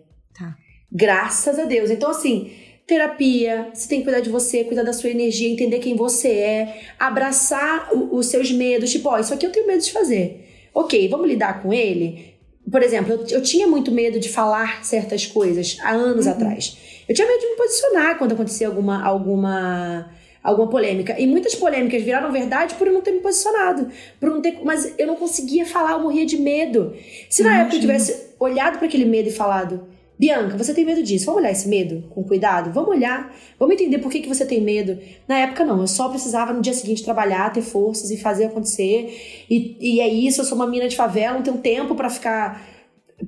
Graças 0.90 1.58
a 1.58 1.64
Deus. 1.64 1.90
Então, 1.90 2.10
assim, 2.10 2.50
terapia, 2.86 3.68
você 3.72 3.86
tem 3.86 3.98
que 3.98 4.04
cuidar 4.04 4.20
de 4.20 4.30
você, 4.30 4.64
cuidar 4.64 4.82
da 4.82 4.94
sua 4.94 5.10
energia, 5.10 5.48
entender 5.48 5.78
quem 5.78 5.94
você 5.94 6.28
é, 6.28 6.80
abraçar 6.98 7.90
o, 7.92 8.16
os 8.16 8.26
seus 8.26 8.50
medos. 8.50 8.90
Tipo, 8.90 9.10
ó, 9.10 9.18
isso 9.18 9.34
aqui 9.34 9.44
eu 9.44 9.52
tenho 9.52 9.66
medo 9.66 9.82
de 9.82 9.92
fazer. 9.92 10.48
Ok, 10.74 11.08
vamos 11.08 11.28
lidar 11.28 11.62
com 11.62 11.72
ele? 11.72 12.34
Por 12.70 12.82
exemplo, 12.82 13.12
eu, 13.12 13.26
eu 13.28 13.42
tinha 13.42 13.66
muito 13.66 13.90
medo 13.90 14.18
de 14.18 14.28
falar 14.28 14.84
certas 14.84 15.26
coisas 15.26 15.76
há 15.82 15.92
anos 15.92 16.26
uhum. 16.26 16.32
atrás. 16.32 16.78
Eu 17.06 17.14
tinha 17.14 17.26
medo 17.26 17.40
de 17.40 17.46
me 17.46 17.56
posicionar 17.56 18.18
quando 18.18 18.32
acontecia 18.32 18.66
alguma, 18.66 19.02
alguma, 19.02 20.10
alguma 20.42 20.68
polêmica. 20.68 21.18
E 21.18 21.26
muitas 21.26 21.54
polêmicas 21.54 22.02
viraram 22.02 22.32
verdade 22.32 22.74
por 22.74 22.86
eu 22.86 22.92
não 22.92 23.02
ter 23.02 23.12
me 23.12 23.20
posicionado. 23.20 23.88
Por 24.18 24.30
não 24.30 24.40
ter, 24.40 24.60
mas 24.64 24.94
eu 24.98 25.06
não 25.06 25.16
conseguia 25.16 25.66
falar, 25.66 25.92
eu 25.92 26.00
morria 26.00 26.24
de 26.24 26.38
medo. 26.38 26.94
Se 27.28 27.42
na 27.42 27.50
Imagina. 27.50 27.62
época 27.62 27.76
eu 27.76 27.80
tivesse 27.80 28.28
olhado 28.38 28.78
para 28.78 28.86
aquele 28.86 29.04
medo 29.04 29.28
e 29.28 29.32
falado, 29.32 29.88
Bianca, 30.18 30.58
você 30.58 30.74
tem 30.74 30.84
medo 30.84 31.00
disso? 31.02 31.26
Vamos 31.26 31.42
olhar 31.42 31.52
esse 31.52 31.68
medo 31.68 32.02
com 32.10 32.24
cuidado? 32.24 32.72
Vamos 32.72 32.90
olhar, 32.90 33.32
vamos 33.56 33.74
entender 33.74 33.98
por 33.98 34.10
que, 34.10 34.20
que 34.20 34.28
você 34.28 34.44
tem 34.44 34.60
medo. 34.60 34.98
Na 35.28 35.38
época, 35.38 35.64
não, 35.64 35.80
eu 35.80 35.86
só 35.86 36.08
precisava 36.08 36.52
no 36.52 36.60
dia 36.60 36.72
seguinte 36.72 37.04
trabalhar, 37.04 37.52
ter 37.52 37.62
forças 37.62 38.10
e 38.10 38.16
fazer 38.16 38.46
acontecer. 38.46 39.46
E, 39.48 39.76
e 39.80 40.00
é 40.00 40.08
isso, 40.08 40.40
eu 40.40 40.44
sou 40.44 40.56
uma 40.56 40.66
mina 40.66 40.88
de 40.88 40.96
favela, 40.96 41.34
não 41.34 41.42
tenho 41.42 41.58
tempo 41.58 41.94
para 41.94 42.10
ficar 42.10 42.66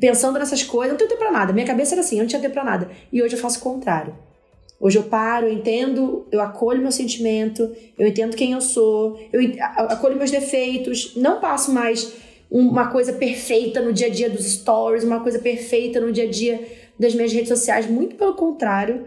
pensando 0.00 0.38
nessas 0.38 0.64
coisas, 0.64 0.90
não 0.90 0.98
tenho 0.98 1.10
tempo 1.10 1.22
pra 1.22 1.30
nada. 1.30 1.52
Minha 1.52 1.66
cabeça 1.66 1.94
era 1.94 2.00
assim, 2.00 2.16
eu 2.16 2.22
não 2.22 2.28
tinha 2.28 2.42
tempo 2.42 2.54
pra 2.54 2.64
nada. 2.64 2.90
E 3.12 3.22
hoje 3.22 3.36
eu 3.36 3.40
faço 3.40 3.60
o 3.60 3.62
contrário. 3.62 4.16
Hoje 4.80 4.98
eu 4.98 5.04
paro, 5.04 5.46
eu 5.46 5.52
entendo, 5.52 6.26
eu 6.32 6.40
acolho 6.40 6.80
meu 6.80 6.90
sentimento, 6.90 7.70
eu 7.98 8.08
entendo 8.08 8.34
quem 8.34 8.52
eu 8.52 8.60
sou, 8.60 9.20
eu 9.32 9.42
acolho 9.88 10.16
meus 10.16 10.30
defeitos, 10.30 11.14
não 11.16 11.38
passo 11.38 11.70
mais 11.70 12.14
uma 12.50 12.88
coisa 12.88 13.12
perfeita 13.12 13.80
no 13.80 13.92
dia 13.92 14.08
a 14.08 14.10
dia 14.10 14.28
dos 14.28 14.44
stories, 14.44 15.04
uma 15.04 15.20
coisa 15.20 15.38
perfeita 15.38 16.00
no 16.00 16.10
dia 16.10 16.24
a 16.24 16.30
dia 16.30 16.79
das 17.00 17.14
minhas 17.14 17.32
redes 17.32 17.48
sociais, 17.48 17.90
muito 17.90 18.16
pelo 18.16 18.34
contrário, 18.34 19.06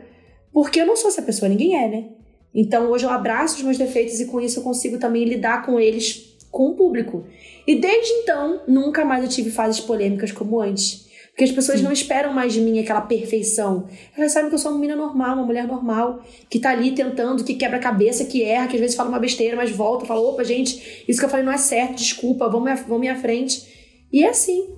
porque 0.51 0.81
eu 0.81 0.85
não 0.85 0.95
sou 0.95 1.09
essa 1.09 1.21
pessoa, 1.21 1.47
ninguém 1.47 1.75
é, 1.75 1.87
né? 1.87 2.09
Então 2.53 2.91
hoje 2.91 3.05
eu 3.05 3.09
abraço 3.09 3.57
os 3.57 3.63
meus 3.63 3.77
defeitos 3.77 4.19
e 4.19 4.25
com 4.25 4.41
isso 4.41 4.59
eu 4.59 4.63
consigo 4.63 4.97
também 4.99 5.25
lidar 5.25 5.65
com 5.65 5.79
eles 5.79 6.37
com 6.51 6.69
o 6.69 6.75
público. 6.75 7.25
E 7.65 7.79
desde 7.79 8.11
então, 8.11 8.61
nunca 8.67 9.03
mais 9.03 9.23
eu 9.23 9.29
tive 9.29 9.49
fases 9.49 9.79
polêmicas 9.79 10.31
como 10.31 10.61
antes. 10.61 11.03
Porque 11.29 11.45
as 11.45 11.51
pessoas 11.51 11.79
Sim. 11.79 11.85
não 11.85 11.91
esperam 11.91 12.31
mais 12.31 12.53
de 12.53 12.61
mim 12.61 12.79
aquela 12.79 13.01
perfeição. 13.01 13.87
Elas 14.15 14.31
sabem 14.31 14.49
que 14.49 14.55
eu 14.55 14.59
sou 14.59 14.69
uma 14.71 14.79
menina 14.79 14.95
normal, 14.95 15.35
uma 15.35 15.45
mulher 15.45 15.67
normal, 15.67 16.23
que 16.47 16.59
tá 16.59 16.69
ali 16.69 16.91
tentando, 16.91 17.43
que 17.43 17.55
quebra 17.55 17.77
a 17.77 17.81
cabeça, 17.81 18.25
que 18.25 18.43
erra, 18.43 18.67
que 18.67 18.75
às 18.75 18.79
vezes 18.79 18.95
fala 18.95 19.09
uma 19.09 19.17
besteira, 19.17 19.55
mas 19.55 19.71
volta, 19.71 20.05
fala: 20.05 20.21
opa, 20.21 20.43
gente, 20.43 21.03
isso 21.07 21.17
que 21.17 21.25
eu 21.25 21.29
falei 21.29 21.43
não 21.43 21.51
é 21.51 21.57
certo, 21.57 21.95
desculpa, 21.95 22.47
vamos, 22.47 22.81
vamos 22.81 23.07
à 23.07 23.15
frente. 23.15 23.67
E 24.11 24.23
é 24.23 24.29
assim. 24.29 24.75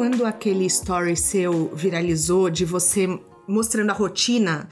Quando 0.00 0.24
aquele 0.24 0.64
story 0.64 1.14
seu 1.14 1.70
viralizou 1.74 2.48
de 2.48 2.64
você 2.64 3.06
mostrando 3.46 3.90
a 3.90 3.92
rotina, 3.92 4.66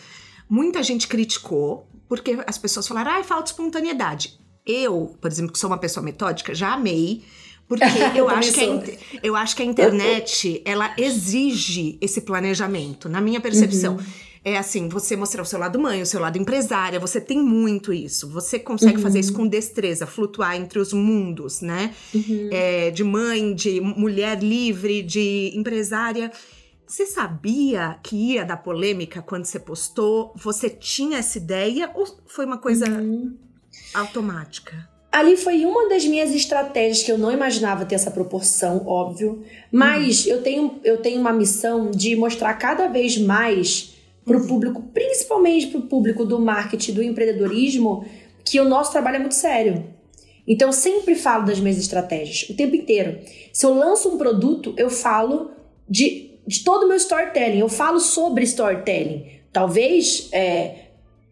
muita 0.48 0.82
gente 0.82 1.06
criticou, 1.06 1.86
porque 2.08 2.38
as 2.46 2.56
pessoas 2.56 2.88
falaram, 2.88 3.10
ai, 3.10 3.22
falta 3.22 3.50
espontaneidade. 3.50 4.40
Eu, 4.64 5.14
por 5.20 5.30
exemplo, 5.30 5.52
que 5.52 5.58
sou 5.58 5.68
uma 5.68 5.76
pessoa 5.76 6.02
metódica, 6.02 6.54
já 6.54 6.72
amei. 6.72 7.24
Porque 7.68 7.84
eu, 8.16 8.30
acho 8.30 8.54
que 8.54 8.60
a, 8.62 9.18
eu 9.22 9.36
acho 9.36 9.54
que 9.54 9.62
a 9.62 9.66
internet, 9.66 10.62
ela 10.64 10.94
exige 10.96 11.98
esse 12.00 12.22
planejamento, 12.22 13.06
na 13.06 13.20
minha 13.20 13.38
percepção. 13.38 13.96
Uhum. 13.96 14.04
É 14.48 14.56
assim, 14.56 14.88
você 14.88 15.16
mostrar 15.16 15.42
o 15.42 15.44
seu 15.44 15.58
lado 15.58 15.78
mãe, 15.78 16.00
o 16.00 16.06
seu 16.06 16.20
lado 16.20 16.38
empresária, 16.38 17.00
você 17.00 17.20
tem 17.20 17.42
muito 17.42 17.92
isso. 17.92 18.30
Você 18.30 18.58
consegue 18.58 18.96
uhum. 18.96 19.02
fazer 19.02 19.20
isso 19.20 19.32
com 19.32 19.46
destreza, 19.46 20.06
flutuar 20.06 20.56
entre 20.56 20.78
os 20.78 20.92
mundos, 20.92 21.61
né? 21.61 21.94
Uhum. 22.14 22.48
É, 22.52 22.90
de 22.90 23.04
mãe, 23.04 23.54
de 23.54 23.80
mulher 23.80 24.42
livre, 24.42 25.02
de 25.02 25.52
empresária. 25.54 26.30
Você 26.87 27.04
sabia 27.04 27.98
que 28.02 28.16
ia 28.16 28.44
dar 28.44 28.56
polêmica 28.58 29.20
quando 29.20 29.44
você 29.44 29.58
postou? 29.58 30.32
Você 30.37 30.70
tinha 30.70 31.18
essa 31.18 31.37
ideia 31.37 31.90
ou 31.94 32.06
foi 32.26 32.46
uma 32.46 32.56
coisa 32.56 32.88
uhum 32.88 33.37
automática. 33.94 34.88
Ali 35.11 35.37
foi 35.37 35.64
uma 35.64 35.88
das 35.88 36.04
minhas 36.04 36.30
estratégias 36.32 37.02
que 37.02 37.11
eu 37.11 37.18
não 37.18 37.32
imaginava 37.32 37.84
ter 37.84 37.94
essa 37.94 38.11
proporção, 38.11 38.87
óbvio. 38.87 39.42
Mas 39.72 40.26
uhum. 40.26 40.32
eu, 40.32 40.42
tenho, 40.42 40.80
eu 40.84 40.98
tenho 40.98 41.20
uma 41.20 41.32
missão 41.32 41.90
de 41.90 42.14
mostrar 42.14 42.54
cada 42.54 42.88
vez 42.88 43.16
mais 43.16 43.97
para 44.28 44.36
o 44.36 44.40
uhum. 44.40 44.46
público, 44.46 44.82
principalmente 44.94 45.66
para 45.66 45.80
o 45.80 45.82
público 45.82 46.24
do 46.24 46.38
marketing, 46.38 46.92
do 46.92 47.02
empreendedorismo, 47.02 48.04
que 48.44 48.60
o 48.60 48.64
nosso 48.64 48.92
trabalho 48.92 49.16
é 49.16 49.18
muito 49.18 49.34
sério. 49.34 49.84
Então 50.46 50.68
eu 50.68 50.72
sempre 50.72 51.16
falo 51.16 51.44
das 51.44 51.58
minhas 51.58 51.78
estratégias, 51.78 52.48
o 52.48 52.54
tempo 52.54 52.76
inteiro. 52.76 53.18
Se 53.52 53.66
eu 53.66 53.74
lanço 53.74 54.08
um 54.08 54.16
produto, 54.16 54.72
eu 54.76 54.88
falo 54.88 55.50
de, 55.88 56.38
de 56.46 56.62
todo 56.62 56.84
o 56.84 56.88
meu 56.88 56.96
storytelling, 56.96 57.58
eu 57.58 57.68
falo 57.68 57.98
sobre 57.98 58.44
storytelling. 58.44 59.26
Talvez 59.52 60.28
é, 60.32 60.74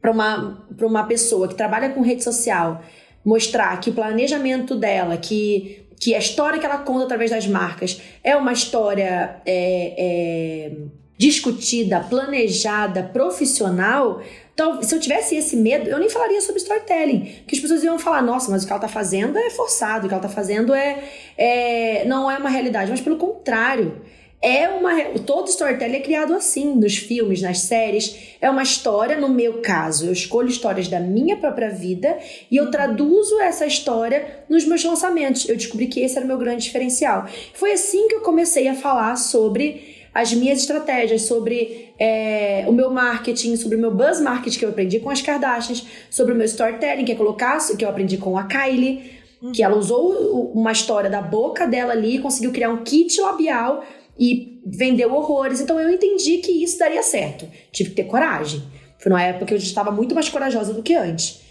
para 0.00 0.10
uma, 0.10 0.66
uma 0.82 1.04
pessoa 1.04 1.48
que 1.48 1.54
trabalha 1.54 1.90
com 1.90 2.00
rede 2.00 2.24
social 2.24 2.82
mostrar 3.24 3.80
que 3.80 3.90
o 3.90 3.92
planejamento 3.92 4.76
dela, 4.76 5.16
que, 5.16 5.84
que 5.98 6.14
a 6.14 6.18
história 6.18 6.60
que 6.60 6.66
ela 6.66 6.78
conta 6.78 7.04
através 7.04 7.30
das 7.30 7.46
marcas 7.46 8.00
é 8.22 8.36
uma 8.36 8.52
história 8.52 9.40
é, 9.44 9.94
é, 9.96 10.72
discutida, 11.18 12.00
planejada, 12.00 13.02
profissional. 13.02 14.22
Então, 14.52 14.82
se 14.82 14.94
eu 14.94 15.00
tivesse 15.00 15.36
esse 15.36 15.56
medo, 15.56 15.88
eu 15.88 15.98
nem 15.98 16.08
falaria 16.08 16.40
sobre 16.40 16.60
storytelling. 16.60 17.20
Porque 17.40 17.56
as 17.56 17.60
pessoas 17.60 17.82
iam 17.82 17.98
falar, 17.98 18.22
nossa, 18.22 18.50
mas 18.50 18.62
o 18.62 18.66
que 18.66 18.72
ela 18.72 18.78
está 18.78 18.88
fazendo 18.88 19.38
é 19.38 19.50
forçado, 19.50 20.06
o 20.06 20.08
que 20.08 20.14
ela 20.14 20.24
está 20.24 20.34
fazendo 20.34 20.74
é, 20.74 21.02
é, 21.36 22.04
não 22.06 22.30
é 22.30 22.38
uma 22.38 22.48
realidade. 22.48 22.90
Mas 22.90 23.00
pelo 23.00 23.16
contrário, 23.16 24.00
é 24.40 24.68
uma. 24.68 24.94
Todo 25.26 25.48
storytelling 25.48 25.96
é 25.96 26.00
criado 26.00 26.34
assim, 26.34 26.74
nos 26.74 26.96
filmes, 26.96 27.40
nas 27.40 27.60
séries. 27.60 28.36
É 28.40 28.48
uma 28.50 28.62
história, 28.62 29.16
no 29.16 29.28
meu 29.28 29.60
caso, 29.60 30.06
eu 30.06 30.12
escolho 30.12 30.48
histórias 30.48 30.88
da 30.88 31.00
minha 31.00 31.36
própria 31.36 31.70
vida 31.70 32.18
e 32.50 32.56
eu 32.56 32.70
traduzo 32.70 33.40
essa 33.40 33.66
história 33.66 34.44
nos 34.48 34.64
meus 34.64 34.84
lançamentos. 34.84 35.48
Eu 35.48 35.56
descobri 35.56 35.86
que 35.86 36.00
esse 36.00 36.16
era 36.16 36.24
o 36.24 36.28
meu 36.28 36.38
grande 36.38 36.64
diferencial. 36.64 37.26
Foi 37.54 37.72
assim 37.72 38.08
que 38.08 38.14
eu 38.14 38.20
comecei 38.20 38.68
a 38.68 38.74
falar 38.74 39.16
sobre 39.16 39.95
as 40.16 40.32
minhas 40.32 40.60
estratégias, 40.60 41.22
sobre 41.22 41.92
é, 41.98 42.64
o 42.66 42.72
meu 42.72 42.90
marketing, 42.90 43.54
sobre 43.56 43.76
o 43.76 43.80
meu 43.80 43.94
buzz 43.94 44.18
marketing 44.18 44.58
que 44.58 44.64
eu 44.64 44.70
aprendi 44.70 44.98
com 44.98 45.10
as 45.10 45.20
Kardashians, 45.20 45.86
sobre 46.10 46.32
o 46.32 46.36
meu 46.36 46.46
storytelling 46.46 47.04
que 47.04 47.12
é 47.12 47.14
colocar, 47.14 47.58
que 47.76 47.84
eu 47.84 47.88
aprendi 47.88 48.16
com 48.16 48.38
a 48.38 48.44
Kylie, 48.44 49.12
que 49.52 49.62
ela 49.62 49.76
usou 49.76 50.50
uma 50.54 50.72
história 50.72 51.10
da 51.10 51.20
boca 51.20 51.66
dela 51.66 51.92
ali 51.92 52.18
conseguiu 52.18 52.50
criar 52.50 52.70
um 52.70 52.82
kit 52.82 53.20
labial 53.20 53.84
e 54.18 54.58
vendeu 54.64 55.12
horrores. 55.12 55.60
Então 55.60 55.78
eu 55.78 55.90
entendi 55.90 56.38
que 56.38 56.50
isso 56.50 56.78
daria 56.78 57.02
certo. 57.02 57.46
Tive 57.70 57.90
que 57.90 57.96
ter 57.96 58.04
coragem. 58.04 58.62
Foi 58.98 59.10
numa 59.10 59.22
época 59.22 59.44
que 59.44 59.54
eu 59.54 59.58
estava 59.58 59.90
muito 59.90 60.14
mais 60.14 60.30
corajosa 60.30 60.72
do 60.72 60.82
que 60.82 60.94
antes. 60.94 61.45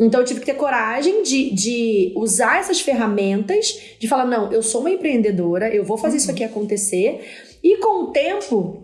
Então 0.00 0.20
eu 0.20 0.26
tive 0.26 0.40
que 0.40 0.46
ter 0.46 0.54
coragem 0.54 1.22
de, 1.22 1.50
de 1.50 2.12
usar 2.16 2.58
essas 2.58 2.80
ferramentas, 2.80 3.78
de 3.98 4.08
falar: 4.08 4.24
não, 4.24 4.50
eu 4.50 4.62
sou 4.62 4.80
uma 4.80 4.90
empreendedora, 4.90 5.68
eu 5.74 5.84
vou 5.84 5.98
fazer 5.98 6.14
uhum. 6.14 6.22
isso 6.22 6.30
aqui 6.30 6.42
acontecer. 6.42 7.20
E 7.62 7.76
com 7.76 8.04
o 8.04 8.06
tempo, 8.08 8.82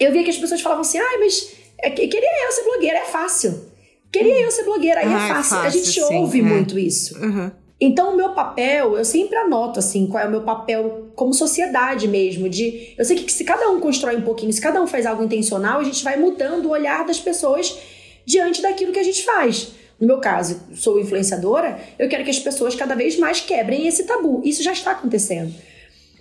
eu 0.00 0.10
via 0.12 0.24
que 0.24 0.30
as 0.30 0.38
pessoas 0.38 0.60
falavam 0.60 0.80
assim: 0.80 0.98
ai, 0.98 1.18
mas 1.18 1.52
é, 1.78 1.90
queria 1.90 2.46
eu 2.46 2.52
ser 2.52 2.64
blogueira, 2.64 2.98
é 2.98 3.04
fácil. 3.04 3.76
Queria 4.10 4.40
eu 4.40 4.50
ser 4.50 4.64
blogueira, 4.64 5.00
aí 5.00 5.06
é, 5.06 5.14
ah, 5.14 5.24
é, 5.24 5.28
fácil. 5.28 5.56
é, 5.56 5.60
fácil. 5.62 5.66
A 5.66 5.68
gente 5.68 6.00
sim, 6.00 6.16
ouve 6.16 6.40
é. 6.40 6.42
muito 6.42 6.78
isso. 6.78 7.18
Uhum. 7.22 7.50
Então, 7.78 8.14
o 8.14 8.16
meu 8.16 8.30
papel, 8.30 8.96
eu 8.96 9.04
sempre 9.04 9.36
anoto, 9.36 9.78
assim, 9.78 10.06
qual 10.06 10.24
é 10.24 10.26
o 10.26 10.30
meu 10.30 10.40
papel 10.40 11.08
como 11.14 11.34
sociedade 11.34 12.08
mesmo. 12.08 12.48
De, 12.48 12.94
eu 12.96 13.04
sei 13.04 13.16
que 13.16 13.30
se 13.30 13.44
cada 13.44 13.68
um 13.68 13.80
constrói 13.80 14.16
um 14.16 14.22
pouquinho, 14.22 14.50
se 14.52 14.60
cada 14.60 14.80
um 14.80 14.86
faz 14.86 15.04
algo 15.04 15.22
intencional, 15.22 15.80
a 15.80 15.84
gente 15.84 16.02
vai 16.02 16.16
mudando 16.16 16.66
o 16.66 16.70
olhar 16.70 17.04
das 17.04 17.20
pessoas 17.20 17.76
diante 18.24 18.62
daquilo 18.62 18.92
que 18.92 18.98
a 18.98 19.02
gente 19.02 19.22
faz. 19.22 19.72
No 20.00 20.06
meu 20.06 20.18
caso, 20.18 20.60
sou 20.74 21.00
influenciadora, 21.00 21.80
eu 21.98 22.08
quero 22.08 22.22
que 22.22 22.30
as 22.30 22.38
pessoas 22.38 22.74
cada 22.74 22.94
vez 22.94 23.18
mais 23.18 23.40
quebrem 23.40 23.86
esse 23.86 24.04
tabu. 24.04 24.42
Isso 24.44 24.62
já 24.62 24.72
está 24.72 24.90
acontecendo. 24.90 25.54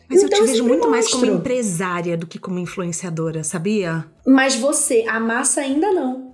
Mas 0.07 0.21
então, 0.21 0.39
eu 0.39 0.45
te 0.45 0.51
vejo 0.51 0.63
muito 0.63 0.87
mostro. 0.87 0.91
mais 0.91 1.07
como 1.07 1.25
empresária 1.25 2.15
do 2.15 2.27
que 2.27 2.39
como 2.39 2.59
influenciadora, 2.59 3.43
sabia? 3.43 4.05
Mas 4.25 4.55
você, 4.55 5.03
a 5.07 5.19
massa 5.19 5.61
ainda 5.61 5.91
não. 5.91 6.33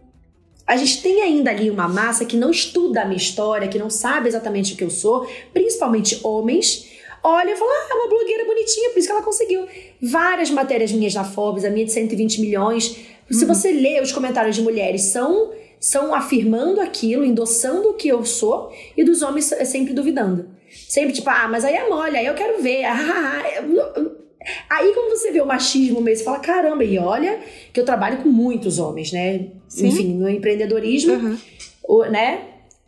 A 0.68 0.78
gente 0.78 1.02
tem 1.02 1.22
ainda 1.22 1.50
ali 1.50 1.70
uma 1.70 1.88
massa 1.88 2.26
que 2.26 2.38
não 2.38 2.52
estuda 2.52 3.02
a 3.02 3.06
minha 3.06 3.18
história, 3.18 3.68
que 3.68 3.80
não 3.80 3.90
sabe 3.90 4.28
exatamente 4.28 4.74
o 4.74 4.78
que 4.78 4.84
eu 4.84 4.90
sou, 4.90 5.28
principalmente 5.54 6.20
homens. 6.24 6.90
Olha 7.24 7.52
e 7.52 7.56
fala, 7.56 7.72
ah, 7.72 7.88
é 7.90 7.94
uma 7.94 8.08
blogueira 8.08 8.46
bonitinha, 8.46 8.90
por 8.90 9.00
isso 9.00 9.08
que 9.08 9.12
ela 9.12 9.22
conseguiu. 9.22 9.66
Várias 10.02 10.50
matérias 10.50 10.92
minhas 10.92 11.14
na 11.14 11.24
Forbes, 11.24 11.66
a 11.66 11.70
minha 11.70 11.86
de 11.86 11.92
120 11.92 12.42
milhões. 12.42 12.96
Se 13.30 13.44
uhum. 13.44 13.54
você 13.54 13.72
lê 13.72 14.02
os 14.02 14.12
comentários 14.12 14.56
de 14.56 14.62
mulheres, 14.62 15.04
são 15.04 15.52
são 15.82 16.14
afirmando 16.14 16.80
aquilo, 16.80 17.26
endossando 17.26 17.90
o 17.90 17.94
que 17.96 18.08
eu 18.08 18.24
sou, 18.24 18.72
e 18.96 19.04
dos 19.04 19.24
homens 19.24 19.52
é 19.52 19.66
sempre 19.66 19.94
duvidando. 19.96 20.48
Sempre 20.88 21.12
tipo, 21.12 21.30
ah, 21.30 21.48
mas 21.50 21.66
aí 21.66 21.74
é 21.74 21.90
mole, 21.90 22.16
aí 22.16 22.28
eu 22.28 22.36
quero 22.36 22.62
ver. 22.62 22.84
Ah, 24.44 24.78
aí 24.78 24.92
quando 24.92 25.16
você 25.16 25.32
vê 25.32 25.40
o 25.40 25.46
machismo 25.46 26.02
mesmo, 26.02 26.18
você 26.18 26.24
fala, 26.24 26.40
caramba, 26.40 26.84
e 26.84 26.98
olha 26.98 27.40
que 27.72 27.80
eu 27.80 27.86
trabalho 27.86 28.24
com 28.24 28.30
muitos 28.30 28.80
homens, 28.80 29.12
né? 29.12 29.50
Sim. 29.68 29.88
Enfim, 29.88 30.14
no 30.16 30.28
empreendedorismo, 30.28 31.14
uhum. 31.14 32.10
né? 32.10 32.42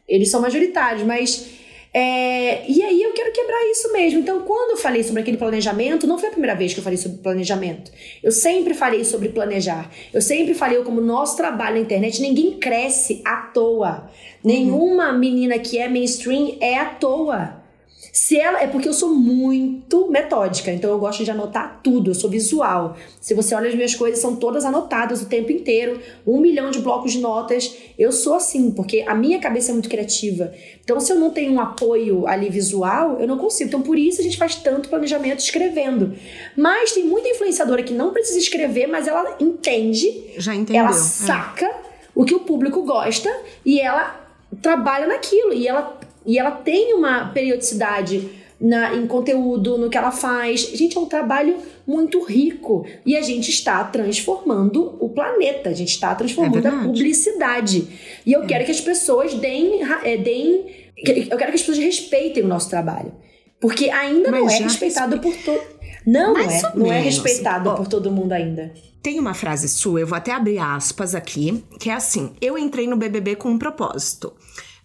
Eles 0.08 0.32
são 0.32 0.42
majoritários, 0.42 1.04
mas 1.04 1.48
é, 1.94 2.68
e 2.68 2.82
aí 2.82 3.04
eu 3.04 3.13
quebrar 3.44 3.70
isso 3.70 3.92
mesmo. 3.92 4.20
Então, 4.20 4.42
quando 4.42 4.72
eu 4.72 4.78
falei 4.78 5.04
sobre 5.04 5.22
aquele 5.22 5.38
planejamento, 5.38 6.08
não 6.08 6.18
foi 6.18 6.30
a 6.30 6.32
primeira 6.32 6.56
vez 6.56 6.74
que 6.74 6.80
eu 6.80 6.84
falei 6.84 6.98
sobre 6.98 7.18
planejamento. 7.18 7.92
Eu 8.24 8.32
sempre 8.32 8.74
falei 8.74 9.04
sobre 9.04 9.30
planejar. 9.30 9.92
Eu 10.14 10.22
sempre 10.22 10.54
falei 10.54 10.82
como 10.84 11.02
nosso 11.02 11.36
trabalho 11.36 11.76
na 11.76 11.82
internet, 11.82 12.22
ninguém 12.22 12.58
cresce 12.58 13.22
à 13.26 13.38
toa. 13.54 14.10
Nenhuma 14.44 15.12
menina 15.14 15.60
que 15.60 15.78
é 15.78 15.88
mainstream 15.88 16.58
é 16.60 16.78
à 16.78 16.86
toa. 16.86 17.63
Se 18.12 18.38
ela 18.38 18.62
é 18.62 18.68
porque 18.68 18.88
eu 18.88 18.94
sou 18.94 19.10
muito 19.10 20.10
metódica, 20.10 20.72
então 20.72 20.90
eu 20.90 21.00
gosto 21.00 21.24
de 21.24 21.32
anotar 21.32 21.80
tudo, 21.84 22.12
eu 22.12 22.16
sou 22.16 22.30
visual. 22.30 22.98
Se 23.22 23.34
você 23.34 23.56
olha 23.56 23.70
as 23.70 23.76
minhas 23.76 23.96
coisas, 23.96 24.20
são 24.20 24.36
todas 24.36 24.66
anotadas 24.66 25.22
o 25.22 25.26
tempo 25.26 25.52
inteiro, 25.52 26.00
um 26.26 26.40
milhão 26.40 26.72
de 26.72 26.80
blocos 26.80 27.14
de 27.14 27.20
notas. 27.20 27.76
Eu 27.98 28.12
sou 28.12 28.36
assim, 28.36 28.72
porque 28.72 29.04
a 29.08 29.16
minha 29.16 29.40
cabeça 29.40 29.72
é 29.72 29.74
muito 29.74 29.90
criativa. 29.90 30.54
Então, 30.84 31.00
se 31.00 31.12
eu 31.12 31.18
não 31.18 31.30
tenho 31.30 31.54
um 31.54 31.60
apoio 31.60 32.28
ali 32.28 32.50
visual, 32.50 33.20
eu 33.20 33.28
não 33.28 33.38
consigo. 33.38 33.70
Então, 33.70 33.82
por 33.82 33.98
isso 33.98 34.20
a 34.20 34.24
gente 34.24 34.38
faz 34.38 34.56
tanto 34.56 34.90
planejamento 34.90 35.40
escrevendo. 35.40 36.14
Mas 36.58 36.92
tem 36.92 37.06
muita 37.06 37.30
influenciadora 37.30 37.84
que 37.84 37.94
não 37.94 38.12
precisa 38.12 38.40
escrever, 38.40 38.88
mas 38.88 39.08
ela 39.08 39.38
entende, 39.40 40.32
já 40.38 40.54
entendeu, 40.54 40.82
ela 40.82 40.92
é. 40.92 40.94
saca 40.94 41.66
é. 41.66 41.76
o 42.14 42.26
que 42.26 42.36
o 42.36 42.42
público 42.42 42.84
gosta 42.84 43.30
e 43.66 43.80
ela 43.80 44.22
trabalha 44.62 45.08
naquilo 45.08 45.54
e 45.54 45.68
ela 45.68 46.00
e 46.26 46.40
ela 46.40 46.52
tem 46.52 46.94
uma 46.94 47.28
periodicidade 47.28 48.30
na, 48.64 48.96
em 48.96 49.06
conteúdo, 49.06 49.78
no 49.78 49.90
que 49.90 49.98
ela 49.98 50.12
faz. 50.12 50.62
Gente, 50.62 50.98
é 50.98 51.02
um 51.02 51.06
trabalho 51.06 51.58
muito 51.86 52.24
rico. 52.24 52.86
E 53.06 53.18
a 53.18 53.22
gente 53.22 53.50
está 53.50 53.84
transformando 53.84 54.96
o 55.00 55.10
planeta, 55.10 55.70
a 55.70 55.74
gente 55.74 55.90
está 55.90 56.16
transformando 56.16 56.66
é 56.66 56.70
a 56.70 56.84
publicidade. 56.84 57.88
E 58.26 58.32
eu 58.32 58.44
é. 58.44 58.46
quero 58.46 58.66
que 58.66 58.72
as 58.72 58.80
pessoas 58.80 59.34
deem, 59.34 59.82
é, 60.04 60.18
deem. 60.18 60.66
Eu 60.98 61.38
quero 61.38 61.52
que 61.52 61.56
as 61.56 61.62
pessoas 61.62 61.78
respeitem 61.78 62.44
o 62.44 62.48
nosso 62.48 62.70
trabalho. 62.70 63.12
Porque 63.60 63.90
ainda 63.90 64.32
Mas 64.32 64.42
não 64.42 64.50
é 64.50 64.60
respeitado 64.60 65.16
respe... 65.18 65.30
por 65.30 65.44
todo. 65.44 65.74
Não 66.06 66.34
Mais 66.34 66.64
é, 66.64 66.72
não 66.76 66.92
é 66.92 67.00
respeitado 67.00 67.70
oh, 67.70 67.76
por 67.76 67.88
todo 67.88 68.12
mundo 68.12 68.34
ainda. 68.34 68.74
Tem 69.02 69.20
uma 69.20 69.34
frase 69.34 69.70
sua, 69.70 70.02
eu 70.02 70.08
vou 70.08 70.18
até 70.18 70.32
abrir 70.32 70.60
aspas 70.60 71.16
aqui, 71.16 71.64
que 71.80 71.90
é 71.90 71.94
assim: 71.94 72.34
Eu 72.42 72.58
entrei 72.58 72.88
no 72.88 72.98
BBB 72.98 73.38
com 73.38 73.50
um 73.50 73.58
propósito 73.58 74.34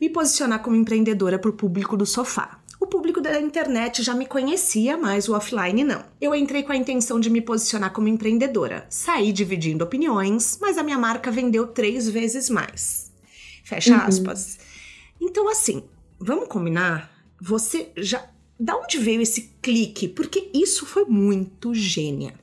me 0.01 0.09
posicionar 0.09 0.63
como 0.63 0.77
empreendedora 0.77 1.39
para 1.39 1.51
o 1.51 1.55
público 1.55 1.97
do 1.97 2.07
sofá. 2.07 2.61
O 2.81 2.87
público 2.87 3.21
da 3.21 3.41
internet 3.41 4.05
já 4.05 4.15
me 4.15 4.25
conhecia, 4.25 4.97
mas 4.97 5.29
o 5.29 5.35
offline 5.35 5.83
não. 5.83 6.05
Eu 6.21 6.33
entrei 6.33 6.63
com 6.63 6.71
a 6.71 6.77
intenção 6.77 7.19
de 7.19 7.29
me 7.29 7.41
posicionar 7.41 7.93
como 7.93 8.07
empreendedora. 8.07 8.87
Saí 8.89 9.33
dividindo 9.33 9.85
opiniões, 9.85 10.59
mas 10.61 10.79
a 10.79 10.85
minha 10.85 10.97
marca 10.97 11.31
vendeu 11.31 11.67
três 11.67 12.09
vezes 12.09 12.49
mais. 12.49 13.13
Fecha 13.65 13.95
uhum. 13.95 14.03
aspas. 14.03 14.59
Então, 15.21 15.49
assim, 15.49 15.83
vamos 16.21 16.49
combinar? 16.49 17.11
Você 17.41 17.91
já. 17.97 18.25
Da 18.61 18.77
onde 18.77 18.99
veio 18.99 19.21
esse 19.21 19.53
clique? 19.61 20.09
Porque 20.09 20.51
isso 20.55 20.87
foi 20.87 21.05
muito 21.05 21.75
gênia. 21.75 22.35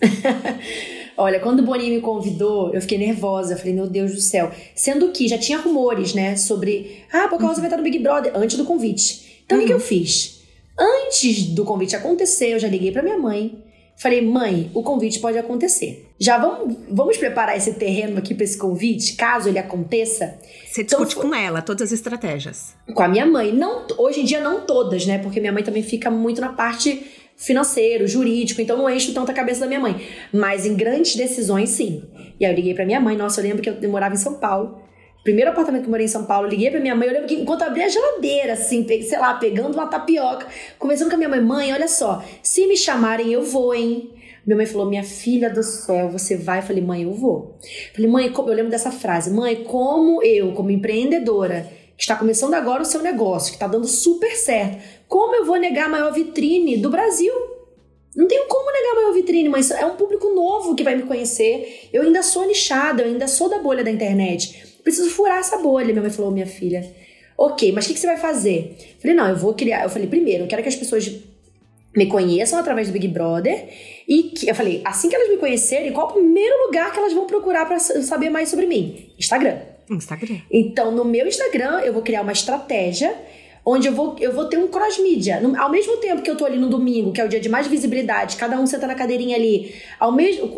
Olha, 1.16 1.38
quando 1.38 1.60
o 1.60 1.62
Boninho 1.62 1.94
me 1.96 2.00
convidou, 2.00 2.72
eu 2.72 2.80
fiquei 2.80 2.96
nervosa. 2.96 3.56
Falei, 3.56 3.74
meu 3.74 3.86
Deus 3.86 4.14
do 4.14 4.20
céu. 4.20 4.50
Sendo 4.74 5.12
que 5.12 5.28
já 5.28 5.36
tinha 5.36 5.58
rumores, 5.58 6.14
né, 6.14 6.36
sobre. 6.36 7.04
Ah, 7.12 7.28
por 7.28 7.38
causa 7.38 7.54
uhum. 7.54 7.60
vai 7.60 7.66
estar 7.66 7.76
no 7.76 7.82
Big 7.82 7.98
Brother, 7.98 8.32
antes 8.34 8.56
do 8.56 8.64
convite. 8.64 9.42
Então, 9.44 9.58
uhum. 9.58 9.64
o 9.64 9.66
que 9.66 9.72
eu 9.72 9.80
fiz? 9.80 10.40
Antes 10.78 11.44
do 11.46 11.64
convite 11.64 11.94
acontecer, 11.94 12.54
eu 12.54 12.58
já 12.58 12.68
liguei 12.68 12.90
para 12.90 13.02
minha 13.02 13.18
mãe. 13.18 13.62
Falei, 14.00 14.22
mãe, 14.22 14.70
o 14.72 14.82
convite 14.82 15.18
pode 15.18 15.36
acontecer. 15.36 16.08
Já 16.18 16.38
vamos, 16.38 16.74
vamos 16.88 17.18
preparar 17.18 17.54
esse 17.54 17.74
terreno 17.74 18.16
aqui 18.16 18.34
para 18.34 18.44
esse 18.44 18.56
convite, 18.56 19.14
caso 19.14 19.50
ele 19.50 19.58
aconteça. 19.58 20.38
Você 20.66 20.82
discute 20.82 21.16
então, 21.18 21.28
com 21.28 21.34
ela 21.34 21.60
todas 21.60 21.82
as 21.82 21.92
estratégias. 21.92 22.74
Com 22.94 23.02
a 23.02 23.08
minha 23.08 23.26
mãe. 23.26 23.52
Não, 23.52 23.86
hoje 23.98 24.22
em 24.22 24.24
dia 24.24 24.40
não 24.40 24.62
todas, 24.62 25.04
né? 25.04 25.18
Porque 25.18 25.38
minha 25.38 25.52
mãe 25.52 25.62
também 25.62 25.82
fica 25.82 26.10
muito 26.10 26.40
na 26.40 26.50
parte 26.50 27.04
financeiro, 27.40 28.06
jurídico, 28.06 28.60
então 28.60 28.76
não 28.76 28.88
encho 28.88 29.14
tanto 29.14 29.30
a 29.30 29.34
cabeça 29.34 29.60
da 29.60 29.66
minha 29.66 29.80
mãe. 29.80 30.06
Mas 30.32 30.66
em 30.66 30.76
grandes 30.76 31.16
decisões, 31.16 31.70
sim. 31.70 32.04
E 32.38 32.44
aí 32.44 32.52
eu 32.52 32.54
liguei 32.54 32.74
pra 32.74 32.84
minha 32.84 33.00
mãe, 33.00 33.16
nossa, 33.16 33.40
eu 33.40 33.44
lembro 33.44 33.62
que 33.62 33.70
eu 33.70 33.90
morava 33.90 34.14
em 34.14 34.18
São 34.18 34.34
Paulo. 34.34 34.82
Primeiro 35.24 35.50
apartamento 35.50 35.82
que 35.82 35.86
eu 35.88 35.90
morei 35.90 36.06
em 36.06 36.08
São 36.08 36.24
Paulo, 36.24 36.48
liguei 36.48 36.70
pra 36.70 36.80
minha 36.80 36.94
mãe, 36.94 37.08
eu 37.08 37.14
lembro 37.14 37.28
que 37.28 37.34
enquanto 37.34 37.62
eu 37.62 37.68
abri 37.68 37.82
a 37.82 37.88
geladeira, 37.88 38.52
assim, 38.54 38.86
sei 38.86 39.18
lá, 39.18 39.34
pegando 39.34 39.74
uma 39.74 39.86
tapioca, 39.86 40.46
conversando 40.78 41.08
com 41.08 41.14
a 41.14 41.18
minha 41.18 41.28
mãe, 41.28 41.40
mãe, 41.40 41.72
olha 41.72 41.88
só, 41.88 42.24
se 42.42 42.66
me 42.66 42.76
chamarem, 42.76 43.32
eu 43.32 43.42
vou, 43.42 43.74
hein? 43.74 44.10
Minha 44.46 44.56
mãe 44.56 44.66
falou, 44.66 44.88
minha 44.88 45.04
filha 45.04 45.50
do 45.50 45.62
céu, 45.62 46.08
você 46.08 46.36
vai? 46.36 46.60
Eu 46.60 46.62
falei, 46.62 46.82
mãe, 46.82 47.02
eu 47.02 47.12
vou. 47.12 47.58
falei, 47.94 48.10
mãe, 48.10 48.32
eu 48.34 48.44
lembro 48.46 48.70
dessa 48.70 48.90
frase, 48.90 49.30
mãe, 49.30 49.64
como 49.64 50.22
eu, 50.22 50.52
como 50.52 50.70
empreendedora, 50.70 51.70
que 52.00 52.04
está 52.04 52.16
começando 52.16 52.54
agora 52.54 52.80
o 52.80 52.86
seu 52.86 53.02
negócio, 53.02 53.50
que 53.50 53.56
está 53.56 53.66
dando 53.66 53.86
super 53.86 54.34
certo, 54.34 54.82
como 55.06 55.36
eu 55.36 55.44
vou 55.44 55.58
negar 55.58 55.84
a 55.84 55.88
maior 55.90 56.10
vitrine 56.10 56.78
do 56.78 56.88
Brasil? 56.88 57.30
Não 58.16 58.26
tenho 58.26 58.48
como 58.48 58.72
negar 58.72 58.92
a 58.92 58.94
maior 58.94 59.12
vitrine, 59.12 59.50
mas 59.50 59.70
é 59.70 59.84
um 59.84 59.96
público 59.96 60.30
novo 60.30 60.74
que 60.74 60.82
vai 60.82 60.96
me 60.96 61.02
conhecer. 61.02 61.90
Eu 61.92 62.04
ainda 62.04 62.22
sou 62.22 62.46
nichada, 62.46 63.02
eu 63.02 63.08
ainda 63.08 63.28
sou 63.28 63.50
da 63.50 63.58
bolha 63.58 63.84
da 63.84 63.90
internet. 63.90 64.78
Preciso 64.82 65.10
furar 65.10 65.40
essa 65.40 65.58
bolha. 65.58 65.88
Minha 65.88 66.00
mãe 66.00 66.10
falou, 66.10 66.30
minha 66.30 66.46
filha. 66.46 66.90
Ok, 67.36 67.70
mas 67.70 67.84
o 67.84 67.88
que, 67.88 67.94
que 67.94 68.00
você 68.00 68.06
vai 68.06 68.16
fazer? 68.16 68.78
Falei, 68.98 69.14
não, 69.14 69.28
eu 69.28 69.36
vou 69.36 69.52
criar. 69.52 69.82
Eu 69.82 69.90
falei, 69.90 70.08
primeiro, 70.08 70.44
eu 70.44 70.48
quero 70.48 70.62
que 70.62 70.70
as 70.70 70.76
pessoas 70.76 71.06
me 71.94 72.06
conheçam 72.06 72.58
através 72.58 72.88
do 72.88 72.94
Big 72.94 73.08
Brother 73.08 73.68
e 74.08 74.22
que 74.22 74.48
eu 74.48 74.54
falei, 74.54 74.80
assim 74.86 75.10
que 75.10 75.14
elas 75.14 75.28
me 75.28 75.36
conhecerem, 75.36 75.92
qual 75.92 76.08
o 76.08 76.12
primeiro 76.14 76.66
lugar 76.66 76.92
que 76.92 76.98
elas 76.98 77.12
vão 77.12 77.26
procurar 77.26 77.66
para 77.66 77.78
saber 77.78 78.30
mais 78.30 78.48
sobre 78.48 78.66
mim? 78.66 79.12
Instagram. 79.18 79.58
Instagram. 79.96 80.38
Então, 80.50 80.90
no 80.90 81.04
meu 81.04 81.26
Instagram, 81.26 81.80
eu 81.80 81.92
vou 81.92 82.02
criar 82.02 82.22
uma 82.22 82.32
estratégia 82.32 83.14
onde 83.64 83.88
eu 83.88 83.94
vou, 83.94 84.16
eu 84.18 84.32
vou 84.32 84.46
ter 84.46 84.58
um 84.58 84.68
cross-mídia. 84.68 85.40
Ao 85.58 85.70
mesmo 85.70 85.98
tempo 85.98 86.22
que 86.22 86.30
eu 86.30 86.36
tô 86.36 86.44
ali 86.44 86.58
no 86.58 86.68
domingo, 86.68 87.12
que 87.12 87.20
é 87.20 87.24
o 87.24 87.28
dia 87.28 87.40
de 87.40 87.48
mais 87.48 87.66
visibilidade, 87.66 88.36
cada 88.36 88.58
um 88.58 88.66
senta 88.66 88.86
na 88.86 88.94
cadeirinha 88.94 89.36
ali, 89.36 89.74
ao 89.98 90.12
mesmo 90.12 90.48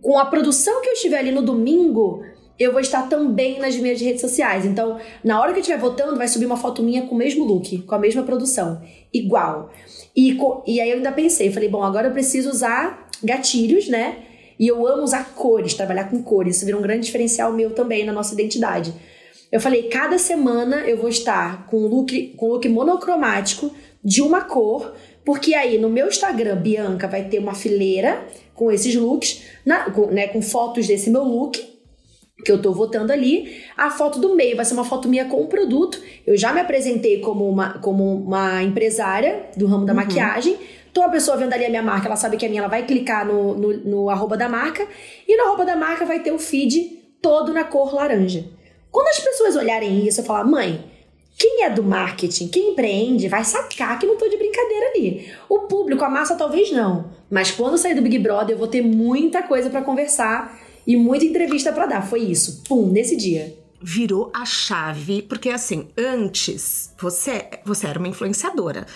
com 0.00 0.18
a 0.18 0.26
produção 0.26 0.80
que 0.82 0.88
eu 0.88 0.92
estiver 0.92 1.18
ali 1.18 1.32
no 1.32 1.42
domingo, 1.42 2.22
eu 2.58 2.72
vou 2.72 2.80
estar 2.80 3.08
também 3.08 3.58
nas 3.58 3.76
minhas 3.76 4.00
redes 4.00 4.20
sociais. 4.20 4.64
Então, 4.64 4.98
na 5.22 5.40
hora 5.40 5.52
que 5.52 5.58
eu 5.58 5.60
estiver 5.60 5.78
votando, 5.78 6.16
vai 6.16 6.28
subir 6.28 6.46
uma 6.46 6.56
foto 6.56 6.82
minha 6.82 7.02
com 7.02 7.14
o 7.14 7.18
mesmo 7.18 7.44
look, 7.44 7.82
com 7.82 7.94
a 7.94 7.98
mesma 7.98 8.22
produção, 8.22 8.80
igual. 9.12 9.70
E, 10.14 10.38
e 10.66 10.80
aí 10.80 10.90
eu 10.90 10.96
ainda 10.96 11.12
pensei, 11.12 11.52
falei, 11.52 11.68
bom, 11.68 11.82
agora 11.82 12.08
eu 12.08 12.12
preciso 12.12 12.48
usar 12.48 13.08
gatilhos, 13.22 13.88
né? 13.88 14.25
E 14.58 14.66
eu 14.66 14.86
amo 14.86 15.02
usar 15.02 15.34
cores, 15.34 15.74
trabalhar 15.74 16.04
com 16.04 16.22
cores. 16.22 16.56
Isso 16.56 16.64
vira 16.64 16.78
um 16.78 16.82
grande 16.82 17.06
diferencial 17.06 17.52
meu 17.52 17.70
também 17.70 18.04
na 18.04 18.12
nossa 18.12 18.34
identidade. 18.34 18.92
Eu 19.50 19.60
falei, 19.60 19.84
cada 19.84 20.18
semana 20.18 20.78
eu 20.88 20.96
vou 20.96 21.08
estar 21.08 21.66
com 21.66 21.86
look, 21.86 22.34
com 22.36 22.48
look 22.48 22.68
monocromático 22.68 23.70
de 24.02 24.20
uma 24.20 24.42
cor, 24.42 24.94
porque 25.24 25.54
aí 25.54 25.78
no 25.78 25.88
meu 25.88 26.08
Instagram, 26.08 26.56
Bianca, 26.56 27.06
vai 27.06 27.24
ter 27.24 27.38
uma 27.38 27.54
fileira 27.54 28.26
com 28.54 28.72
esses 28.72 28.94
looks, 28.94 29.42
na, 29.64 29.90
com, 29.90 30.06
né, 30.06 30.28
com 30.28 30.40
fotos 30.40 30.86
desse 30.86 31.10
meu 31.10 31.22
look, 31.22 31.76
que 32.44 32.50
eu 32.50 32.60
tô 32.60 32.72
votando 32.72 33.12
ali. 33.12 33.62
A 33.76 33.90
foto 33.90 34.18
do 34.18 34.34
meio 34.34 34.56
vai 34.56 34.64
ser 34.64 34.74
uma 34.74 34.84
foto 34.84 35.08
minha 35.08 35.26
com 35.26 35.42
o 35.42 35.46
produto. 35.46 36.00
Eu 36.26 36.36
já 36.36 36.52
me 36.52 36.60
apresentei 36.60 37.20
como 37.20 37.48
uma, 37.48 37.78
como 37.78 38.16
uma 38.16 38.62
empresária 38.62 39.46
do 39.56 39.66
ramo 39.66 39.84
da 39.84 39.92
uhum. 39.92 39.96
maquiagem. 39.96 40.56
Então 40.96 41.06
a 41.06 41.10
pessoa 41.10 41.36
vendo 41.36 41.52
ali 41.52 41.66
a 41.66 41.68
minha 41.68 41.82
marca, 41.82 42.06
ela 42.06 42.16
sabe 42.16 42.38
que 42.38 42.46
é 42.46 42.48
minha, 42.48 42.62
ela 42.62 42.70
vai 42.70 42.86
clicar 42.86 43.26
no, 43.26 43.54
no, 43.54 43.76
no 43.76 44.08
arroba 44.08 44.34
da 44.34 44.48
marca. 44.48 44.88
E 45.28 45.36
no 45.36 45.44
arroba 45.44 45.62
da 45.62 45.76
marca 45.76 46.06
vai 46.06 46.20
ter 46.20 46.32
o 46.32 46.38
feed 46.38 47.02
todo 47.20 47.52
na 47.52 47.64
cor 47.64 47.94
laranja. 47.94 48.48
Quando 48.90 49.08
as 49.08 49.20
pessoas 49.20 49.56
olharem 49.56 50.06
isso 50.06 50.22
e 50.22 50.24
falar, 50.24 50.44
mãe, 50.44 50.82
Quem 51.38 51.64
é 51.64 51.70
do 51.70 51.82
marketing, 51.82 52.48
quem 52.48 52.70
empreende, 52.70 53.28
vai 53.28 53.44
sacar 53.44 53.98
que 53.98 54.06
não 54.06 54.16
tô 54.16 54.26
de 54.26 54.38
brincadeira 54.38 54.86
ali. 54.86 55.30
O 55.50 55.60
público, 55.60 56.02
a 56.02 56.08
massa 56.08 56.34
talvez 56.34 56.72
não. 56.72 57.10
Mas 57.30 57.50
quando 57.50 57.72
eu 57.72 57.78
sair 57.78 57.94
do 57.94 58.00
Big 58.00 58.18
Brother, 58.18 58.54
eu 58.54 58.58
vou 58.58 58.68
ter 58.68 58.80
muita 58.80 59.42
coisa 59.42 59.68
para 59.68 59.82
conversar 59.82 60.58
e 60.86 60.96
muita 60.96 61.26
entrevista 61.26 61.72
para 61.72 61.84
dar. 61.84 62.08
Foi 62.08 62.20
isso. 62.20 62.62
Pum, 62.66 62.86
nesse 62.90 63.16
dia. 63.16 63.54
Virou 63.82 64.30
a 64.32 64.46
chave, 64.46 65.20
porque 65.20 65.50
assim, 65.50 65.88
antes 65.98 66.94
você, 66.98 67.50
você 67.66 67.86
era 67.86 67.98
uma 67.98 68.08
influenciadora. 68.08 68.86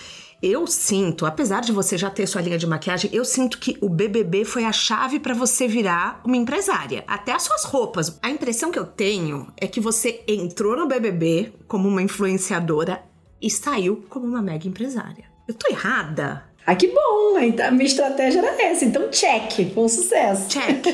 Eu 0.43 0.67
sinto, 0.67 1.27
apesar 1.27 1.61
de 1.61 1.71
você 1.71 1.99
já 1.99 2.09
ter 2.09 2.27
sua 2.27 2.41
linha 2.41 2.57
de 2.57 2.67
maquiagem, 2.67 3.11
eu 3.13 3.27
sinto 3.27 3.59
que 3.59 3.77
o 3.79 3.91
BBB 3.91 4.47
foi 4.47 4.65
a 4.65 4.73
chave 4.73 5.21
para 5.21 5.35
você 5.35 5.69
virar 5.69 6.23
uma 6.25 6.37
empresária. 6.37 7.05
Até 7.07 7.33
as 7.33 7.43
suas 7.43 7.65
roupas. 7.65 8.19
A 8.23 8.31
impressão 8.31 8.71
que 8.71 8.79
eu 8.79 8.87
tenho 8.87 9.49
é 9.59 9.67
que 9.67 9.81
você 9.81 10.23
entrou 10.27 10.75
no 10.75 10.87
BBB 10.87 11.53
como 11.69 11.87
uma 11.87 12.01
influenciadora 12.01 13.03
e 13.41 13.51
saiu 13.51 14.03
como 14.09 14.25
uma 14.25 14.41
mega 14.41 14.67
empresária. 14.67 15.25
Eu 15.47 15.53
tô 15.53 15.69
errada? 15.71 16.45
Ah, 16.67 16.75
que 16.75 16.89
bom! 16.89 17.37
A 17.63 17.71
minha 17.71 17.85
estratégia 17.85 18.39
era 18.39 18.63
essa. 18.63 18.87
Então, 18.87 19.11
check. 19.11 19.75
Foi 19.75 19.85
um 19.85 19.89
sucesso. 19.89 20.49
Check. 20.49 20.87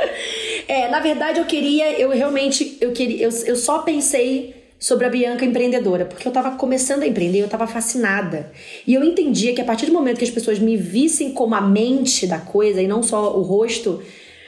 é, 0.66 0.88
na 0.88 1.00
verdade, 1.00 1.40
eu 1.40 1.44
queria... 1.44 1.92
Eu 2.00 2.08
realmente... 2.08 2.78
Eu, 2.80 2.92
queria, 2.92 3.26
eu, 3.26 3.30
eu 3.44 3.56
só 3.56 3.80
pensei 3.80 4.63
sobre 4.78 5.06
a 5.06 5.08
Bianca 5.08 5.44
empreendedora, 5.44 6.04
porque 6.04 6.26
eu 6.26 6.30
estava 6.30 6.56
começando 6.56 7.02
a 7.02 7.06
empreender, 7.06 7.40
eu 7.40 7.46
estava 7.46 7.66
fascinada. 7.66 8.52
E 8.86 8.94
eu 8.94 9.02
entendia 9.02 9.54
que 9.54 9.60
a 9.60 9.64
partir 9.64 9.86
do 9.86 9.92
momento 9.92 10.18
que 10.18 10.24
as 10.24 10.30
pessoas 10.30 10.58
me 10.58 10.76
vissem 10.76 11.32
como 11.32 11.54
a 11.54 11.60
mente 11.60 12.26
da 12.26 12.38
coisa 12.38 12.82
e 12.82 12.86
não 12.86 13.02
só 13.02 13.36
o 13.36 13.42
rosto, 13.42 14.02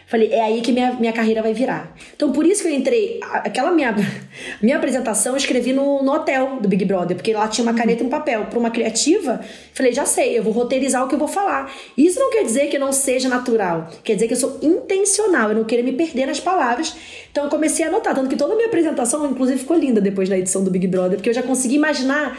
Falei, 0.06 0.32
é 0.32 0.40
aí 0.40 0.60
que 0.60 0.70
minha, 0.70 0.92
minha 0.92 1.12
carreira 1.12 1.42
vai 1.42 1.52
virar. 1.52 1.92
Então, 2.14 2.30
por 2.30 2.46
isso 2.46 2.62
que 2.62 2.68
eu 2.68 2.72
entrei. 2.72 3.18
Aquela 3.22 3.72
minha, 3.72 3.92
minha 4.62 4.76
apresentação 4.76 5.32
eu 5.32 5.36
escrevi 5.36 5.72
no, 5.72 6.00
no 6.00 6.12
hotel 6.12 6.60
do 6.60 6.68
Big 6.68 6.84
Brother, 6.84 7.16
porque 7.16 7.32
lá 7.32 7.48
tinha 7.48 7.64
uma 7.64 7.74
caneta 7.74 8.04
e 8.04 8.06
um 8.06 8.08
papel. 8.08 8.44
Para 8.46 8.56
uma 8.56 8.70
criativa, 8.70 9.40
falei, 9.74 9.92
já 9.92 10.06
sei, 10.06 10.38
eu 10.38 10.44
vou 10.44 10.52
roteirizar 10.52 11.04
o 11.04 11.08
que 11.08 11.16
eu 11.16 11.18
vou 11.18 11.26
falar. 11.26 11.74
Isso 11.98 12.20
não 12.20 12.30
quer 12.30 12.44
dizer 12.44 12.68
que 12.68 12.76
eu 12.76 12.80
não 12.80 12.92
seja 12.92 13.28
natural, 13.28 13.88
quer 14.04 14.14
dizer 14.14 14.28
que 14.28 14.34
eu 14.34 14.38
sou 14.38 14.60
intencional, 14.62 15.48
eu 15.48 15.56
não 15.56 15.64
queria 15.64 15.84
me 15.84 15.92
perder 15.92 16.26
nas 16.26 16.38
palavras. 16.38 16.94
Então, 17.32 17.44
eu 17.44 17.50
comecei 17.50 17.84
a 17.84 17.88
anotar. 17.88 18.14
Tanto 18.14 18.28
que 18.28 18.36
toda 18.36 18.52
a 18.52 18.56
minha 18.56 18.68
apresentação, 18.68 19.28
inclusive, 19.28 19.58
ficou 19.58 19.76
linda 19.76 20.00
depois 20.00 20.28
da 20.28 20.38
edição 20.38 20.62
do 20.62 20.70
Big 20.70 20.86
Brother, 20.86 21.16
porque 21.16 21.30
eu 21.30 21.34
já 21.34 21.42
consegui 21.42 21.74
imaginar 21.74 22.38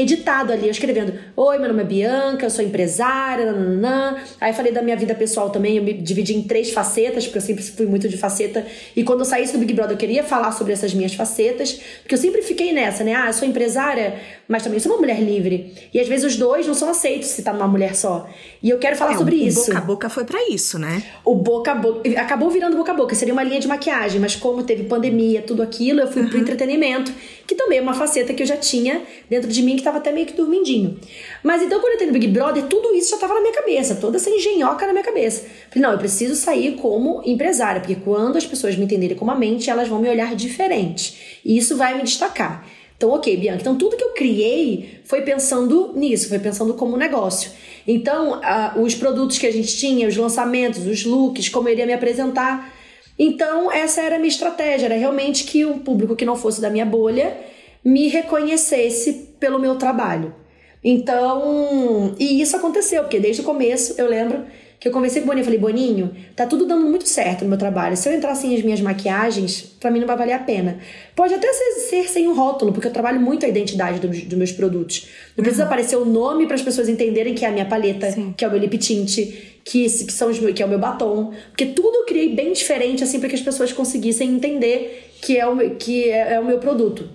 editado 0.00 0.52
ali, 0.52 0.64
eu 0.64 0.70
escrevendo: 0.70 1.12
Oi, 1.36 1.58
meu 1.58 1.68
nome 1.68 1.82
é 1.82 1.86
Bianca, 1.86 2.46
eu 2.46 2.50
sou 2.50 2.64
empresária, 2.64 3.52
nananã. 3.52 4.16
Aí 4.40 4.52
falei 4.52 4.72
da 4.72 4.82
minha 4.82 4.96
vida 4.96 5.14
pessoal 5.14 5.50
também, 5.50 5.76
eu 5.76 5.82
me 5.82 5.92
dividi 5.92 6.34
em 6.34 6.42
três 6.42 6.70
facetas, 6.70 7.24
porque 7.24 7.38
eu 7.38 7.42
sempre 7.42 7.64
fui 7.64 7.86
muito 7.86 8.08
de 8.08 8.16
faceta. 8.16 8.64
E 8.94 9.02
quando 9.02 9.20
eu 9.20 9.24
saísse 9.24 9.52
do 9.52 9.58
Big 9.58 9.74
Brother, 9.74 9.94
eu 9.94 9.98
queria 9.98 10.22
falar 10.22 10.52
sobre 10.52 10.72
essas 10.72 10.94
minhas 10.94 11.14
facetas, 11.14 11.80
porque 12.02 12.14
eu 12.14 12.18
sempre 12.18 12.42
fiquei 12.42 12.72
nessa, 12.72 13.02
né? 13.02 13.14
Ah, 13.14 13.28
eu 13.28 13.32
sou 13.32 13.46
empresária, 13.46 14.14
mas 14.46 14.62
também 14.62 14.78
sou 14.78 14.92
uma 14.92 14.98
mulher 14.98 15.20
livre. 15.20 15.74
E 15.92 16.00
às 16.00 16.08
vezes 16.08 16.24
os 16.24 16.36
dois 16.36 16.66
não 16.66 16.74
são 16.74 16.88
aceitos 16.88 17.28
se 17.28 17.42
tá 17.42 17.52
numa 17.52 17.68
mulher 17.68 17.94
só. 17.94 18.28
E 18.62 18.70
eu 18.70 18.78
quero 18.78 18.96
falar 18.96 19.14
é, 19.14 19.16
sobre 19.18 19.36
o, 19.36 19.38
isso. 19.38 19.62
O 19.62 19.66
boca 19.66 19.78
a 19.78 19.80
boca 19.80 20.08
foi 20.08 20.24
para 20.24 20.48
isso, 20.48 20.78
né? 20.78 21.02
O 21.24 21.34
boca 21.34 21.72
a 21.72 21.74
boca. 21.74 22.08
Acabou 22.20 22.50
virando 22.50 22.76
boca 22.76 22.92
a 22.92 22.94
boca, 22.94 23.14
seria 23.14 23.32
uma 23.32 23.42
linha 23.42 23.60
de 23.60 23.68
maquiagem, 23.68 24.20
mas 24.20 24.36
como 24.36 24.62
teve 24.62 24.84
pandemia, 24.84 25.42
tudo 25.42 25.62
aquilo, 25.62 26.00
eu 26.00 26.08
fui 26.08 26.22
uhum. 26.22 26.28
pro 26.28 26.38
entretenimento, 26.38 27.12
que 27.46 27.54
também 27.54 27.78
é 27.78 27.82
uma 27.82 27.94
faceta 27.94 28.32
que 28.32 28.42
eu 28.42 28.46
já 28.46 28.56
tinha 28.56 29.02
dentro 29.28 29.48
de 29.48 29.62
mim, 29.62 29.76
que 29.76 29.82
tava 29.88 29.98
até 29.98 30.12
meio 30.12 30.26
que 30.26 30.34
dormindinho. 30.34 30.98
Mas 31.42 31.62
então, 31.62 31.80
quando 31.80 31.90
eu 31.90 31.94
entrei 31.94 32.06
no 32.08 32.12
Big 32.12 32.28
Brother, 32.28 32.64
tudo 32.64 32.94
isso 32.94 33.10
já 33.10 33.16
tava 33.16 33.34
na 33.34 33.40
minha 33.40 33.52
cabeça, 33.52 33.94
toda 33.96 34.16
essa 34.16 34.30
engenhoca 34.30 34.86
na 34.86 34.92
minha 34.92 35.04
cabeça. 35.04 35.46
Falei, 35.70 35.82
não, 35.82 35.92
eu 35.92 35.98
preciso 35.98 36.36
sair 36.36 36.76
como 36.76 37.22
empresária, 37.24 37.80
porque 37.80 37.96
quando 37.96 38.36
as 38.36 38.46
pessoas 38.46 38.76
me 38.76 38.84
entenderem 38.84 39.16
como 39.16 39.30
a 39.30 39.34
mente, 39.34 39.70
elas 39.70 39.88
vão 39.88 40.00
me 40.00 40.08
olhar 40.08 40.34
diferente. 40.34 41.40
E 41.44 41.56
isso 41.56 41.76
vai 41.76 41.96
me 41.96 42.02
destacar. 42.02 42.66
Então, 42.96 43.10
ok, 43.10 43.36
Bianca. 43.36 43.60
Então, 43.60 43.78
tudo 43.78 43.96
que 43.96 44.02
eu 44.02 44.10
criei 44.10 45.00
foi 45.04 45.22
pensando 45.22 45.92
nisso, 45.94 46.28
foi 46.28 46.40
pensando 46.40 46.74
como 46.74 46.96
negócio. 46.96 47.52
Então, 47.86 48.40
uh, 48.40 48.82
os 48.82 48.94
produtos 48.94 49.38
que 49.38 49.46
a 49.46 49.52
gente 49.52 49.76
tinha, 49.76 50.08
os 50.08 50.16
lançamentos, 50.16 50.84
os 50.84 51.04
looks, 51.04 51.48
como 51.48 51.68
eu 51.68 51.72
iria 51.72 51.86
me 51.86 51.92
apresentar. 51.92 52.74
Então, 53.16 53.70
essa 53.70 54.00
era 54.00 54.16
a 54.16 54.18
minha 54.18 54.28
estratégia, 54.28 54.86
era 54.86 54.96
realmente 54.96 55.44
que 55.44 55.64
o 55.64 55.78
público 55.78 56.16
que 56.16 56.24
não 56.24 56.36
fosse 56.36 56.60
da 56.60 56.68
minha 56.68 56.84
bolha 56.84 57.36
me 57.84 58.08
reconhecesse 58.08 59.27
pelo 59.38 59.58
meu 59.58 59.76
trabalho. 59.76 60.34
Então, 60.82 62.14
e 62.18 62.40
isso 62.40 62.56
aconteceu, 62.56 63.02
porque 63.02 63.18
desde 63.18 63.42
o 63.42 63.44
começo 63.44 63.94
eu 63.98 64.08
lembro 64.08 64.44
que 64.80 64.86
eu 64.86 64.92
conversei 64.92 65.22
com 65.22 65.26
o 65.26 65.28
Boninho 65.28 65.42
e 65.42 65.44
falei, 65.44 65.58
Boninho, 65.58 66.16
tá 66.36 66.46
tudo 66.46 66.64
dando 66.64 66.86
muito 66.86 67.08
certo 67.08 67.42
no 67.42 67.48
meu 67.48 67.58
trabalho. 67.58 67.96
Se 67.96 68.08
eu 68.08 68.12
entrar 68.12 68.34
sem 68.36 68.54
as 68.54 68.62
minhas 68.62 68.80
maquiagens, 68.80 69.62
para 69.80 69.90
mim 69.90 69.98
não 69.98 70.06
vai 70.06 70.16
valer 70.16 70.34
a 70.34 70.38
pena. 70.38 70.78
Pode 71.16 71.34
até 71.34 71.52
ser, 71.52 71.72
ser 71.80 72.08
sem 72.08 72.28
o 72.28 72.30
um 72.30 72.34
rótulo, 72.34 72.72
porque 72.72 72.86
eu 72.86 72.92
trabalho 72.92 73.20
muito 73.20 73.44
a 73.44 73.48
identidade 73.48 73.98
dos, 73.98 74.22
dos 74.22 74.38
meus 74.38 74.52
produtos. 74.52 75.08
Não 75.36 75.42
precisa 75.42 75.64
uhum. 75.64 75.68
aparecer 75.68 75.96
o 75.96 76.04
nome 76.04 76.46
para 76.46 76.54
as 76.54 76.62
pessoas 76.62 76.88
entenderem 76.88 77.34
que 77.34 77.44
é 77.44 77.48
a 77.48 77.50
minha 77.50 77.66
paleta, 77.66 78.12
Sim. 78.12 78.32
que 78.36 78.44
é 78.44 78.48
o 78.48 78.50
meu 78.52 78.60
lip 78.60 78.78
tint, 78.78 79.16
que, 79.64 79.88
que, 79.88 80.12
são 80.12 80.30
os, 80.30 80.38
que 80.38 80.62
é 80.62 80.66
o 80.66 80.68
meu 80.68 80.78
batom. 80.78 81.32
Porque 81.48 81.66
tudo 81.66 81.96
eu 81.96 82.06
criei 82.06 82.32
bem 82.32 82.52
diferente, 82.52 83.02
assim, 83.02 83.18
para 83.18 83.28
que 83.28 83.34
as 83.34 83.42
pessoas 83.42 83.72
conseguissem 83.72 84.30
entender 84.30 85.12
que 85.20 85.36
é 85.36 85.46
o, 85.46 85.74
que 85.74 86.08
é, 86.08 86.34
é 86.34 86.40
o 86.40 86.44
meu 86.44 86.58
produto. 86.58 87.10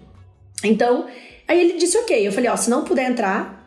Então, 0.65 1.05
aí 1.47 1.59
ele 1.59 1.77
disse 1.77 1.97
ok. 1.97 2.27
Eu 2.27 2.31
falei, 2.31 2.49
ó, 2.49 2.55
se 2.55 2.69
não 2.69 2.83
puder 2.83 3.09
entrar, 3.09 3.63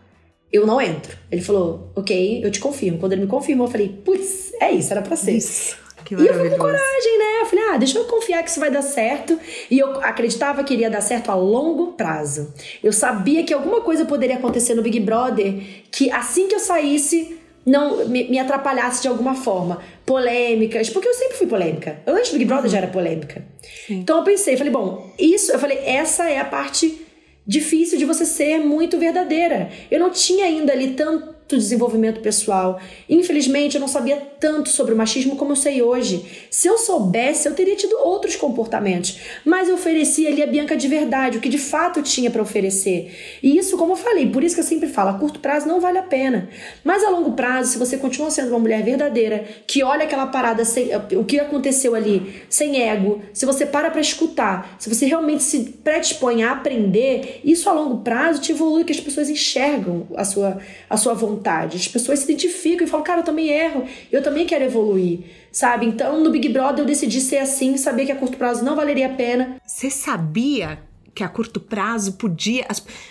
eu 0.52 0.66
não 0.66 0.80
entro. 0.80 1.16
Ele 1.30 1.42
falou, 1.42 1.90
ok, 1.94 2.40
eu 2.44 2.50
te 2.50 2.60
confirmo. 2.60 2.98
Quando 2.98 3.12
ele 3.12 3.22
me 3.22 3.26
confirmou, 3.26 3.66
eu 3.66 3.70
falei, 3.70 3.88
putz, 3.88 4.52
é 4.60 4.70
isso, 4.70 4.92
era 4.92 5.02
pra 5.02 5.16
ser. 5.16 5.32
Isso. 5.32 5.76
Que 6.04 6.14
e 6.14 6.24
eu 6.24 6.34
fui 6.34 6.50
com 6.50 6.58
coragem, 6.58 7.18
né? 7.18 7.40
Eu 7.40 7.46
falei, 7.46 7.64
ah, 7.70 7.76
deixa 7.76 7.98
eu 7.98 8.04
confiar 8.04 8.40
que 8.44 8.48
isso 8.48 8.60
vai 8.60 8.70
dar 8.70 8.82
certo. 8.82 9.38
E 9.68 9.76
eu 9.76 10.00
acreditava 10.00 10.62
que 10.62 10.72
iria 10.72 10.88
dar 10.88 11.00
certo 11.00 11.30
a 11.30 11.34
longo 11.34 11.94
prazo. 11.94 12.54
Eu 12.82 12.92
sabia 12.92 13.42
que 13.42 13.52
alguma 13.52 13.80
coisa 13.80 14.04
poderia 14.04 14.36
acontecer 14.36 14.74
no 14.74 14.82
Big 14.82 15.00
Brother 15.00 15.60
que 15.90 16.08
assim 16.12 16.46
que 16.46 16.54
eu 16.54 16.60
saísse, 16.60 17.36
não 17.66 18.06
me, 18.06 18.22
me 18.30 18.38
atrapalhasse 18.38 19.02
de 19.02 19.08
alguma 19.08 19.34
forma. 19.34 19.80
Polêmicas, 20.04 20.88
porque 20.90 21.08
eu 21.08 21.14
sempre 21.14 21.36
fui 21.38 21.48
polêmica. 21.48 22.00
Antes 22.06 22.30
do 22.30 22.38
Big 22.38 22.44
Brother 22.44 22.70
já 22.70 22.78
era 22.78 22.86
polêmica. 22.86 23.44
Sim. 23.88 23.94
Então 23.94 24.18
eu 24.18 24.22
pensei, 24.22 24.56
falei, 24.56 24.72
bom, 24.72 25.12
isso, 25.18 25.50
eu 25.50 25.58
falei, 25.58 25.78
essa 25.78 26.30
é 26.30 26.38
a 26.38 26.44
parte 26.44 27.05
difícil 27.46 27.98
de 27.98 28.04
você 28.04 28.26
ser 28.26 28.58
muito 28.58 28.98
verdadeira. 28.98 29.70
Eu 29.90 30.00
não 30.00 30.10
tinha 30.10 30.46
ainda 30.46 30.72
ali 30.72 30.94
tanto 30.94 31.35
desenvolvimento 31.54 32.20
pessoal. 32.20 32.80
Infelizmente, 33.08 33.76
eu 33.76 33.80
não 33.80 33.86
sabia 33.88 34.16
tanto 34.40 34.68
sobre 34.68 34.94
o 34.94 34.96
machismo 34.96 35.36
como 35.36 35.52
eu 35.52 35.56
sei 35.56 35.82
hoje. 35.82 36.46
Se 36.50 36.66
eu 36.66 36.76
soubesse, 36.78 37.46
eu 37.46 37.54
teria 37.54 37.76
tido 37.76 37.96
outros 37.98 38.34
comportamentos. 38.34 39.18
Mas 39.44 39.68
eu 39.68 39.76
ofereci 39.76 40.26
ali 40.26 40.42
a 40.42 40.46
Bianca 40.46 40.76
de 40.76 40.88
verdade, 40.88 41.38
o 41.38 41.40
que 41.40 41.48
de 41.48 41.58
fato 41.58 42.02
tinha 42.02 42.30
para 42.30 42.42
oferecer. 42.42 43.14
E 43.42 43.56
isso, 43.56 43.76
como 43.76 43.92
eu 43.92 43.96
falei, 43.96 44.28
por 44.28 44.42
isso 44.42 44.56
que 44.56 44.60
eu 44.60 44.66
sempre 44.66 44.88
falo, 44.88 45.10
a 45.10 45.14
curto 45.14 45.38
prazo 45.38 45.68
não 45.68 45.80
vale 45.80 45.98
a 45.98 46.02
pena. 46.02 46.48
Mas 46.82 47.04
a 47.04 47.10
longo 47.10 47.32
prazo, 47.32 47.72
se 47.72 47.78
você 47.78 47.96
continua 47.96 48.30
sendo 48.30 48.48
uma 48.48 48.58
mulher 48.58 48.82
verdadeira, 48.82 49.44
que 49.66 49.84
olha 49.84 50.04
aquela 50.04 50.26
parada, 50.26 50.64
sem, 50.64 50.90
o 51.16 51.24
que 51.24 51.38
aconteceu 51.38 51.94
ali, 51.94 52.42
sem 52.48 52.82
ego, 52.82 53.22
se 53.32 53.46
você 53.46 53.64
para 53.64 53.90
para 53.90 54.00
escutar, 54.00 54.76
se 54.78 54.88
você 54.88 55.06
realmente 55.06 55.42
se 55.42 55.60
predispõe 55.84 56.42
a 56.42 56.52
aprender, 56.52 57.40
isso 57.44 57.68
a 57.68 57.72
longo 57.72 57.98
prazo 57.98 58.40
te 58.40 58.52
evolui, 58.52 58.84
que 58.84 58.92
as 58.92 59.00
pessoas 59.00 59.28
enxergam 59.28 60.06
a 60.16 60.24
sua, 60.24 60.58
a 60.88 60.96
sua 60.96 61.14
vontade 61.14 61.35
vontade. 61.36 61.76
As 61.76 61.88
pessoas 61.88 62.20
se 62.20 62.24
identificam 62.24 62.86
e 62.86 62.90
falam, 62.90 63.04
cara, 63.04 63.20
eu 63.20 63.24
também 63.24 63.48
erro, 63.48 63.84
eu 64.10 64.22
também 64.22 64.46
quero 64.46 64.64
evoluir, 64.64 65.20
sabe? 65.52 65.86
Então, 65.86 66.20
no 66.20 66.30
Big 66.30 66.48
Brother 66.48 66.80
eu 66.80 66.86
decidi 66.86 67.20
ser 67.20 67.38
assim, 67.38 67.76
saber 67.76 68.06
que 68.06 68.12
a 68.12 68.16
curto 68.16 68.36
prazo 68.36 68.64
não 68.64 68.74
valeria 68.74 69.06
a 69.06 69.14
pena. 69.14 69.56
Você 69.64 69.90
sabia 69.90 70.78
que 71.14 71.22
a 71.22 71.28
curto 71.28 71.60
prazo 71.60 72.12
podia. 72.12 72.66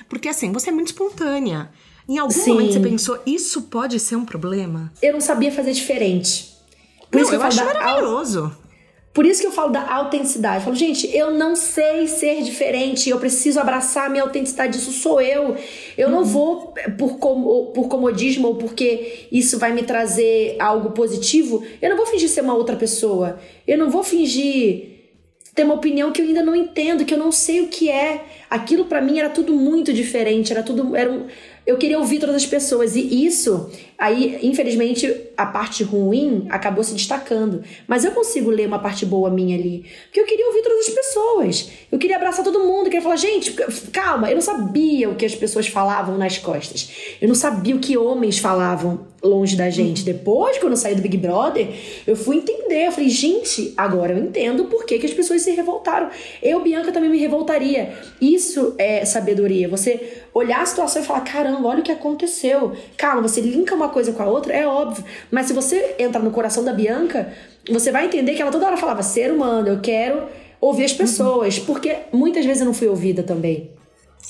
Porque 0.08 0.30
assim, 0.30 0.52
você 0.52 0.70
é 0.70 0.74
muito 0.74 0.88
espontânea. 0.88 1.70
Em 2.08 2.20
algum 2.20 2.32
Sim. 2.32 2.54
momento 2.54 2.74
você 2.74 2.80
pensou, 2.80 3.20
isso 3.26 3.64
pode 3.64 4.00
ser 4.00 4.16
um 4.16 4.26
problema? 4.26 4.92
Eu 5.02 5.14
não 5.14 5.22
sabia 5.22 5.52
fazer 5.52 5.72
diferente. 5.72 6.56
Por 7.10 7.18
não, 7.18 7.24
isso 7.24 7.34
eu, 7.34 7.40
eu 7.40 7.46
acho 7.46 7.66
maravilhoso. 7.66 8.56
Por 9.16 9.26
isso 9.26 9.40
que 9.40 9.48
eu 9.48 9.52
falo 9.54 9.72
da 9.72 9.90
autenticidade. 9.94 10.58
Eu 10.58 10.62
falo, 10.64 10.76
gente, 10.76 11.10
eu 11.16 11.32
não 11.32 11.56
sei 11.56 12.06
ser 12.06 12.44
diferente, 12.44 13.10
eu 13.10 13.18
preciso 13.18 13.62
abraçar 13.62 14.08
a 14.08 14.10
minha 14.10 14.22
autenticidade, 14.22 14.78
isso 14.78 14.92
sou 14.92 15.22
eu. 15.22 15.56
Eu 15.98 16.10
uhum. 16.10 16.16
não 16.16 16.26
vou 16.26 16.74
por, 16.98 17.18
com, 17.18 17.72
por 17.74 17.88
comodismo 17.88 18.50
ou 18.50 18.56
porque 18.56 19.28
isso 19.32 19.58
vai 19.58 19.72
me 19.72 19.84
trazer 19.84 20.58
algo 20.60 20.92
positivo, 20.92 21.64
eu 21.82 21.90
não 21.90 21.96
vou 21.96 22.06
fingir 22.06 22.28
ser 22.28 22.42
uma 22.42 22.56
outra 22.56 22.76
pessoa. 22.76 23.40
Eu 23.66 23.78
não 23.78 23.90
vou 23.90 24.04
fingir 24.04 24.96
ter 25.56 25.64
uma 25.64 25.76
opinião 25.76 26.12
que 26.12 26.22
eu 26.22 26.26
ainda 26.26 26.44
não 26.44 26.54
entendo, 26.54 27.06
que 27.06 27.14
eu 27.14 27.18
não 27.18 27.32
sei 27.32 27.62
o 27.62 27.68
que 27.68 27.90
é. 27.90 28.22
Aquilo 28.50 28.84
para 28.84 29.02
mim 29.02 29.18
era 29.18 29.30
tudo 29.30 29.54
muito 29.54 29.94
diferente, 29.94 30.52
era 30.52 30.62
tudo 30.62 30.94
era 30.94 31.10
um, 31.10 31.28
eu 31.66 31.78
queria 31.78 31.98
ouvir 31.98 32.20
todas 32.20 32.36
as 32.36 32.46
pessoas. 32.46 32.96
E 32.96 33.26
isso, 33.26 33.72
aí, 33.98 34.40
infelizmente, 34.44 35.14
a 35.38 35.46
parte 35.46 35.84
ruim 35.84 36.46
acabou 36.50 36.84
se 36.84 36.94
destacando. 36.94 37.64
Mas 37.88 38.04
eu 38.04 38.12
consigo 38.12 38.50
ler 38.50 38.68
uma 38.68 38.80
parte 38.80 39.06
boa 39.06 39.30
minha 39.30 39.58
ali. 39.58 39.86
Porque 40.06 40.20
eu 40.20 40.26
queria 40.26 40.48
ouvir 40.48 40.62
todas 40.62 40.88
as 40.88 40.94
pessoas. 40.94 41.72
Eu 41.92 41.98
queria 41.98 42.18
abraçar 42.18 42.44
todo 42.44 42.60
mundo. 42.60 42.86
Eu 42.88 42.92
queria 42.92 43.02
falar, 43.02 43.16
gente, 43.16 43.54
calma, 43.92 44.30
eu 44.30 44.36
não 44.36 44.42
sabia 44.42 45.10
o 45.10 45.16
que 45.16 45.26
as 45.26 45.36
pessoas 45.36 45.68
falavam 45.68 46.18
nas 46.18 46.38
costas. 46.38 46.90
Eu 47.22 47.28
não 47.28 47.36
sabia 47.36 47.76
o 47.76 47.80
que 47.80 47.98
homens 47.98 48.40
falavam 48.40 49.08
longe 49.26 49.56
da 49.56 49.70
gente. 49.70 50.04
Depois, 50.04 50.58
quando 50.58 50.74
eu 50.74 50.78
saí 50.78 50.96
do 50.96 51.02
Big 51.02 51.18
Brother, 51.18 51.68
eu 52.06 52.16
fui 52.16 52.38
entender. 52.38 52.88
Eu 52.88 52.92
falei, 52.92 53.10
gente, 53.10 53.74
agora 53.76 54.14
eu 54.14 54.20
entendo 54.20 54.66
por 54.66 54.86
que, 54.86 55.00
que 55.00 55.06
as 55.06 55.14
pessoas 55.14 55.42
se 55.42 55.52
revoltaram. 55.52 56.10
Eu, 56.42 56.62
Bianca, 56.62 56.92
também 56.92 57.10
me 57.10 57.18
revoltaria. 57.18 57.94
Isso 58.22 58.76
é 58.78 59.04
sabedoria. 59.04 59.68
Você 59.68 60.24
olhar 60.34 60.62
a 60.62 60.66
situação 60.66 61.02
e 61.02 61.06
falar: 61.06 61.22
caramba, 61.22 61.68
olha 61.68 61.80
o 61.80 61.84
que 61.84 61.92
aconteceu. 61.92 62.74
Calma, 62.98 63.22
você 63.22 63.42
linka 63.42 63.74
uma 63.74 63.85
coisa 63.90 64.12
com 64.12 64.24
a 64.24 64.28
outra, 64.28 64.54
é 64.54 64.68
óbvio. 64.68 65.04
Mas 65.32 65.48
se 65.48 65.54
você 65.54 65.96
entrar 66.00 66.22
no 66.22 66.32
coração 66.32 66.64
da 66.64 66.74
Bianca, 66.74 67.32
você 67.70 67.92
vai 67.92 68.06
entender 68.06 68.34
que 68.34 68.42
ela 68.42 68.52
toda 68.52 68.66
hora 68.66 68.78
falava: 68.78 69.04
ser 69.04 69.32
humano, 69.32 69.68
eu 69.68 69.80
quero 69.82 70.24
ouvir 70.60 70.86
as 70.86 70.94
pessoas. 70.94 71.58
Uhum. 71.58 71.66
Porque 71.66 71.96
muitas 72.12 72.46
vezes 72.46 72.62
eu 72.62 72.66
não 72.66 72.74
fui 72.74 72.88
ouvida 72.88 73.24
também. 73.24 73.75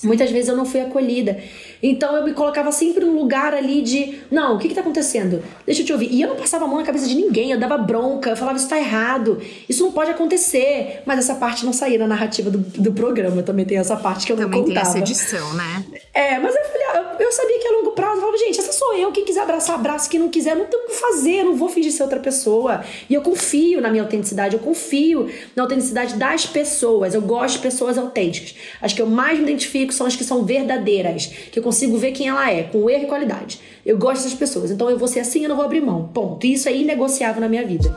Muitas 0.04 0.30
vezes 0.30 0.50
eu 0.50 0.56
não 0.56 0.66
fui 0.66 0.82
acolhida. 0.82 1.38
Então 1.82 2.16
eu 2.16 2.24
me 2.24 2.34
colocava 2.34 2.72
sempre 2.72 3.06
num 3.06 3.16
lugar 3.16 3.54
ali 3.54 3.82
de, 3.82 4.20
não, 4.32 4.56
o 4.56 4.60
que 4.60 4.68
que 4.68 4.76
tá 4.76 4.82
acontecendo? 4.82 5.44
Deixa 5.66 5.82
eu 5.82 5.86
te 5.86 5.94
ouvir. 5.94 6.10
E 6.12 6.22
eu 6.22 6.30
não 6.30 6.36
passava 6.36 6.66
a 6.66 6.68
mão 6.68 6.78
na 6.78 6.84
cabeça 6.84 7.08
de 7.08 7.16
ninguém, 7.16 7.52
eu 7.52 7.60
dava 7.60 7.78
bronca, 7.78 8.30
eu 8.30 8.38
falava, 8.38 8.58
isso 8.58 8.68
tá 8.68 8.78
errado, 8.78 9.42
isso 9.68 9.84
não 9.84 9.92
pode 9.92 10.12
acontecer. 10.12 11.02
Mas 11.06 11.20
essa 11.20 11.36
parte 11.36 11.66
não 11.66 11.74
saía 11.74 11.98
na 12.00 12.08
narrativa 12.08 12.50
do, 12.50 12.58
do 12.58 12.92
programa, 12.92 13.44
também 13.44 13.66
tem 13.66 13.78
essa 13.78 13.96
parte 13.96 14.26
que 14.26 14.32
eu 14.32 14.38
também 14.38 14.62
não 14.62 14.68
contava. 14.68 14.86
Também 14.86 15.04
tem 15.04 15.14
essa 15.14 15.28
edição, 15.28 15.54
né? 15.54 15.86
É, 16.14 16.40
mas 16.40 16.56
eu, 16.56 16.64
falei, 16.64 16.88
eu, 16.96 17.26
eu 17.26 17.32
sabia 17.32 17.60
que 17.60 17.68
a 17.68 17.72
longo 17.72 17.92
prazo, 17.92 18.16
eu 18.16 18.20
falava, 18.22 18.38
gente, 18.38 18.60
essa 18.60 18.72
sou 18.72 18.94
eu, 18.96 19.12
quem 19.12 19.26
quiser 19.26 19.42
abraçar, 19.42 19.76
abraça, 19.76 20.10
quem 20.10 20.20
não 20.20 20.30
quiser, 20.30 20.56
não 20.56 20.66
tem 20.66 20.80
o 20.80 20.88
que 20.88 20.94
fazer, 20.94 21.44
não 21.44 21.56
vou 21.56 21.70
fingir 21.70 21.92
ser 21.92 22.04
outra 22.04 22.20
pessoa. 22.20 22.84
E 23.10 23.14
eu 23.14 23.22
confio 23.22 23.82
na 23.82 23.90
minha 23.90 24.04
autenticidade, 24.04 24.56
eu 24.56 24.60
confio 24.60 25.30
na 25.56 25.64
autenticidade 25.64 26.16
das 26.16 26.46
pessoas, 26.46 27.14
eu 27.14 27.22
gosto 27.22 27.58
de 27.58 27.62
pessoas 27.62 27.98
autênticas. 27.98 28.56
As 28.82 28.94
que 28.94 29.02
eu 29.02 29.08
mais 29.08 29.38
me 29.38 29.44
identifico 29.44 29.85
são 29.94 30.08
as 30.08 30.16
que 30.16 30.24
são 30.24 30.44
verdadeiras, 30.44 31.28
que 31.28 31.60
eu 31.60 31.64
consigo 31.64 31.98
ver 31.98 32.12
quem 32.12 32.28
ela 32.28 32.50
é, 32.50 32.64
com 32.64 32.90
erro 32.90 33.04
e 33.04 33.08
qualidade. 33.08 33.60
Eu 33.86 33.98
gosto 33.98 34.24
dessas 34.24 34.38
pessoas, 34.38 34.72
então 34.72 34.90
eu 34.90 34.98
vou 34.98 35.08
ser 35.08 35.20
assim, 35.20 35.44
eu 35.44 35.50
não 35.50 35.56
vou 35.56 35.66
abrir 35.66 35.82
mão. 35.82 36.08
Ponto. 36.08 36.46
E 36.46 36.54
isso 36.54 36.68
é 36.68 36.76
inegociável 36.76 37.42
na 37.42 37.48
minha 37.48 37.66
vida. 37.66 37.96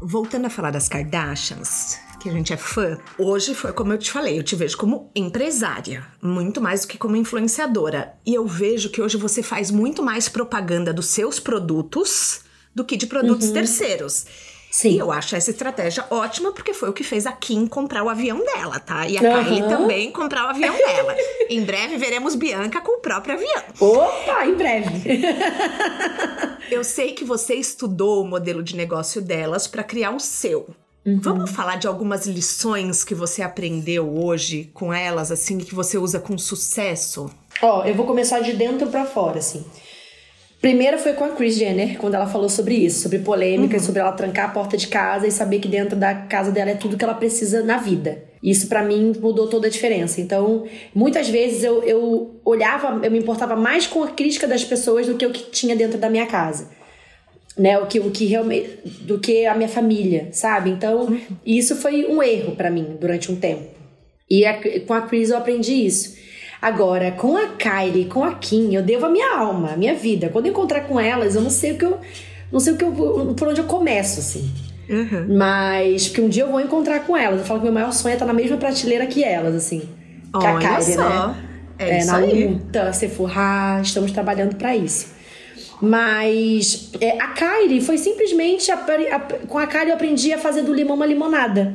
Voltando 0.00 0.46
a 0.46 0.50
falar 0.50 0.70
das 0.70 0.88
Kardashians, 0.88 1.98
que 2.26 2.30
a 2.30 2.32
gente 2.32 2.52
é 2.52 2.56
fã, 2.56 2.98
hoje 3.18 3.54
foi 3.54 3.72
como 3.72 3.92
eu 3.92 3.98
te 3.98 4.10
falei, 4.10 4.38
eu 4.38 4.42
te 4.42 4.56
vejo 4.56 4.76
como 4.76 5.10
empresária, 5.14 6.04
muito 6.22 6.60
mais 6.60 6.82
do 6.82 6.88
que 6.88 6.98
como 6.98 7.16
influenciadora. 7.16 8.14
E 8.24 8.34
eu 8.34 8.46
vejo 8.46 8.90
que 8.90 9.00
hoje 9.00 9.16
você 9.16 9.42
faz 9.42 9.70
muito 9.70 10.02
mais 10.02 10.28
propaganda 10.28 10.92
dos 10.92 11.06
seus 11.06 11.38
produtos 11.38 12.40
do 12.74 12.84
que 12.84 12.96
de 12.96 13.06
produtos 13.06 13.48
uhum. 13.48 13.54
terceiros. 13.54 14.26
Sim. 14.70 14.90
E 14.90 14.98
eu 14.98 15.10
acho 15.10 15.34
essa 15.34 15.50
estratégia 15.50 16.04
ótima, 16.10 16.52
porque 16.52 16.74
foi 16.74 16.88
o 16.88 16.92
que 16.92 17.02
fez 17.02 17.26
a 17.26 17.32
Kim 17.32 17.66
comprar 17.66 18.02
o 18.02 18.08
avião 18.08 18.44
dela, 18.44 18.78
tá? 18.78 19.06
E 19.08 19.16
a 19.16 19.22
uhum. 19.22 19.44
Kylie 19.44 19.68
também 19.68 20.12
comprar 20.12 20.46
o 20.46 20.48
avião 20.48 20.76
dela. 20.76 21.14
em 21.48 21.64
breve 21.64 21.96
veremos 21.96 22.34
Bianca 22.34 22.80
com 22.80 22.98
o 22.98 23.00
próprio 23.00 23.34
avião. 23.34 23.62
Opa, 23.80 24.46
em 24.46 24.54
breve. 24.54 25.22
eu 26.70 26.84
sei 26.84 27.12
que 27.12 27.24
você 27.24 27.54
estudou 27.54 28.22
o 28.22 28.26
modelo 28.28 28.62
de 28.62 28.76
negócio 28.76 29.22
delas 29.22 29.66
para 29.66 29.82
criar 29.82 30.10
o 30.10 30.20
seu. 30.20 30.68
Uhum. 31.06 31.20
Vamos 31.20 31.50
falar 31.52 31.76
de 31.76 31.86
algumas 31.86 32.26
lições 32.26 33.04
que 33.04 33.14
você 33.14 33.40
aprendeu 33.40 34.12
hoje 34.18 34.70
com 34.74 34.92
elas, 34.92 35.30
assim, 35.30 35.58
que 35.58 35.72
você 35.72 35.96
usa 35.96 36.18
com 36.18 36.36
sucesso? 36.36 37.30
Ó, 37.62 37.84
eu 37.84 37.94
vou 37.94 38.04
começar 38.04 38.40
de 38.40 38.52
dentro 38.52 38.88
para 38.88 39.06
fora, 39.06 39.38
assim. 39.38 39.64
Primeira 40.60 40.96
foi 40.96 41.12
com 41.12 41.24
a 41.24 41.28
Kris 41.28 41.56
Jenner, 41.56 41.98
quando 41.98 42.14
ela 42.14 42.26
falou 42.26 42.48
sobre 42.48 42.74
isso, 42.74 43.00
sobre 43.00 43.18
polêmicas, 43.18 43.82
uhum. 43.82 43.86
sobre 43.86 44.00
ela 44.00 44.12
trancar 44.12 44.46
a 44.46 44.52
porta 44.52 44.76
de 44.76 44.88
casa 44.88 45.26
e 45.26 45.30
saber 45.30 45.60
que 45.60 45.68
dentro 45.68 45.96
da 45.96 46.14
casa 46.14 46.50
dela 46.50 46.70
é 46.70 46.74
tudo 46.74 46.96
que 46.96 47.04
ela 47.04 47.14
precisa 47.14 47.62
na 47.62 47.76
vida. 47.76 48.24
Isso 48.42 48.68
para 48.68 48.82
mim 48.82 49.12
mudou 49.20 49.48
toda 49.48 49.66
a 49.66 49.70
diferença. 49.70 50.20
Então, 50.20 50.64
muitas 50.94 51.28
vezes 51.28 51.62
eu, 51.62 51.82
eu 51.82 52.40
olhava, 52.44 53.04
eu 53.04 53.10
me 53.10 53.18
importava 53.18 53.54
mais 53.54 53.86
com 53.86 54.02
a 54.02 54.08
crítica 54.08 54.48
das 54.48 54.64
pessoas 54.64 55.06
do 55.06 55.14
que 55.14 55.26
o 55.26 55.30
que 55.30 55.50
tinha 55.50 55.76
dentro 55.76 55.98
da 55.98 56.08
minha 56.08 56.26
casa. 56.26 56.70
Né, 57.58 57.78
o 57.78 57.86
que 57.86 57.98
o 57.98 58.10
que 58.10 58.26
realmente 58.26 58.80
do 59.00 59.18
que 59.18 59.46
a 59.46 59.54
minha 59.54 59.68
família, 59.68 60.28
sabe? 60.30 60.68
Então, 60.68 61.06
uhum. 61.06 61.20
isso 61.44 61.74
foi 61.76 62.04
um 62.04 62.22
erro 62.22 62.54
para 62.54 62.70
mim 62.70 62.98
durante 63.00 63.32
um 63.32 63.36
tempo. 63.36 63.64
E 64.28 64.44
a, 64.44 64.60
com 64.86 64.92
a 64.92 65.00
Cris 65.02 65.30
eu 65.30 65.38
aprendi 65.38 65.72
isso. 65.72 66.16
Agora, 66.60 67.12
com 67.12 67.36
a 67.36 67.48
Kylie, 67.48 68.06
com 68.06 68.24
a 68.24 68.34
Kim, 68.34 68.74
eu 68.74 68.82
devo 68.82 69.06
a 69.06 69.08
minha 69.08 69.36
alma, 69.36 69.72
a 69.72 69.76
minha 69.76 69.94
vida. 69.94 70.28
Quando 70.28 70.46
eu 70.46 70.52
encontrar 70.52 70.82
com 70.82 70.98
elas, 70.98 71.34
eu 71.34 71.42
não 71.42 71.50
sei 71.50 71.72
o 71.72 71.78
que 71.78 71.84
eu. 71.84 71.98
Não 72.50 72.60
sei 72.60 72.74
o 72.74 72.76
que 72.76 72.84
eu, 72.84 72.92
por 73.36 73.48
onde 73.48 73.60
eu 73.60 73.66
começo, 73.66 74.20
assim. 74.20 74.50
Uhum. 74.88 75.36
Mas, 75.36 76.06
porque 76.08 76.20
um 76.20 76.28
dia 76.28 76.44
eu 76.44 76.50
vou 76.50 76.60
encontrar 76.60 77.00
com 77.00 77.16
elas. 77.16 77.40
Eu 77.40 77.46
falo 77.46 77.60
que 77.60 77.64
meu 77.64 77.74
maior 77.74 77.92
sonho 77.92 78.12
é 78.12 78.14
estar 78.14 78.26
na 78.26 78.32
mesma 78.32 78.56
prateleira 78.56 79.06
que 79.06 79.22
elas, 79.22 79.54
assim. 79.54 79.80
Que 79.80 80.46
Olha 80.46 80.50
a 80.50 80.58
Kylie, 80.58 80.94
só. 80.94 81.28
né? 81.28 81.36
É, 81.78 81.98
é 81.98 82.04
na 82.04 82.16
aí. 82.16 82.46
luta, 82.46 82.92
se 82.92 83.08
forrar, 83.08 83.82
estamos 83.82 84.10
trabalhando 84.10 84.56
para 84.56 84.74
isso. 84.74 85.14
Mas 85.80 86.90
é, 87.00 87.20
a 87.20 87.28
Kylie 87.28 87.80
foi 87.80 87.98
simplesmente. 87.98 88.70
A, 88.70 88.76
a, 88.76 89.20
com 89.46 89.58
a 89.58 89.66
Kylie 89.66 89.88
eu 89.88 89.94
aprendi 89.94 90.32
a 90.32 90.38
fazer 90.38 90.62
do 90.62 90.72
limão 90.72 90.96
uma 90.96 91.06
limonada. 91.06 91.74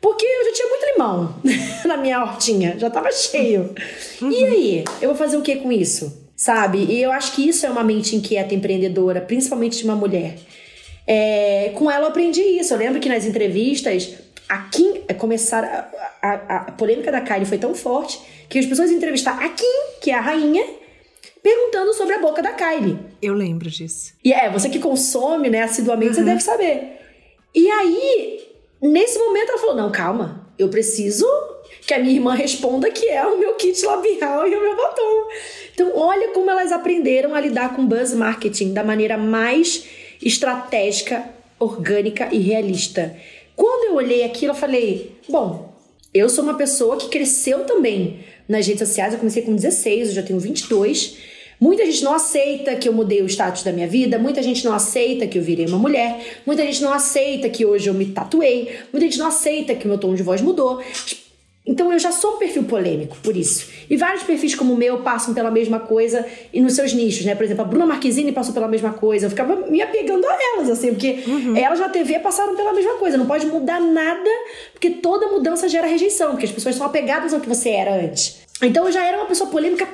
Porque 0.00 0.24
eu 0.24 0.44
já 0.46 0.52
tinha 0.52 0.68
muito 0.68 0.86
limão 0.92 1.34
na 1.84 1.96
minha 1.96 2.20
hortinha, 2.22 2.76
já 2.78 2.88
tava 2.88 3.12
cheio. 3.12 3.74
Uhum. 4.20 4.30
E 4.30 4.44
aí, 4.44 4.84
eu 5.00 5.10
vou 5.10 5.16
fazer 5.16 5.36
o 5.36 5.42
que 5.42 5.56
com 5.56 5.70
isso? 5.70 6.30
Sabe? 6.34 6.86
E 6.88 7.02
eu 7.02 7.12
acho 7.12 7.32
que 7.32 7.46
isso 7.46 7.66
é 7.66 7.70
uma 7.70 7.84
mente 7.84 8.16
inquieta, 8.16 8.54
empreendedora, 8.54 9.20
principalmente 9.20 9.76
de 9.76 9.84
uma 9.84 9.94
mulher. 9.94 10.38
É, 11.06 11.72
com 11.74 11.90
ela 11.90 12.04
eu 12.04 12.08
aprendi 12.08 12.40
isso. 12.40 12.72
Eu 12.72 12.78
lembro 12.78 12.98
que 12.98 13.08
nas 13.08 13.26
entrevistas, 13.26 14.14
a 14.48 14.58
Kim 14.68 15.02
é, 15.06 15.12
começaram. 15.12 15.68
A, 15.68 15.86
a, 16.22 16.56
a, 16.56 16.72
polêmica 16.72 17.12
da 17.12 17.20
Kylie 17.20 17.46
foi 17.46 17.58
tão 17.58 17.74
forte 17.74 18.20
que 18.48 18.58
as 18.58 18.66
pessoas 18.66 18.90
entrevistaram 18.90 19.44
a 19.44 19.48
Kim, 19.48 20.00
que 20.00 20.10
é 20.10 20.14
a 20.14 20.20
rainha, 20.20 20.64
perguntando 21.42 21.92
sobre 21.94 22.14
a 22.14 22.20
boca 22.20 22.42
da 22.42 22.52
Kylie. 22.52 22.98
Eu 23.20 23.34
lembro 23.34 23.68
disso. 23.68 24.14
E 24.24 24.32
é, 24.32 24.48
você 24.48 24.68
que 24.68 24.78
consome, 24.78 25.50
né, 25.50 25.62
assiduamente, 25.62 26.12
uhum. 26.12 26.16
você 26.16 26.24
deve 26.24 26.40
saber. 26.40 27.00
E 27.54 27.68
aí, 27.70 28.49
Nesse 28.80 29.18
momento 29.18 29.50
ela 29.50 29.58
falou: 29.58 29.76
não, 29.76 29.90
calma, 29.92 30.46
eu 30.58 30.68
preciso 30.68 31.26
que 31.86 31.94
a 31.94 31.98
minha 31.98 32.14
irmã 32.14 32.34
responda 32.34 32.90
que 32.90 33.08
é 33.08 33.24
o 33.26 33.38
meu 33.38 33.54
kit 33.54 33.84
labial 33.84 34.46
e 34.46 34.54
o 34.54 34.60
meu 34.60 34.76
batom. 34.76 35.28
Então, 35.72 35.92
olha 35.96 36.28
como 36.28 36.50
elas 36.50 36.72
aprenderam 36.72 37.34
a 37.34 37.40
lidar 37.40 37.74
com 37.74 37.86
buzz 37.86 38.14
marketing 38.14 38.72
da 38.72 38.84
maneira 38.84 39.16
mais 39.16 39.84
estratégica, 40.22 41.24
orgânica 41.58 42.28
e 42.32 42.38
realista. 42.38 43.16
Quando 43.56 43.90
eu 43.90 43.94
olhei 43.94 44.24
aquilo, 44.24 44.52
eu 44.52 44.56
falei: 44.56 45.16
bom, 45.28 45.74
eu 46.12 46.28
sou 46.28 46.44
uma 46.44 46.54
pessoa 46.54 46.96
que 46.96 47.08
cresceu 47.08 47.64
também 47.64 48.24
nas 48.48 48.66
redes 48.66 48.86
sociais. 48.86 49.12
Eu 49.12 49.18
comecei 49.18 49.42
com 49.42 49.54
16, 49.54 50.08
eu 50.08 50.14
já 50.14 50.22
tenho 50.22 50.40
22. 50.40 51.16
Muita 51.60 51.84
gente 51.84 52.02
não 52.02 52.14
aceita 52.14 52.74
que 52.74 52.88
eu 52.88 52.92
mudei 52.92 53.20
o 53.20 53.26
status 53.26 53.62
da 53.62 53.70
minha 53.70 53.86
vida, 53.86 54.18
muita 54.18 54.42
gente 54.42 54.64
não 54.64 54.72
aceita 54.72 55.26
que 55.26 55.38
eu 55.38 55.42
virei 55.42 55.66
uma 55.66 55.78
mulher, 55.78 56.40
muita 56.46 56.64
gente 56.64 56.82
não 56.82 56.90
aceita 56.90 57.50
que 57.50 57.66
hoje 57.66 57.90
eu 57.90 57.92
me 57.92 58.06
tatuei, 58.06 58.78
muita 58.90 59.06
gente 59.06 59.18
não 59.18 59.26
aceita 59.26 59.74
que 59.74 59.86
meu 59.86 59.98
tom 59.98 60.14
de 60.14 60.22
voz 60.22 60.40
mudou. 60.40 60.80
Então 61.66 61.92
eu 61.92 61.98
já 61.98 62.10
sou 62.10 62.36
um 62.36 62.38
perfil 62.38 62.64
polêmico 62.64 63.16
por 63.22 63.36
isso. 63.36 63.68
E 63.90 63.96
vários 63.96 64.22
perfis 64.22 64.54
como 64.54 64.72
o 64.72 64.76
meu 64.76 65.02
passam 65.02 65.34
pela 65.34 65.50
mesma 65.50 65.78
coisa 65.78 66.26
e 66.52 66.60
nos 66.60 66.72
seus 66.72 66.94
nichos, 66.94 67.26
né? 67.26 67.34
Por 67.34 67.44
exemplo, 67.44 67.62
a 67.62 67.66
Bruna 67.66 67.84
Marquezine 67.84 68.32
passou 68.32 68.54
pela 68.54 68.66
mesma 68.66 68.94
coisa. 68.94 69.26
Eu 69.26 69.30
ficava 69.30 69.54
me 69.54 69.82
apegando 69.82 70.26
a 70.26 70.38
elas, 70.54 70.70
assim, 70.70 70.88
porque 70.88 71.22
uhum. 71.26 71.54
elas 71.54 71.78
na 71.78 71.90
TV 71.90 72.18
passaram 72.20 72.56
pela 72.56 72.72
mesma 72.72 72.94
coisa. 72.94 73.18
Não 73.18 73.26
pode 73.26 73.46
mudar 73.46 73.78
nada, 73.80 74.30
porque 74.72 74.90
toda 74.90 75.28
mudança 75.28 75.68
gera 75.68 75.86
rejeição, 75.86 76.30
porque 76.30 76.46
as 76.46 76.52
pessoas 76.52 76.74
são 76.74 76.86
apegadas 76.86 77.34
ao 77.34 77.40
que 77.40 77.48
você 77.48 77.68
era 77.68 77.94
antes. 77.94 78.40
Então 78.62 78.86
eu 78.86 78.92
já 78.92 79.04
era 79.04 79.16
uma 79.16 79.26
pessoa 79.26 79.48
polêmica 79.48 79.88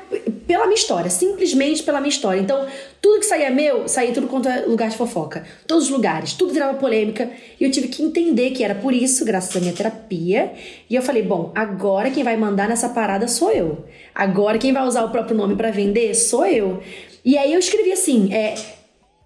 pela 0.47 0.65
minha 0.65 0.75
história, 0.75 1.09
simplesmente 1.09 1.83
pela 1.83 2.01
minha 2.01 2.09
história. 2.09 2.41
Então, 2.41 2.67
tudo 3.01 3.21
que 3.21 3.27
saía 3.27 3.51
meu, 3.51 3.89
saía 3.89 4.13
tudo 4.13 4.27
quanto 4.27 4.49
é 4.49 4.61
lugar 4.67 4.89
de 4.89 4.97
fofoca. 4.97 5.45
Todos 5.67 5.85
os 5.85 5.91
lugares, 5.91 6.33
tudo 6.35 6.53
virava 6.53 6.75
polêmica. 6.79 7.31
E 7.61 7.65
eu 7.65 7.71
tive 7.71 7.89
que 7.89 8.03
entender 8.03 8.51
que 8.51 8.65
era 8.65 8.75
por 8.75 8.93
isso, 8.93 9.25
graças 9.25 9.55
à 9.57 9.61
minha 9.61 9.73
terapia. 9.73 10.53
E 10.91 10.95
eu 10.95 11.03
falei, 11.03 11.23
bom, 11.23 11.53
agora 11.55 12.11
quem 12.11 12.25
vai 12.25 12.37
mandar 12.37 12.69
nessa 12.69 12.89
parada 12.89 13.29
sou 13.29 13.53
eu. 13.53 13.85
Agora 14.15 14.59
quem 14.59 14.73
vai 14.73 14.85
usar 14.87 15.05
o 15.05 15.11
próprio 15.11 15.37
nome 15.37 15.55
para 15.55 15.71
vender 15.71 16.15
sou 16.15 16.45
eu. 16.47 16.83
E 17.25 17.37
aí 17.39 17.53
eu 17.53 17.59
escrevi 17.59 17.93
assim, 17.93 18.33
é, 18.33 18.55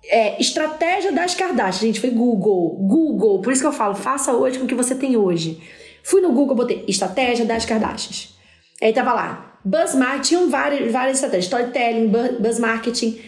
é, 0.08 0.40
estratégia 0.40 1.12
das 1.12 1.34
Kardashian. 1.34 1.86
Gente, 1.86 2.00
foi 2.00 2.10
Google. 2.10 2.76
Google. 2.80 3.40
Por 3.40 3.52
isso 3.52 3.62
que 3.62 3.68
eu 3.68 3.72
falo, 3.72 3.94
faça 3.94 4.32
hoje 4.32 4.58
com 4.58 4.64
o 4.64 4.68
que 4.68 4.74
você 4.74 4.94
tem 4.94 5.16
hoje. 5.16 5.60
Fui 6.02 6.20
no 6.20 6.32
Google, 6.32 6.56
botei 6.56 6.84
estratégia 6.88 7.44
das 7.44 7.64
Kardashians. 7.64 8.39
Aí 8.82 8.92
tava 8.92 9.12
lá, 9.12 9.58
buzz 9.64 9.94
marketing, 9.94 10.48
várias, 10.48 10.90
várias 10.90 11.16
estratégias, 11.16 11.44
storytelling, 11.44 12.10
buzz 12.40 12.58
marketing. 12.58 13.18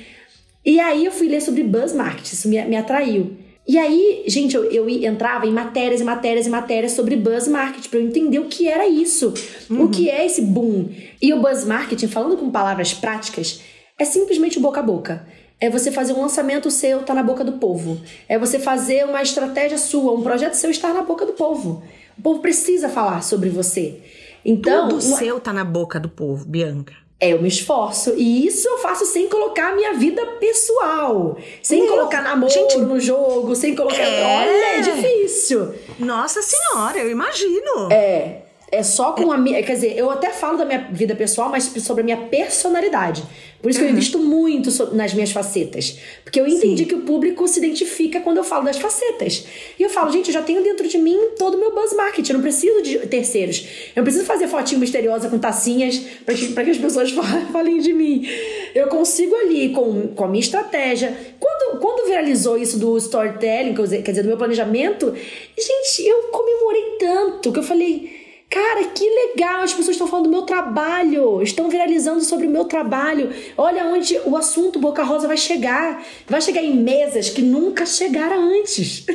E 0.64 0.80
aí 0.80 1.05
eu 1.05 1.12
fui 1.12 1.28
ler 1.28 1.42
sobre 1.42 1.62
buzz 1.62 1.92
marketing, 1.92 2.34
isso 2.34 2.48
me, 2.48 2.62
me 2.64 2.76
atraiu. 2.76 3.36
E 3.66 3.78
aí, 3.78 4.24
gente, 4.26 4.57
eu, 4.57 4.64
eu 4.64 4.88
entrava 4.88 5.46
em 5.46 5.53
matérias 5.53 6.00
e 6.00 6.05
matérias 6.05 6.46
e 6.46 6.50
matérias 6.50 6.92
sobre 6.92 7.14
buzz 7.14 7.46
marketing 7.46 7.88
para 7.88 7.98
eu 8.00 8.07
entender 8.07 8.38
o 8.40 8.46
que 8.46 8.66
era 8.66 8.88
isso, 8.88 9.32
uhum. 9.70 9.84
o 9.84 9.88
que 9.88 10.11
é 10.11 10.26
esse 10.26 10.42
boom. 10.42 10.88
E 11.20 11.32
o 11.32 11.40
buzz 11.40 11.64
marketing, 11.64 12.09
falando 12.09 12.36
com 12.36 12.50
palavras 12.50 12.92
práticas, 12.92 13.61
é 13.98 14.05
simplesmente 14.05 14.59
boca 14.59 14.80
a 14.80 14.82
boca. 14.82 15.26
É 15.61 15.70
você 15.70 15.92
fazer 15.92 16.12
um 16.12 16.22
lançamento 16.22 16.72
seu 16.72 17.03
tá 17.03 17.14
na 17.14 17.22
boca 17.22 17.44
do 17.44 17.53
povo. 17.53 18.00
É 18.28 18.36
você 18.36 18.59
fazer 18.59 19.05
uma 19.05 19.22
estratégia 19.22 19.78
sua, 19.78 20.12
um 20.12 20.22
projeto 20.22 20.55
seu 20.55 20.70
estar 20.70 20.92
na 20.92 21.03
boca 21.03 21.24
do 21.24 21.34
povo. 21.34 21.84
O 22.18 22.22
povo 22.22 22.40
precisa 22.40 22.88
falar 22.88 23.22
sobre 23.22 23.48
você. 23.48 24.00
Então, 24.45 24.88
tudo 24.88 25.03
seu 25.03 25.38
tá 25.40 25.53
na 25.53 25.64
boca 25.64 26.01
do 26.01 26.09
povo, 26.09 26.45
Bianca. 26.45 26.95
É, 27.22 27.32
eu 27.32 27.40
me 27.40 27.47
esforço. 27.47 28.14
E 28.16 28.47
isso 28.49 28.66
eu 28.66 28.78
faço 28.78 29.07
sem 29.07 29.28
colocar 29.28 29.70
a 29.70 29.76
minha 29.76 29.95
vida 29.95 30.26
pessoal. 30.40 31.38
Sem 31.62 31.82
Meu, 31.82 31.93
colocar 31.93 32.20
namoro 32.20 32.53
gente, 32.53 32.78
no 32.78 32.99
jogo, 32.99 33.55
sem 33.55 33.76
colocar. 33.76 34.03
É... 34.03 34.40
Olha, 34.40 34.78
é 34.78 34.80
difícil. 34.80 35.72
Nossa 36.01 36.43
senhora, 36.43 36.99
eu 36.99 37.09
imagino. 37.09 37.93
É. 37.93 38.38
É 38.72 38.82
só 38.82 39.12
com 39.12 39.30
a 39.30 39.38
minha. 39.38 39.62
Quer 39.62 39.74
dizer, 39.74 39.97
eu 39.97 40.11
até 40.11 40.30
falo 40.30 40.59
da 40.59 40.64
minha 40.64 40.88
vida 40.90 41.14
pessoal, 41.14 41.49
mas 41.49 41.64
sobre 41.64 42.01
a 42.01 42.05
minha 42.05 42.16
personalidade. 42.16 43.22
Por 43.62 43.70
isso 43.70 43.78
que 43.78 43.84
uhum. 43.84 43.90
eu 43.90 43.96
invisto 43.96 44.18
muito 44.18 44.70
nas 44.92 45.14
minhas 45.14 45.30
facetas. 45.30 45.96
Porque 46.24 46.40
eu 46.40 46.46
entendi 46.48 46.82
Sim. 46.82 46.88
que 46.88 46.94
o 46.96 47.02
público 47.02 47.46
se 47.46 47.60
identifica 47.60 48.20
quando 48.20 48.38
eu 48.38 48.44
falo 48.44 48.64
das 48.64 48.76
facetas. 48.76 49.46
E 49.78 49.82
eu 49.84 49.88
falo, 49.88 50.10
gente, 50.10 50.26
eu 50.26 50.34
já 50.34 50.42
tenho 50.42 50.64
dentro 50.64 50.88
de 50.88 50.98
mim 50.98 51.16
todo 51.38 51.54
o 51.54 51.58
meu 51.58 51.72
buzz 51.72 51.94
marketing. 51.94 52.32
Eu 52.32 52.34
não 52.38 52.42
preciso 52.42 52.82
de 52.82 52.98
terceiros. 53.06 53.64
Eu 53.94 54.00
não 54.00 54.02
preciso 54.02 54.24
fazer 54.24 54.48
fotinho 54.48 54.80
misteriosa 54.80 55.28
com 55.28 55.38
tacinhas 55.38 55.96
para 56.26 56.34
que, 56.34 56.52
que 56.52 56.70
as 56.70 56.76
pessoas 56.76 57.12
falem 57.52 57.78
de 57.78 57.92
mim. 57.92 58.26
Eu 58.74 58.88
consigo 58.88 59.36
ali, 59.36 59.68
com, 59.68 60.08
com 60.08 60.24
a 60.24 60.28
minha 60.28 60.42
estratégia. 60.42 61.16
Quando, 61.38 61.78
quando 61.78 62.08
viralizou 62.08 62.58
isso 62.58 62.80
do 62.80 62.98
storytelling, 62.98 63.74
quer 63.74 64.10
dizer, 64.10 64.22
do 64.22 64.28
meu 64.28 64.36
planejamento, 64.36 65.14
gente, 65.56 66.08
eu 66.08 66.22
comemorei 66.32 66.96
tanto 66.98 67.52
que 67.52 67.60
eu 67.60 67.62
falei 67.62 68.22
Cara, 68.53 68.84
que 68.84 69.09
legal! 69.09 69.62
As 69.62 69.72
pessoas 69.72 69.94
estão 69.94 70.07
falando 70.07 70.26
do 70.26 70.30
meu 70.30 70.42
trabalho, 70.42 71.40
estão 71.42 71.70
viralizando 71.70 72.20
sobre 72.20 72.46
o 72.46 72.50
meu 72.50 72.66
trabalho. 72.66 73.30
Olha 73.57 73.86
onde 73.86 74.20
o 74.26 74.36
assunto 74.36 74.78
Boca 74.78 75.03
Rosa 75.03 75.26
vai 75.26 75.38
chegar. 75.38 76.05
Vai 76.28 76.42
chegar 76.42 76.62
em 76.62 76.76
mesas 76.76 77.30
que 77.30 77.40
nunca 77.40 77.86
chegaram 77.86 78.42
antes. 78.42 79.07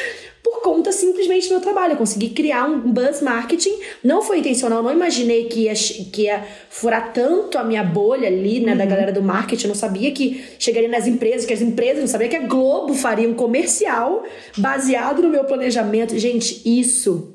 Por 0.42 0.62
conta 0.62 0.92
simplesmente 0.92 1.46
do 1.46 1.56
meu 1.56 1.60
trabalho. 1.60 1.92
Eu 1.92 1.98
consegui 1.98 2.30
criar 2.30 2.64
um 2.64 2.90
buzz 2.90 3.20
marketing. 3.20 3.78
Não 4.02 4.22
foi 4.22 4.38
intencional, 4.38 4.82
não 4.82 4.90
imaginei 4.90 5.44
que 5.44 5.64
ia, 5.64 5.74
que 5.74 6.22
ia 6.22 6.46
furar 6.70 7.12
tanto 7.12 7.58
a 7.58 7.64
minha 7.64 7.84
bolha 7.84 8.28
ali, 8.28 8.60
né, 8.60 8.72
uhum. 8.72 8.78
da 8.78 8.86
galera 8.86 9.12
do 9.12 9.22
marketing. 9.22 9.64
Eu 9.64 9.68
não 9.68 9.74
sabia 9.74 10.10
que 10.10 10.42
chegaria 10.58 10.88
nas 10.88 11.06
empresas, 11.06 11.44
que 11.44 11.52
as 11.52 11.60
empresas 11.60 12.00
não 12.00 12.08
sabia 12.08 12.28
que 12.28 12.36
a 12.36 12.46
Globo 12.46 12.94
faria 12.94 13.28
um 13.28 13.34
comercial 13.34 14.22
baseado 14.56 15.20
no 15.20 15.28
meu 15.28 15.44
planejamento. 15.44 16.18
Gente, 16.18 16.62
isso 16.64 17.34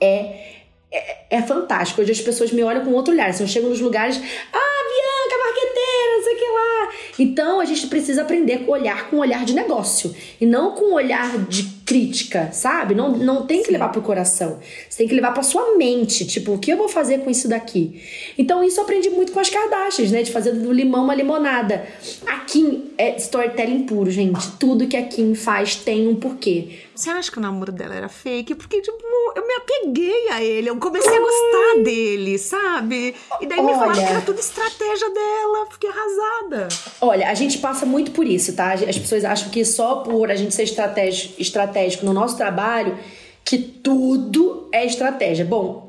é 0.00 0.59
é, 0.92 1.18
é, 1.30 1.42
fantástico. 1.42 2.00
Hoje 2.00 2.12
as 2.12 2.20
pessoas 2.20 2.50
me 2.52 2.62
olham 2.62 2.84
com 2.84 2.92
outro 2.92 3.12
olhar. 3.12 3.32
Se 3.32 3.42
eu 3.42 3.46
chego 3.46 3.68
nos 3.68 3.80
lugares, 3.80 4.16
ah, 4.16 4.80
Bianca, 4.90 5.44
marqueteira, 5.44 6.16
não 6.16 6.24
sei 6.24 6.34
o 6.34 6.38
que 6.38 6.44
lá. 6.44 6.88
Então 7.18 7.60
a 7.60 7.64
gente 7.64 7.86
precisa 7.86 8.22
aprender 8.22 8.64
a 8.66 8.70
olhar 8.70 9.08
com 9.08 9.18
olhar 9.18 9.44
de 9.44 9.54
negócio 9.54 10.14
e 10.40 10.46
não 10.46 10.72
com 10.72 10.92
olhar 10.92 11.38
de 11.46 11.80
crítica, 11.90 12.50
sabe? 12.52 12.94
Não, 12.94 13.10
não 13.18 13.46
tem 13.46 13.60
que 13.60 13.66
Sim. 13.66 13.72
levar 13.72 13.88
pro 13.88 14.00
coração. 14.00 14.60
Você 14.88 14.98
tem 14.98 15.08
que 15.08 15.14
levar 15.14 15.32
pra 15.32 15.42
sua 15.42 15.76
mente. 15.76 16.24
Tipo, 16.24 16.52
o 16.52 16.58
que 16.58 16.72
eu 16.72 16.76
vou 16.76 16.88
fazer 16.88 17.18
com 17.18 17.28
isso 17.28 17.48
daqui? 17.48 18.00
Então, 18.38 18.62
isso 18.62 18.78
eu 18.78 18.84
aprendi 18.84 19.10
muito 19.10 19.32
com 19.32 19.40
as 19.40 19.50
Kardashians, 19.50 20.12
né? 20.12 20.22
De 20.22 20.30
fazer 20.30 20.52
do 20.52 20.72
limão 20.72 21.02
uma 21.02 21.16
limonada. 21.16 21.84
A 22.28 22.38
Kim 22.40 22.92
é 22.96 23.16
storytelling 23.16 23.82
puro, 23.82 24.08
gente. 24.08 24.52
Tudo 24.52 24.86
que 24.86 24.96
a 24.96 25.02
Kim 25.02 25.34
faz 25.34 25.74
tem 25.74 26.06
um 26.06 26.14
porquê. 26.14 26.78
Você 27.00 27.08
acha 27.08 27.32
que 27.32 27.38
o 27.38 27.40
namoro 27.40 27.72
dela 27.72 27.94
era 27.94 28.10
fake? 28.10 28.54
Porque, 28.54 28.82
tipo, 28.82 28.98
eu 29.34 29.46
me 29.46 29.54
apeguei 29.54 30.28
a 30.28 30.42
ele. 30.42 30.68
Eu 30.68 30.76
comecei 30.76 31.16
a 31.16 31.18
gostar 31.18 31.82
dele, 31.82 32.36
sabe? 32.36 33.16
E 33.40 33.46
daí 33.46 33.58
Olha, 33.58 33.68
me 33.68 33.72
falaram 33.72 33.94
que 33.94 34.00
era 34.00 34.20
tudo 34.20 34.38
estratégia 34.38 35.08
dela. 35.08 35.66
Fiquei 35.70 35.88
arrasada. 35.88 36.68
Olha, 37.00 37.30
a 37.30 37.32
gente 37.32 37.56
passa 37.56 37.86
muito 37.86 38.10
por 38.10 38.26
isso, 38.26 38.54
tá? 38.54 38.74
As 38.74 38.98
pessoas 38.98 39.24
acham 39.24 39.48
que 39.48 39.64
só 39.64 39.96
por 39.96 40.30
a 40.30 40.36
gente 40.36 40.54
ser 40.54 40.64
estratégia 40.64 41.30
estratégico 41.38 42.04
no 42.04 42.12
nosso 42.12 42.36
trabalho 42.36 42.98
que 43.46 43.56
tudo 43.56 44.68
é 44.70 44.84
estratégia. 44.84 45.46
Bom, 45.46 45.88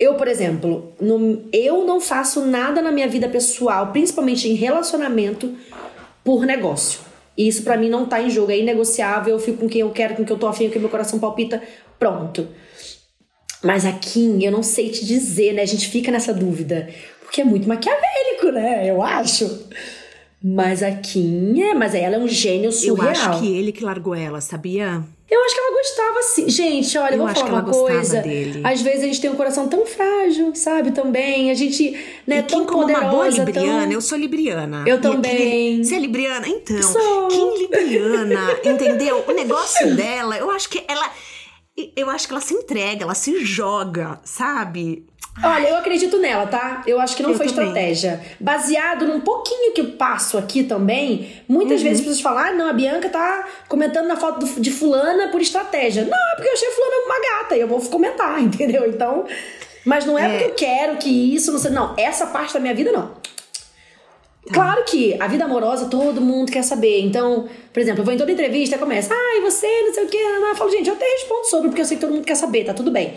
eu, 0.00 0.14
por 0.14 0.26
exemplo, 0.26 0.92
no, 1.00 1.44
eu 1.52 1.84
não 1.84 2.00
faço 2.00 2.44
nada 2.44 2.82
na 2.82 2.90
minha 2.90 3.06
vida 3.06 3.28
pessoal, 3.28 3.92
principalmente 3.92 4.48
em 4.48 4.54
relacionamento, 4.54 5.54
por 6.24 6.44
negócio. 6.44 7.09
E 7.36 7.48
isso 7.48 7.62
para 7.62 7.76
mim 7.76 7.88
não 7.88 8.06
tá 8.06 8.20
em 8.20 8.30
jogo, 8.30 8.50
é 8.50 8.58
inegociável, 8.58 9.34
eu 9.34 9.40
fico 9.40 9.58
com 9.58 9.68
quem 9.68 9.80
eu 9.80 9.90
quero, 9.90 10.14
com 10.14 10.24
quem 10.24 10.34
eu 10.34 10.38
tô 10.38 10.46
afim, 10.46 10.66
com 10.66 10.72
quem 10.72 10.80
meu 10.80 10.90
coração 10.90 11.18
palpita, 11.18 11.62
pronto. 11.98 12.48
Mas 13.62 13.84
aqui, 13.84 14.42
eu 14.42 14.50
não 14.50 14.62
sei 14.62 14.90
te 14.90 15.04
dizer, 15.04 15.52
né? 15.52 15.62
A 15.62 15.66
gente 15.66 15.88
fica 15.88 16.10
nessa 16.10 16.32
dúvida. 16.32 16.88
Porque 17.20 17.42
é 17.42 17.44
muito 17.44 17.68
maquiavélico, 17.68 18.50
né? 18.52 18.88
Eu 18.88 19.02
acho. 19.02 19.68
Mas 20.42 20.82
a 20.82 20.90
Kim 20.92 21.60
é, 21.60 21.74
mas 21.74 21.94
ela 21.94 22.16
é 22.16 22.18
um 22.18 22.26
gênio 22.26 22.72
surreal. 22.72 23.08
Eu 23.08 23.10
acho 23.10 23.40
que 23.40 23.54
ele 23.54 23.72
que 23.72 23.84
largou 23.84 24.14
ela, 24.14 24.40
sabia? 24.40 25.04
Eu 25.30 25.44
acho 25.44 25.54
que 25.54 25.60
ela 25.60 25.76
gostava 25.76 26.22
sim. 26.22 26.48
Gente, 26.48 26.98
olha, 26.98 27.14
eu 27.14 27.18
vou 27.18 27.28
falar 27.28 27.62
uma 27.62 27.64
coisa. 27.64 28.20
Dele. 28.20 28.60
Às 28.64 28.80
vezes 28.80 29.04
a 29.04 29.06
gente 29.06 29.20
tem 29.20 29.30
um 29.30 29.36
coração 29.36 29.68
tão 29.68 29.84
frágil, 29.84 30.52
sabe? 30.54 30.90
Também. 30.90 31.50
A 31.50 31.54
gente, 31.54 31.96
né, 32.26 32.38
e 32.38 32.42
tão 32.42 32.64
como 32.64 32.80
poderosa, 32.80 33.04
uma 33.04 33.10
boa 33.12 33.28
libriana, 33.28 33.82
tão... 33.82 33.92
eu 33.92 34.00
sou 34.00 34.18
libriana. 34.18 34.84
Eu 34.86 34.96
e 34.96 35.00
também. 35.00 35.84
Você 35.84 35.94
é 35.94 35.98
libriana? 35.98 36.48
Então, 36.48 36.82
sou. 36.82 37.28
Kim 37.28 37.58
libriana, 37.58 38.58
entendeu? 38.64 39.24
O 39.28 39.32
negócio 39.32 39.94
dela, 39.94 40.36
eu 40.36 40.50
acho 40.50 40.68
que 40.68 40.82
ela 40.88 41.08
eu 41.96 42.10
acho 42.10 42.26
que 42.26 42.32
ela 42.34 42.42
se 42.42 42.52
entrega, 42.52 43.04
ela 43.04 43.14
se 43.14 43.44
joga, 43.44 44.20
sabe? 44.24 45.06
Olha, 45.42 45.68
eu 45.68 45.76
acredito 45.76 46.18
nela, 46.18 46.46
tá? 46.46 46.82
Eu 46.86 47.00
acho 47.00 47.16
que 47.16 47.22
não 47.22 47.30
eu 47.30 47.36
foi 47.36 47.46
também. 47.46 47.68
estratégia. 47.68 48.20
Baseado 48.38 49.06
num 49.06 49.20
pouquinho 49.20 49.72
que 49.72 49.80
eu 49.80 49.92
passo 49.92 50.36
aqui 50.36 50.64
também, 50.64 51.42
muitas 51.48 51.78
uhum. 51.78 51.84
vezes 51.84 52.00
as 52.00 52.06
pessoas 52.06 52.20
falam: 52.20 52.44
ah, 52.44 52.52
não, 52.52 52.68
a 52.68 52.72
Bianca 52.72 53.08
tá 53.08 53.46
comentando 53.68 54.06
na 54.06 54.16
foto 54.16 54.46
de 54.60 54.70
fulana 54.70 55.28
por 55.28 55.40
estratégia. 55.40 56.04
Não, 56.04 56.32
é 56.32 56.34
porque 56.34 56.48
eu 56.48 56.52
achei 56.52 56.68
fulana 56.70 56.94
uma 57.06 57.20
gata 57.20 57.56
e 57.56 57.60
eu 57.60 57.68
vou 57.68 57.80
comentar, 57.82 58.40
entendeu? 58.42 58.88
Então. 58.88 59.24
Mas 59.84 60.04
não 60.04 60.18
é, 60.18 60.26
é. 60.26 60.28
porque 60.28 60.44
eu 60.44 60.54
quero 60.54 60.96
que 60.98 61.34
isso, 61.34 61.50
não 61.50 61.58
sei. 61.58 61.70
Não, 61.70 61.94
essa 61.96 62.26
parte 62.26 62.52
da 62.52 62.60
minha 62.60 62.74
vida 62.74 62.92
não. 62.92 63.08
Tá. 64.46 64.52
Claro 64.52 64.84
que 64.84 65.16
a 65.18 65.26
vida 65.26 65.44
amorosa 65.44 65.86
todo 65.86 66.20
mundo 66.20 66.52
quer 66.52 66.62
saber. 66.62 67.00
Então, 67.00 67.48
por 67.72 67.80
exemplo, 67.80 68.00
eu 68.00 68.04
vou 68.04 68.12
em 68.12 68.18
toda 68.18 68.30
entrevista 68.30 68.76
e 68.76 68.78
começa, 68.78 69.14
ah, 69.14 69.36
e 69.38 69.40
você, 69.40 69.66
não 69.86 69.94
sei 69.94 70.04
o 70.04 70.08
quê. 70.08 70.18
Eu 70.18 70.54
falo, 70.54 70.70
gente, 70.70 70.88
eu 70.88 70.94
até 70.94 71.06
respondo 71.06 71.46
sobre, 71.46 71.68
porque 71.68 71.80
eu 71.80 71.86
sei 71.86 71.96
que 71.96 72.02
todo 72.02 72.12
mundo 72.12 72.26
quer 72.26 72.34
saber, 72.34 72.64
tá 72.64 72.74
tudo 72.74 72.90
bem. 72.90 73.14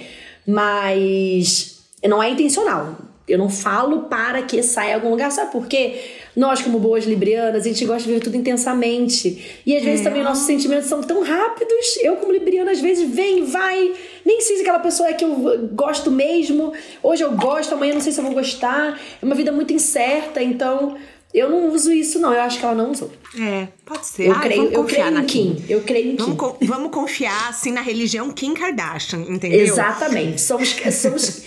Mas 0.48 1.73
não 2.10 2.22
é 2.22 2.30
intencional. 2.30 2.98
Eu 3.26 3.38
não 3.38 3.50
falo 3.50 4.04
para 4.04 4.42
que 4.42 4.62
saia 4.62 4.96
algum 4.96 5.10
lugar, 5.10 5.32
sabe 5.32 5.50
por 5.52 5.66
quê? 5.66 5.98
Nós, 6.36 6.62
como 6.62 6.78
boas 6.78 7.06
librianas, 7.06 7.62
a 7.66 7.70
gente 7.70 7.86
gosta 7.86 8.06
de 8.06 8.14
ver 8.14 8.20
tudo 8.20 8.36
intensamente. 8.36 9.62
E 9.66 9.78
às 9.78 9.84
vezes 9.84 10.02
é. 10.02 10.10
também 10.10 10.22
nossos 10.24 10.46
sentimentos 10.46 10.88
são 10.88 11.02
tão 11.02 11.24
rápidos. 11.24 11.98
Eu, 12.02 12.18
como 12.18 12.34
libriana, 12.34 12.72
às 12.72 12.82
vezes 12.82 13.10
vem, 13.10 13.46
vai. 13.46 13.94
Nem 14.26 14.42
sei 14.42 14.58
se 14.58 14.62
aquela 14.64 14.80
pessoa 14.80 15.08
é 15.08 15.14
que 15.14 15.24
eu 15.24 15.70
gosto 15.72 16.12
mesmo. 16.12 16.74
Hoje 17.02 17.24
eu 17.24 17.32
gosto, 17.32 17.76
amanhã 17.76 17.94
não 17.94 18.02
sei 18.02 18.12
se 18.12 18.20
eu 18.20 18.26
vou 18.26 18.34
gostar. 18.34 19.00
É 19.22 19.26
uma 19.26 19.36
vida 19.36 19.54
muito 19.54 19.72
incerta, 19.72 20.44
então 20.44 20.98
eu 21.34 21.50
não 21.50 21.70
uso 21.70 21.92
isso, 21.92 22.20
não. 22.20 22.32
Eu 22.32 22.42
acho 22.42 22.60
que 22.60 22.66
ela 22.66 22.76
não 22.76 22.92
usou. 22.92 23.12
É, 23.40 23.68
pode 23.84 24.06
ser. 24.06 24.28
Eu 24.28 24.40
creio, 24.40 24.72
eu 24.72 24.84
creio 24.86 25.12
na 25.12 25.24
Kim. 25.24 25.56
Kim. 25.56 25.66
Eu 25.68 25.82
creio 25.82 26.12
em 26.12 26.16
vamos, 26.16 26.58
Kim. 26.60 26.66
vamos 26.68 26.92
confiar, 26.92 27.50
assim, 27.50 27.72
na 27.72 27.82
religião 27.82 28.32
Kim 28.32 28.54
Kardashian, 28.54 29.22
entendeu? 29.22 29.62
Exatamente. 29.62 30.40
Somos, 30.40 30.70
somos 30.94 31.44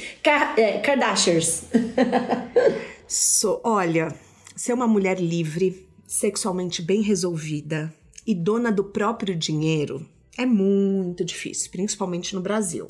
é, 0.56 0.78
Kardashians. 0.78 1.62
so, 3.06 3.60
olha, 3.62 4.12
ser 4.56 4.72
uma 4.72 4.88
mulher 4.88 5.20
livre, 5.20 5.86
sexualmente 6.06 6.82
bem 6.82 7.02
resolvida 7.02 7.94
e 8.26 8.34
dona 8.34 8.72
do 8.72 8.82
próprio 8.82 9.36
dinheiro 9.36 10.04
é 10.36 10.44
muito 10.44 11.24
difícil, 11.24 11.70
principalmente 11.70 12.34
no 12.34 12.40
Brasil. 12.40 12.88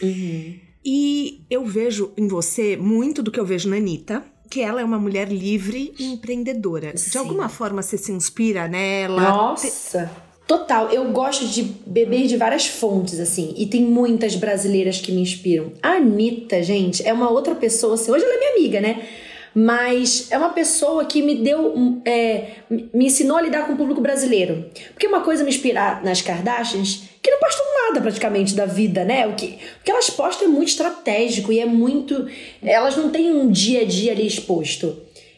Uhum. 0.00 0.54
E 0.84 1.42
eu 1.50 1.66
vejo 1.66 2.12
em 2.16 2.28
você 2.28 2.76
muito 2.76 3.22
do 3.22 3.30
que 3.30 3.40
eu 3.40 3.44
vejo 3.44 3.68
na 3.68 3.76
Anitta 3.76 4.24
que 4.48 4.60
ela 4.60 4.80
é 4.80 4.84
uma 4.84 4.98
mulher 4.98 5.28
livre 5.28 5.94
e 5.98 6.12
empreendedora. 6.12 6.96
Sim. 6.96 7.10
De 7.10 7.18
alguma 7.18 7.48
forma 7.48 7.82
você 7.82 7.98
se 7.98 8.12
inspira 8.12 8.68
nela? 8.68 9.22
Nossa! 9.22 10.10
Total, 10.46 10.88
eu 10.88 11.12
gosto 11.12 11.46
de 11.46 11.62
beber 11.62 12.26
de 12.26 12.38
várias 12.38 12.66
fontes, 12.66 13.20
assim, 13.20 13.54
e 13.58 13.66
tem 13.66 13.82
muitas 13.82 14.34
brasileiras 14.34 14.98
que 14.98 15.12
me 15.12 15.20
inspiram. 15.20 15.72
A 15.82 15.96
Anitta, 15.96 16.62
gente, 16.62 17.06
é 17.06 17.12
uma 17.12 17.28
outra 17.28 17.54
pessoa, 17.54 17.94
assim, 17.94 18.10
hoje 18.10 18.24
ela 18.24 18.34
é 18.34 18.38
minha 18.38 18.52
amiga, 18.52 18.80
né? 18.80 19.06
mas 19.54 20.30
é 20.30 20.38
uma 20.38 20.50
pessoa 20.50 21.04
que 21.04 21.20
me 21.20 21.34
deu, 21.34 22.00
é, 22.04 22.58
me 22.70 23.06
ensinou 23.06 23.36
a 23.36 23.42
lidar 23.42 23.66
com 23.66 23.72
o 23.72 23.76
público 23.76 24.00
brasileiro. 24.00 24.66
Porque 24.92 25.08
uma 25.08 25.20
coisa 25.20 25.42
me 25.42 25.50
inspirar 25.50 26.04
nas 26.04 26.22
Kardashians, 26.22 27.08
que 27.28 27.30
não 27.30 27.38
postam 27.38 27.66
nada 27.86 28.00
praticamente 28.00 28.54
da 28.54 28.64
vida, 28.64 29.04
né? 29.04 29.26
O 29.26 29.34
que, 29.34 29.58
o 29.80 29.84
que 29.84 29.90
elas 29.90 30.08
postam 30.08 30.48
é 30.48 30.50
muito 30.50 30.68
estratégico 30.68 31.52
e 31.52 31.60
é 31.60 31.66
muito. 31.66 32.26
Elas 32.62 32.96
não 32.96 33.10
têm 33.10 33.30
um 33.30 33.50
dia 33.50 33.82
a 33.82 33.84
dia 33.84 34.12
ali 34.12 34.26
exposto. 34.26 34.96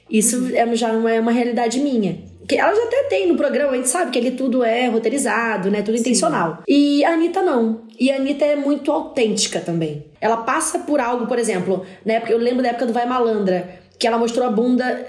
Isso 0.09 0.39
uhum. 0.39 0.57
é, 0.57 0.77
já 0.77 0.93
não 0.93 1.09
é 1.09 1.21
uma 1.21 1.33
realidade 1.33 1.81
minha. 1.81 2.19
Que 2.49 2.57
elas 2.57 2.79
até 2.79 3.05
têm 3.05 3.29
no 3.29 3.37
programa, 3.37 3.73
a 3.73 3.77
gente 3.77 3.89
sabe 3.89 4.11
que 4.11 4.19
ali 4.19 4.33
tudo 4.33 4.65
é 4.65 4.87
roteirizado, 4.87 5.71
né? 5.71 5.83
Tudo 5.83 5.97
Sim. 5.97 6.01
intencional. 6.01 6.63
E 6.67 7.05
a 7.05 7.13
Anitta 7.13 7.43
não. 7.43 7.83
E 7.99 8.11
a 8.11 8.17
Anitta 8.17 8.45
é 8.45 8.57
muito 8.57 8.91
autêntica 8.91 9.61
também. 9.61 10.05
Ela 10.21 10.39
passa 10.39 10.81
por 10.81 11.01
algo, 11.01 11.27
por 11.27 11.39
exemplo, 11.39 11.85
na 12.05 12.15
época, 12.15 12.33
eu 12.33 12.39
lembro 12.39 12.63
da 12.63 12.71
época 12.71 12.87
do 12.87 12.93
Vai 12.93 13.07
Malandra 13.07 13.81
que 13.99 14.07
ela 14.07 14.17
mostrou 14.17 14.47
a 14.47 14.51
bunda 14.51 15.07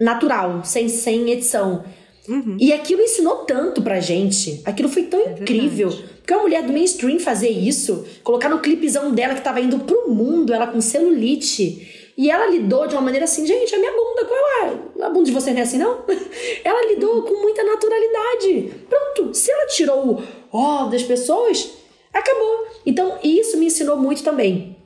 natural, 0.00 0.64
sem, 0.64 0.88
sem 0.88 1.30
edição. 1.30 1.84
Uhum. 2.28 2.56
E 2.58 2.72
aquilo 2.72 3.02
ensinou 3.02 3.38
tanto 3.44 3.82
pra 3.82 4.00
gente. 4.00 4.60
Aquilo 4.64 4.88
foi 4.88 5.04
tão 5.04 5.20
é 5.20 5.32
incrível. 5.32 5.88
Verdade. 5.88 6.10
Porque 6.18 6.34
uma 6.34 6.42
mulher 6.42 6.62
do 6.62 6.72
mainstream 6.72 7.18
fazer 7.18 7.48
isso, 7.48 8.04
colocar 8.22 8.48
no 8.48 8.60
clipezão 8.60 9.12
dela 9.12 9.34
que 9.34 9.42
tava 9.42 9.60
indo 9.60 9.80
pro 9.80 10.10
mundo, 10.10 10.52
ela 10.52 10.66
com 10.66 10.80
celulite. 10.80 12.12
E 12.16 12.30
ela 12.30 12.46
lidou 12.46 12.86
de 12.86 12.94
uma 12.94 13.00
maneira 13.00 13.24
assim, 13.24 13.46
gente, 13.46 13.74
a 13.74 13.78
minha 13.78 13.92
bunda, 13.92 14.24
qual 14.26 14.68
é? 15.00 15.04
A 15.04 15.08
bunda 15.08 15.24
de 15.24 15.32
você 15.32 15.52
não 15.52 15.60
é 15.60 15.62
assim, 15.62 15.78
não? 15.78 16.04
ela 16.62 16.92
lidou 16.92 17.22
com 17.22 17.40
muita 17.40 17.64
naturalidade. 17.64 18.74
Pronto, 18.88 19.34
se 19.34 19.50
ela 19.50 19.66
tirou 19.66 20.10
o 20.10 20.22
ó 20.52 20.84
das 20.86 21.02
pessoas, 21.02 21.70
acabou. 22.12 22.66
Então, 22.84 23.18
isso 23.24 23.56
me 23.56 23.66
ensinou 23.66 23.96
muito 23.96 24.22
também. 24.22 24.76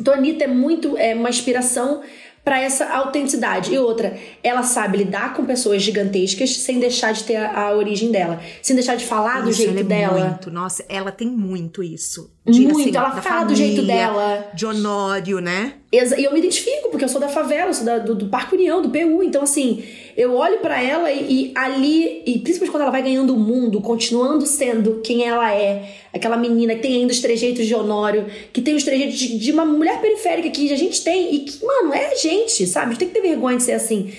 Então, 0.00 0.14
a 0.14 0.16
Anitta 0.16 0.44
é 0.44 0.48
muito 0.48 0.96
é 0.96 1.14
uma 1.14 1.28
inspiração 1.28 2.02
para 2.50 2.60
essa 2.60 2.84
autenticidade. 2.86 3.72
E 3.72 3.78
outra, 3.78 4.18
ela 4.42 4.64
sabe 4.64 4.98
lidar 4.98 5.34
com 5.34 5.46
pessoas 5.46 5.84
gigantescas 5.84 6.56
sem 6.56 6.80
deixar 6.80 7.12
de 7.12 7.22
ter 7.22 7.36
a, 7.36 7.68
a 7.68 7.76
origem 7.76 8.10
dela, 8.10 8.40
sem 8.60 8.74
deixar 8.74 8.96
de 8.96 9.06
falar 9.06 9.38
isso, 9.38 9.44
do 9.46 9.52
jeito 9.52 9.70
ela 9.70 9.80
é 9.80 9.84
dela. 9.84 10.28
Muito, 10.30 10.50
nossa, 10.50 10.84
ela 10.88 11.12
tem 11.12 11.28
muito 11.28 11.80
isso. 11.80 12.28
De, 12.46 12.62
muito, 12.62 12.80
assim, 12.80 12.96
ela 12.96 13.10
fala 13.10 13.22
família, 13.22 13.46
do 13.46 13.54
jeito 13.54 13.82
dela. 13.82 14.50
De 14.54 14.64
Honório, 14.64 15.40
né? 15.40 15.74
E 15.92 16.24
eu 16.24 16.32
me 16.32 16.38
identifico, 16.38 16.88
porque 16.88 17.04
eu 17.04 17.08
sou 17.08 17.20
da 17.20 17.28
favela, 17.28 17.72
sou 17.74 17.84
da, 17.84 17.98
do, 17.98 18.14
do 18.14 18.28
Parque 18.28 18.54
União, 18.54 18.80
do 18.80 18.88
PU. 18.88 19.22
Então, 19.22 19.42
assim, 19.42 19.84
eu 20.16 20.34
olho 20.34 20.58
para 20.58 20.82
ela 20.82 21.10
e, 21.12 21.48
e, 21.48 21.52
ali, 21.54 22.22
e 22.24 22.38
principalmente 22.38 22.70
quando 22.70 22.82
ela 22.82 22.90
vai 22.90 23.02
ganhando 23.02 23.34
o 23.34 23.38
mundo, 23.38 23.80
continuando 23.82 24.46
sendo 24.46 25.02
quem 25.04 25.22
ela 25.22 25.52
é, 25.54 25.96
aquela 26.14 26.38
menina 26.38 26.74
que 26.74 26.80
tem 26.80 26.94
ainda 26.96 27.12
os 27.12 27.20
trejeitos 27.20 27.66
de 27.66 27.74
Honório, 27.74 28.26
que 28.52 28.62
tem 28.62 28.74
os 28.74 28.84
trejeitos 28.84 29.18
de, 29.18 29.38
de 29.38 29.52
uma 29.52 29.66
mulher 29.66 30.00
periférica 30.00 30.48
que 30.48 30.72
a 30.72 30.76
gente 30.76 31.04
tem 31.04 31.34
e 31.34 31.38
que, 31.40 31.62
mano, 31.64 31.92
é 31.92 32.12
a 32.12 32.14
gente, 32.14 32.66
sabe? 32.66 32.86
A 32.86 32.88
gente 32.90 32.98
tem 33.00 33.08
que 33.08 33.14
ter 33.14 33.20
vergonha 33.20 33.58
de 33.58 33.64
ser 33.64 33.72
assim. 33.72 34.12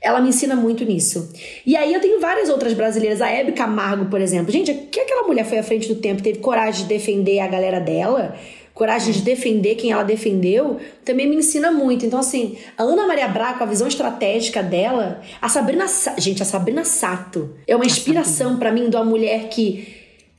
Ela 0.00 0.20
me 0.20 0.28
ensina 0.28 0.54
muito 0.54 0.84
nisso. 0.84 1.32
E 1.66 1.76
aí 1.76 1.92
eu 1.92 2.00
tenho 2.00 2.20
várias 2.20 2.48
outras 2.48 2.72
brasileiras, 2.72 3.20
a 3.20 3.28
Hebe 3.28 3.52
Camargo, 3.52 4.06
por 4.06 4.20
exemplo. 4.20 4.52
Gente, 4.52 4.72
que 4.72 5.00
aquela 5.00 5.26
mulher 5.26 5.44
foi 5.44 5.58
à 5.58 5.62
frente 5.62 5.88
do 5.88 5.96
tempo, 5.96 6.22
teve 6.22 6.38
coragem 6.38 6.82
de 6.82 6.88
defender 6.88 7.40
a 7.40 7.48
galera 7.48 7.80
dela, 7.80 8.36
coragem 8.72 9.12
de 9.12 9.22
defender 9.22 9.74
quem 9.74 9.90
ela 9.90 10.04
defendeu, 10.04 10.78
também 11.04 11.28
me 11.28 11.34
ensina 11.34 11.72
muito. 11.72 12.06
Então, 12.06 12.20
assim, 12.20 12.56
a 12.76 12.84
Ana 12.84 13.08
Maria 13.08 13.26
Braga, 13.26 13.64
a 13.64 13.66
visão 13.66 13.88
estratégica 13.88 14.62
dela, 14.62 15.20
a 15.42 15.48
Sabrina 15.48 15.86
Gente, 16.16 16.42
a 16.42 16.46
Sabrina 16.46 16.84
Sato 16.84 17.56
é 17.66 17.74
uma 17.74 17.84
inspiração 17.84 18.56
para 18.56 18.70
mim 18.70 18.88
de 18.88 18.94
uma 18.94 19.04
mulher 19.04 19.48
que 19.48 19.97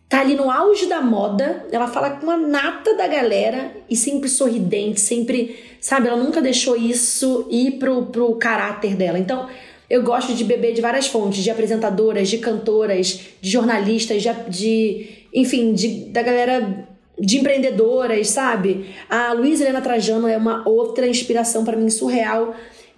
tá 0.09 0.21
ali 0.21 0.35
no 0.35 0.49
auge 0.49 0.87
da 0.87 1.01
moda, 1.01 1.67
ela 1.71 1.87
fala 1.87 2.09
com 2.09 2.31
a 2.31 2.35
nata 2.35 2.95
da 2.95 3.07
galera 3.07 3.71
e 3.87 3.95
sempre 3.95 4.27
sorridente, 4.27 4.99
sempre, 4.99 5.55
sabe, 5.79 6.07
ela 6.07 6.17
nunca 6.17 6.41
deixou 6.41 6.75
isso 6.75 7.47
ir 7.51 7.73
pro, 7.73 8.07
pro 8.07 8.33
caráter 8.35 8.95
dela. 8.95 9.19
Então, 9.19 9.47
eu 9.87 10.01
gosto 10.01 10.33
de 10.33 10.43
beber 10.43 10.73
de 10.73 10.81
várias 10.81 11.05
fontes, 11.05 11.43
de 11.43 11.51
apresentadoras, 11.51 12.27
de 12.27 12.39
cantoras, 12.39 13.19
de 13.39 13.49
jornalistas, 13.51 14.23
de, 14.23 14.29
de 14.49 15.09
enfim, 15.31 15.73
de, 15.73 16.05
da 16.05 16.23
galera 16.23 16.87
de 17.19 17.37
empreendedoras, 17.37 18.29
sabe? 18.29 18.87
A 19.07 19.33
Luísa 19.33 19.63
Helena 19.63 19.81
Trajano 19.81 20.27
é 20.27 20.37
uma 20.37 20.67
outra 20.67 21.07
inspiração 21.07 21.63
para 21.63 21.77
mim 21.77 21.89
surreal, 21.89 22.55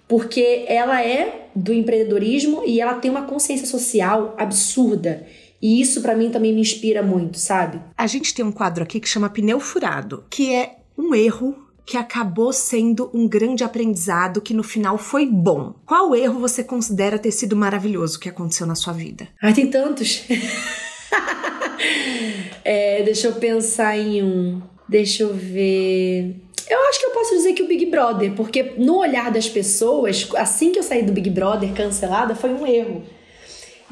porque 0.08 0.64
ela 0.66 1.04
é 1.04 1.48
do 1.54 1.74
empreendedorismo 1.74 2.62
e 2.64 2.80
ela 2.80 2.94
tem 2.94 3.10
uma 3.10 3.22
consciência 3.22 3.66
social 3.66 4.34
absurda. 4.38 5.26
E 5.62 5.80
isso 5.80 6.02
para 6.02 6.16
mim 6.16 6.28
também 6.28 6.52
me 6.52 6.60
inspira 6.60 7.02
muito, 7.02 7.38
sabe? 7.38 7.80
A 7.96 8.06
gente 8.08 8.34
tem 8.34 8.44
um 8.44 8.50
quadro 8.50 8.82
aqui 8.82 8.98
que 8.98 9.08
chama 9.08 9.30
Pneu 9.30 9.60
Furado, 9.60 10.24
que 10.28 10.52
é 10.52 10.78
um 10.98 11.14
erro 11.14 11.56
que 11.86 11.96
acabou 11.96 12.52
sendo 12.52 13.10
um 13.14 13.28
grande 13.28 13.62
aprendizado 13.62 14.40
que 14.40 14.54
no 14.54 14.62
final 14.62 14.98
foi 14.98 15.26
bom. 15.26 15.74
Qual 15.86 16.14
erro 16.14 16.40
você 16.40 16.64
considera 16.64 17.18
ter 17.18 17.30
sido 17.30 17.56
maravilhoso 17.56 18.18
que 18.18 18.28
aconteceu 18.28 18.66
na 18.66 18.74
sua 18.74 18.92
vida? 18.92 19.28
Ai, 19.40 19.52
tem 19.52 19.68
tantos. 19.68 20.24
é, 22.64 23.02
deixa 23.02 23.28
eu 23.28 23.34
pensar 23.34 23.96
em 23.96 24.22
um. 24.22 24.62
Deixa 24.88 25.22
eu 25.22 25.34
ver. 25.34 26.36
Eu 26.68 26.88
acho 26.88 27.00
que 27.00 27.06
eu 27.06 27.10
posso 27.10 27.36
dizer 27.36 27.52
que 27.52 27.62
o 27.62 27.68
Big 27.68 27.86
Brother, 27.86 28.32
porque 28.34 28.74
no 28.78 28.98
olhar 28.98 29.30
das 29.30 29.48
pessoas, 29.48 30.28
assim 30.36 30.72
que 30.72 30.78
eu 30.78 30.82
saí 30.82 31.02
do 31.02 31.12
Big 31.12 31.30
Brother 31.30 31.72
cancelada, 31.72 32.34
foi 32.34 32.50
um 32.50 32.66
erro. 32.66 33.02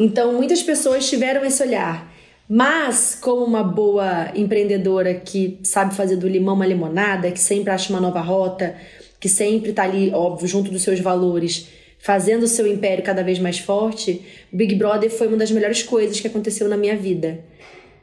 Então, 0.02 0.32
muitas 0.32 0.62
pessoas 0.62 1.06
tiveram 1.10 1.44
esse 1.44 1.62
olhar. 1.62 2.10
Mas, 2.48 3.18
como 3.20 3.44
uma 3.44 3.62
boa 3.62 4.32
empreendedora 4.34 5.12
que 5.12 5.60
sabe 5.62 5.94
fazer 5.94 6.16
do 6.16 6.26
limão 6.26 6.54
uma 6.54 6.66
limonada, 6.66 7.30
que 7.30 7.38
sempre 7.38 7.70
acha 7.70 7.92
uma 7.92 8.00
nova 8.00 8.18
rota, 8.18 8.74
que 9.20 9.28
sempre 9.28 9.74
tá 9.74 9.82
ali, 9.82 10.10
óbvio, 10.10 10.48
junto 10.48 10.70
dos 10.70 10.82
seus 10.82 11.00
valores, 11.00 11.68
fazendo 11.98 12.44
o 12.44 12.48
seu 12.48 12.66
império 12.66 13.04
cada 13.04 13.22
vez 13.22 13.38
mais 13.38 13.58
forte, 13.58 14.22
Big 14.50 14.74
Brother 14.74 15.10
foi 15.10 15.28
uma 15.28 15.36
das 15.36 15.50
melhores 15.50 15.82
coisas 15.82 16.18
que 16.18 16.26
aconteceu 16.26 16.66
na 16.66 16.78
minha 16.78 16.96
vida. 16.96 17.44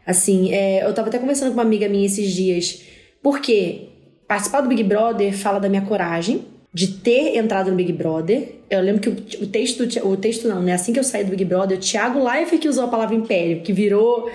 Assim, 0.05 0.53
é, 0.53 0.85
eu 0.85 0.93
tava 0.93 1.07
até 1.07 1.17
conversando 1.17 1.47
com 1.47 1.55
uma 1.55 1.63
amiga 1.63 1.89
minha 1.89 2.05
esses 2.05 2.31
dias, 2.31 2.83
porque 3.23 3.89
participar 4.27 4.61
do 4.61 4.69
Big 4.69 4.83
Brother 4.83 5.35
fala 5.35 5.57
da 5.57 5.67
minha 5.67 5.81
coragem, 5.81 6.45
de 6.77 6.89
ter 6.89 7.35
entrado 7.35 7.71
no 7.71 7.75
Big 7.75 7.91
Brother. 7.91 8.49
Eu 8.69 8.81
lembro 8.81 9.01
que 9.01 9.09
o, 9.09 9.43
o 9.45 9.47
texto, 9.47 9.81
o 10.07 10.15
texto 10.15 10.47
não, 10.47 10.61
né? 10.61 10.73
Assim 10.73 10.93
que 10.93 10.99
eu 10.99 11.03
saí 11.03 11.23
do 11.23 11.31
Big 11.31 11.43
Brother, 11.43 11.75
o 11.75 11.81
Thiago 11.81 12.23
Leifert 12.23 12.61
que 12.61 12.69
usou 12.69 12.83
a 12.83 12.87
palavra 12.87 13.15
império, 13.15 13.61
que 13.61 13.73
virou 13.73 14.29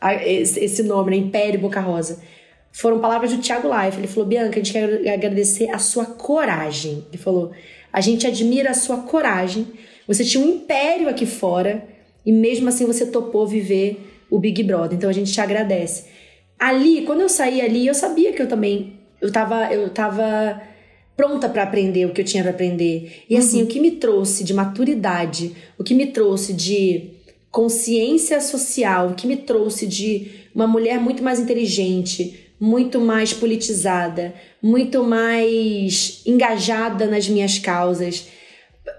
a, 0.00 0.14
esse, 0.14 0.62
esse, 0.64 0.84
nome, 0.84 1.10
né? 1.10 1.16
Império 1.16 1.58
Boca 1.58 1.80
Rosa. 1.80 2.22
Foram 2.70 3.00
palavras 3.00 3.32
do 3.32 3.42
Thiago 3.42 3.66
Leifert. 3.68 3.98
Ele 3.98 4.06
falou: 4.06 4.28
Bianca, 4.28 4.60
a 4.60 4.62
gente 4.62 4.72
quer 4.72 5.12
agradecer 5.12 5.70
a 5.70 5.78
sua 5.80 6.06
coragem. 6.06 7.04
Ele 7.08 7.20
falou: 7.20 7.50
a 7.92 8.00
gente 8.00 8.28
admira 8.28 8.70
a 8.70 8.74
sua 8.74 8.98
coragem. 8.98 9.66
Você 10.06 10.24
tinha 10.24 10.44
um 10.44 10.48
império 10.48 11.08
aqui 11.08 11.26
fora 11.26 11.82
e 12.24 12.30
mesmo 12.30 12.68
assim 12.68 12.86
você 12.86 13.06
topou 13.06 13.44
viver 13.44 14.08
o 14.30 14.38
Big 14.38 14.62
Brother. 14.62 14.96
Então 14.96 15.10
a 15.10 15.12
gente 15.12 15.32
te 15.32 15.40
agradece. 15.40 16.04
Ali, 16.56 17.02
quando 17.02 17.22
eu 17.22 17.28
saí 17.28 17.60
ali, 17.60 17.88
eu 17.88 17.94
sabia 17.94 18.32
que 18.32 18.40
eu 18.40 18.46
também 18.46 19.00
eu 19.20 19.32
tava 19.32 19.74
eu 19.74 19.90
tava 19.90 20.62
pronta 21.18 21.48
para 21.48 21.64
aprender 21.64 22.06
o 22.06 22.12
que 22.12 22.20
eu 22.20 22.24
tinha 22.24 22.44
para 22.44 22.52
aprender. 22.52 23.24
E 23.28 23.36
assim, 23.36 23.58
uhum. 23.58 23.64
o 23.64 23.66
que 23.66 23.80
me 23.80 23.90
trouxe 23.90 24.44
de 24.44 24.54
maturidade, 24.54 25.52
o 25.76 25.82
que 25.82 25.92
me 25.92 26.06
trouxe 26.06 26.52
de 26.52 27.10
consciência 27.50 28.40
social, 28.40 29.08
o 29.08 29.14
que 29.14 29.26
me 29.26 29.36
trouxe 29.36 29.84
de 29.84 30.30
uma 30.54 30.68
mulher 30.68 31.00
muito 31.00 31.20
mais 31.20 31.40
inteligente, 31.40 32.48
muito 32.60 33.00
mais 33.00 33.32
politizada, 33.32 34.32
muito 34.62 35.02
mais 35.02 36.22
engajada 36.24 37.06
nas 37.06 37.28
minhas 37.28 37.58
causas, 37.58 38.28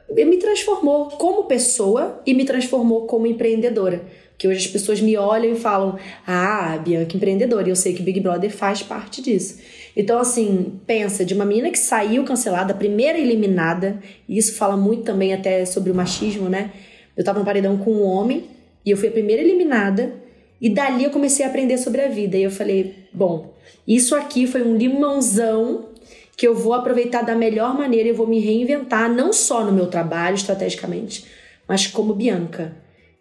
me 0.10 0.38
transformou 0.38 1.06
como 1.12 1.46
pessoa 1.46 2.22
e 2.26 2.34
me 2.34 2.44
transformou 2.44 3.08
como 3.08 3.28
empreendedora. 3.28 4.04
Que 4.38 4.48
hoje 4.48 4.66
as 4.66 4.72
pessoas 4.72 5.00
me 5.00 5.16
olham 5.16 5.54
e 5.54 5.56
falam: 5.56 5.98
Ah, 6.28 6.78
Bianca, 6.84 7.16
empreendedora. 7.16 7.68
E 7.68 7.72
eu 7.72 7.76
sei 7.76 7.94
que 7.94 8.04
Big 8.04 8.20
Brother 8.20 8.52
faz 8.52 8.82
parte 8.82 9.22
disso. 9.22 9.60
Então, 9.96 10.20
assim, 10.20 10.80
pensa, 10.86 11.26
de 11.26 11.34
uma 11.34 11.46
menina 11.46 11.70
que 11.72 11.80
saiu 11.80 12.24
cancelada, 12.24 12.74
primeira 12.74 13.18
eliminada, 13.18 14.00
e 14.28 14.38
isso 14.38 14.56
fala 14.56 14.78
muito 14.78 15.04
também 15.04 15.34
até 15.34 15.66
sobre 15.66 15.92
o 15.92 15.96
machismo, 15.96 16.48
né? 16.48 16.72
Eu 17.18 17.24
tava 17.24 17.40
no 17.40 17.46
paredão 17.46 17.78
com 17.78 17.92
um 17.92 18.04
homem 18.04 18.46
e 18.86 18.92
eu 18.92 18.98
fui 18.98 19.10
a 19.10 19.12
primeira 19.12 19.42
eliminada, 19.42 20.14
e 20.62 20.70
dali 20.70 21.04
eu 21.04 21.10
comecei 21.10 21.46
a 21.46 21.50
aprender 21.50 21.78
sobre 21.78 22.02
a 22.02 22.08
vida. 22.08 22.38
E 22.38 22.44
eu 22.44 22.52
falei: 22.52 22.96
bom, 23.14 23.54
isso 23.88 24.16
aqui 24.16 24.46
foi 24.46 24.62
um 24.62 24.76
limãozão 24.76 25.90
que 26.36 26.48
eu 26.48 26.56
vou 26.56 26.74
aproveitar 26.74 27.22
da 27.22 27.36
melhor 27.36 27.78
maneira 27.78 28.10
e 28.10 28.14
vou 28.14 28.28
me 28.28 28.40
reinventar, 28.40 29.12
não 29.12 29.34
só 29.34 29.64
no 29.64 29.72
meu 29.72 29.88
trabalho 29.88 30.36
estrategicamente, 30.36 31.26
mas 31.68 31.88
como 31.88 32.14
Bianca. 32.14 32.76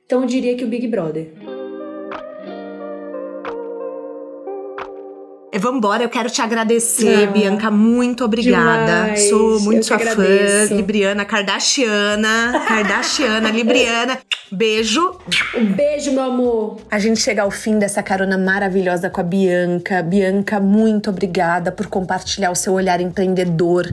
Então 0.06 0.22
eu 0.22 0.26
diria 0.26 0.54
que 0.54 0.64
o 0.64 0.68
Big 0.68 0.86
Brother. 0.86 1.57
Vamos 5.59 5.78
embora, 5.78 6.02
eu 6.02 6.09
quero 6.09 6.30
te 6.30 6.40
agradecer, 6.40 7.28
ah, 7.28 7.30
Bianca, 7.30 7.70
muito 7.70 8.24
obrigada. 8.24 9.02
Demais. 9.02 9.28
Sou 9.28 9.61
muito 9.61 9.84
sua 9.84 9.98
fã, 9.98 10.24
Libriana, 10.70 11.24
Kardashiana, 11.24 12.64
Kardashiana, 12.66 13.50
Libriana. 13.50 14.18
Beijo. 14.50 15.18
Um 15.54 15.64
beijo, 15.66 16.12
meu 16.12 16.22
amor. 16.22 16.78
A 16.90 16.98
gente 16.98 17.20
chega 17.20 17.42
ao 17.42 17.50
fim 17.50 17.78
dessa 17.78 18.02
carona 18.02 18.38
maravilhosa 18.38 19.11
com 19.11 19.20
a 19.20 19.24
Bianca. 19.24 20.02
Bianca, 20.02 20.59
muito 20.59 21.11
obrigada 21.11 21.70
por 21.70 21.86
compartilhar 21.86 22.50
o 22.50 22.54
seu 22.54 22.72
olhar 22.72 23.00
empreendedor 23.00 23.86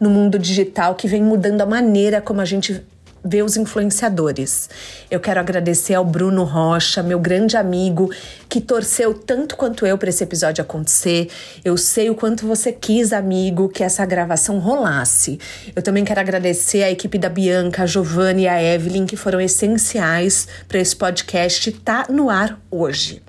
no 0.00 0.10
mundo 0.10 0.38
digital 0.38 0.94
que 0.94 1.06
vem 1.06 1.22
mudando 1.22 1.60
a 1.60 1.66
maneira 1.66 2.20
como 2.20 2.40
a 2.40 2.44
gente 2.44 2.82
ver 3.24 3.42
os 3.42 3.56
influenciadores. 3.56 4.68
Eu 5.10 5.20
quero 5.20 5.40
agradecer 5.40 5.94
ao 5.94 6.04
Bruno 6.04 6.44
Rocha, 6.44 7.02
meu 7.02 7.18
grande 7.18 7.56
amigo, 7.56 8.10
que 8.48 8.60
torceu 8.60 9.14
tanto 9.14 9.56
quanto 9.56 9.86
eu 9.86 9.96
para 9.96 10.08
esse 10.08 10.24
episódio 10.24 10.62
acontecer. 10.62 11.28
Eu 11.64 11.76
sei 11.76 12.10
o 12.10 12.14
quanto 12.14 12.46
você 12.46 12.72
quis, 12.72 13.12
amigo, 13.12 13.68
que 13.68 13.84
essa 13.84 14.04
gravação 14.04 14.58
rolasse. 14.58 15.38
Eu 15.74 15.82
também 15.82 16.04
quero 16.04 16.20
agradecer 16.20 16.82
a 16.82 16.90
equipe 16.90 17.18
da 17.18 17.28
Bianca, 17.28 17.82
a 17.82 17.86
Giovanni 17.86 18.42
e 18.42 18.48
a 18.48 18.62
Evelyn, 18.62 19.06
que 19.06 19.16
foram 19.16 19.40
essenciais 19.40 20.48
para 20.66 20.78
esse 20.78 20.96
podcast 20.96 21.70
estar 21.70 22.06
tá 22.06 22.12
no 22.12 22.30
ar 22.30 22.60
hoje. 22.70 23.22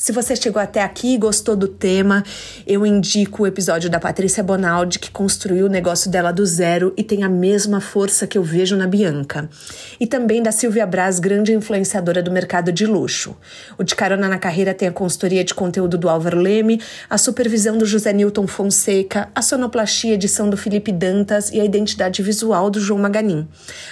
Se 0.00 0.12
você 0.12 0.36
chegou 0.36 0.62
até 0.62 0.80
aqui 0.80 1.14
e 1.14 1.18
gostou 1.18 1.56
do 1.56 1.66
tema, 1.66 2.22
eu 2.64 2.86
indico 2.86 3.42
o 3.42 3.46
episódio 3.48 3.90
da 3.90 3.98
Patrícia 3.98 4.44
Bonaldi, 4.44 4.96
que 4.96 5.10
construiu 5.10 5.66
o 5.66 5.68
negócio 5.68 6.08
dela 6.08 6.30
do 6.30 6.46
zero 6.46 6.94
e 6.96 7.02
tem 7.02 7.24
a 7.24 7.28
mesma 7.28 7.80
força 7.80 8.24
que 8.24 8.38
eu 8.38 8.44
vejo 8.44 8.76
na 8.76 8.86
Bianca. 8.86 9.50
E 9.98 10.06
também 10.06 10.40
da 10.40 10.52
Silvia 10.52 10.86
Braz, 10.86 11.18
grande 11.18 11.52
influenciadora 11.52 12.22
do 12.22 12.30
mercado 12.30 12.70
de 12.70 12.86
luxo. 12.86 13.36
O 13.76 13.82
De 13.82 13.96
Carona 13.96 14.28
na 14.28 14.38
Carreira 14.38 14.72
tem 14.72 14.86
a 14.86 14.92
consultoria 14.92 15.42
de 15.42 15.52
conteúdo 15.52 15.98
do 15.98 16.08
Álvaro 16.08 16.38
Leme, 16.38 16.80
a 17.10 17.18
supervisão 17.18 17.76
do 17.76 17.84
José 17.84 18.12
Newton 18.12 18.46
Fonseca, 18.46 19.28
a 19.34 19.42
sonoplastia 19.42 20.14
edição 20.14 20.48
do 20.48 20.56
Felipe 20.56 20.92
Dantas 20.92 21.50
e 21.50 21.60
a 21.60 21.64
identidade 21.64 22.22
visual 22.22 22.70
do 22.70 22.78
João 22.78 23.00
Maganin. 23.00 23.48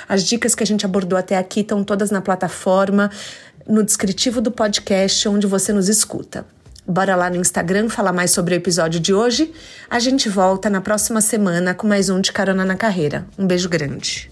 As 0.09 0.22
dicas 0.22 0.54
que 0.54 0.62
a 0.62 0.66
gente 0.66 0.86
abordou 0.86 1.18
até 1.18 1.36
aqui 1.36 1.62
estão 1.62 1.82
todas 1.82 2.12
na 2.12 2.20
plataforma 2.20 3.11
no 3.69 3.83
descritivo 3.83 4.41
do 4.41 4.51
podcast 4.51 5.29
onde 5.29 5.47
você 5.47 5.73
nos 5.73 5.89
escuta. 5.89 6.47
Bora 6.87 7.17
lá 7.17 7.29
no 7.29 7.37
Instagram 7.37 7.89
falar 7.89 8.12
mais 8.12 8.31
sobre 8.31 8.55
o 8.55 8.57
episódio 8.57 9.01
de 9.01 9.12
hoje. 9.12 9.53
A 9.91 9.99
gente 9.99 10.29
volta 10.29 10.71
na 10.71 10.81
próxima 10.81 11.21
semana 11.21 11.75
com 11.75 11.87
mais 11.87 12.09
um 12.09 12.21
de 12.21 12.33
Carona 12.33 12.64
na 12.64 12.77
Carreira. 12.77 13.27
Um 13.37 13.47
beijo 13.47 13.69
grande. 13.69 14.31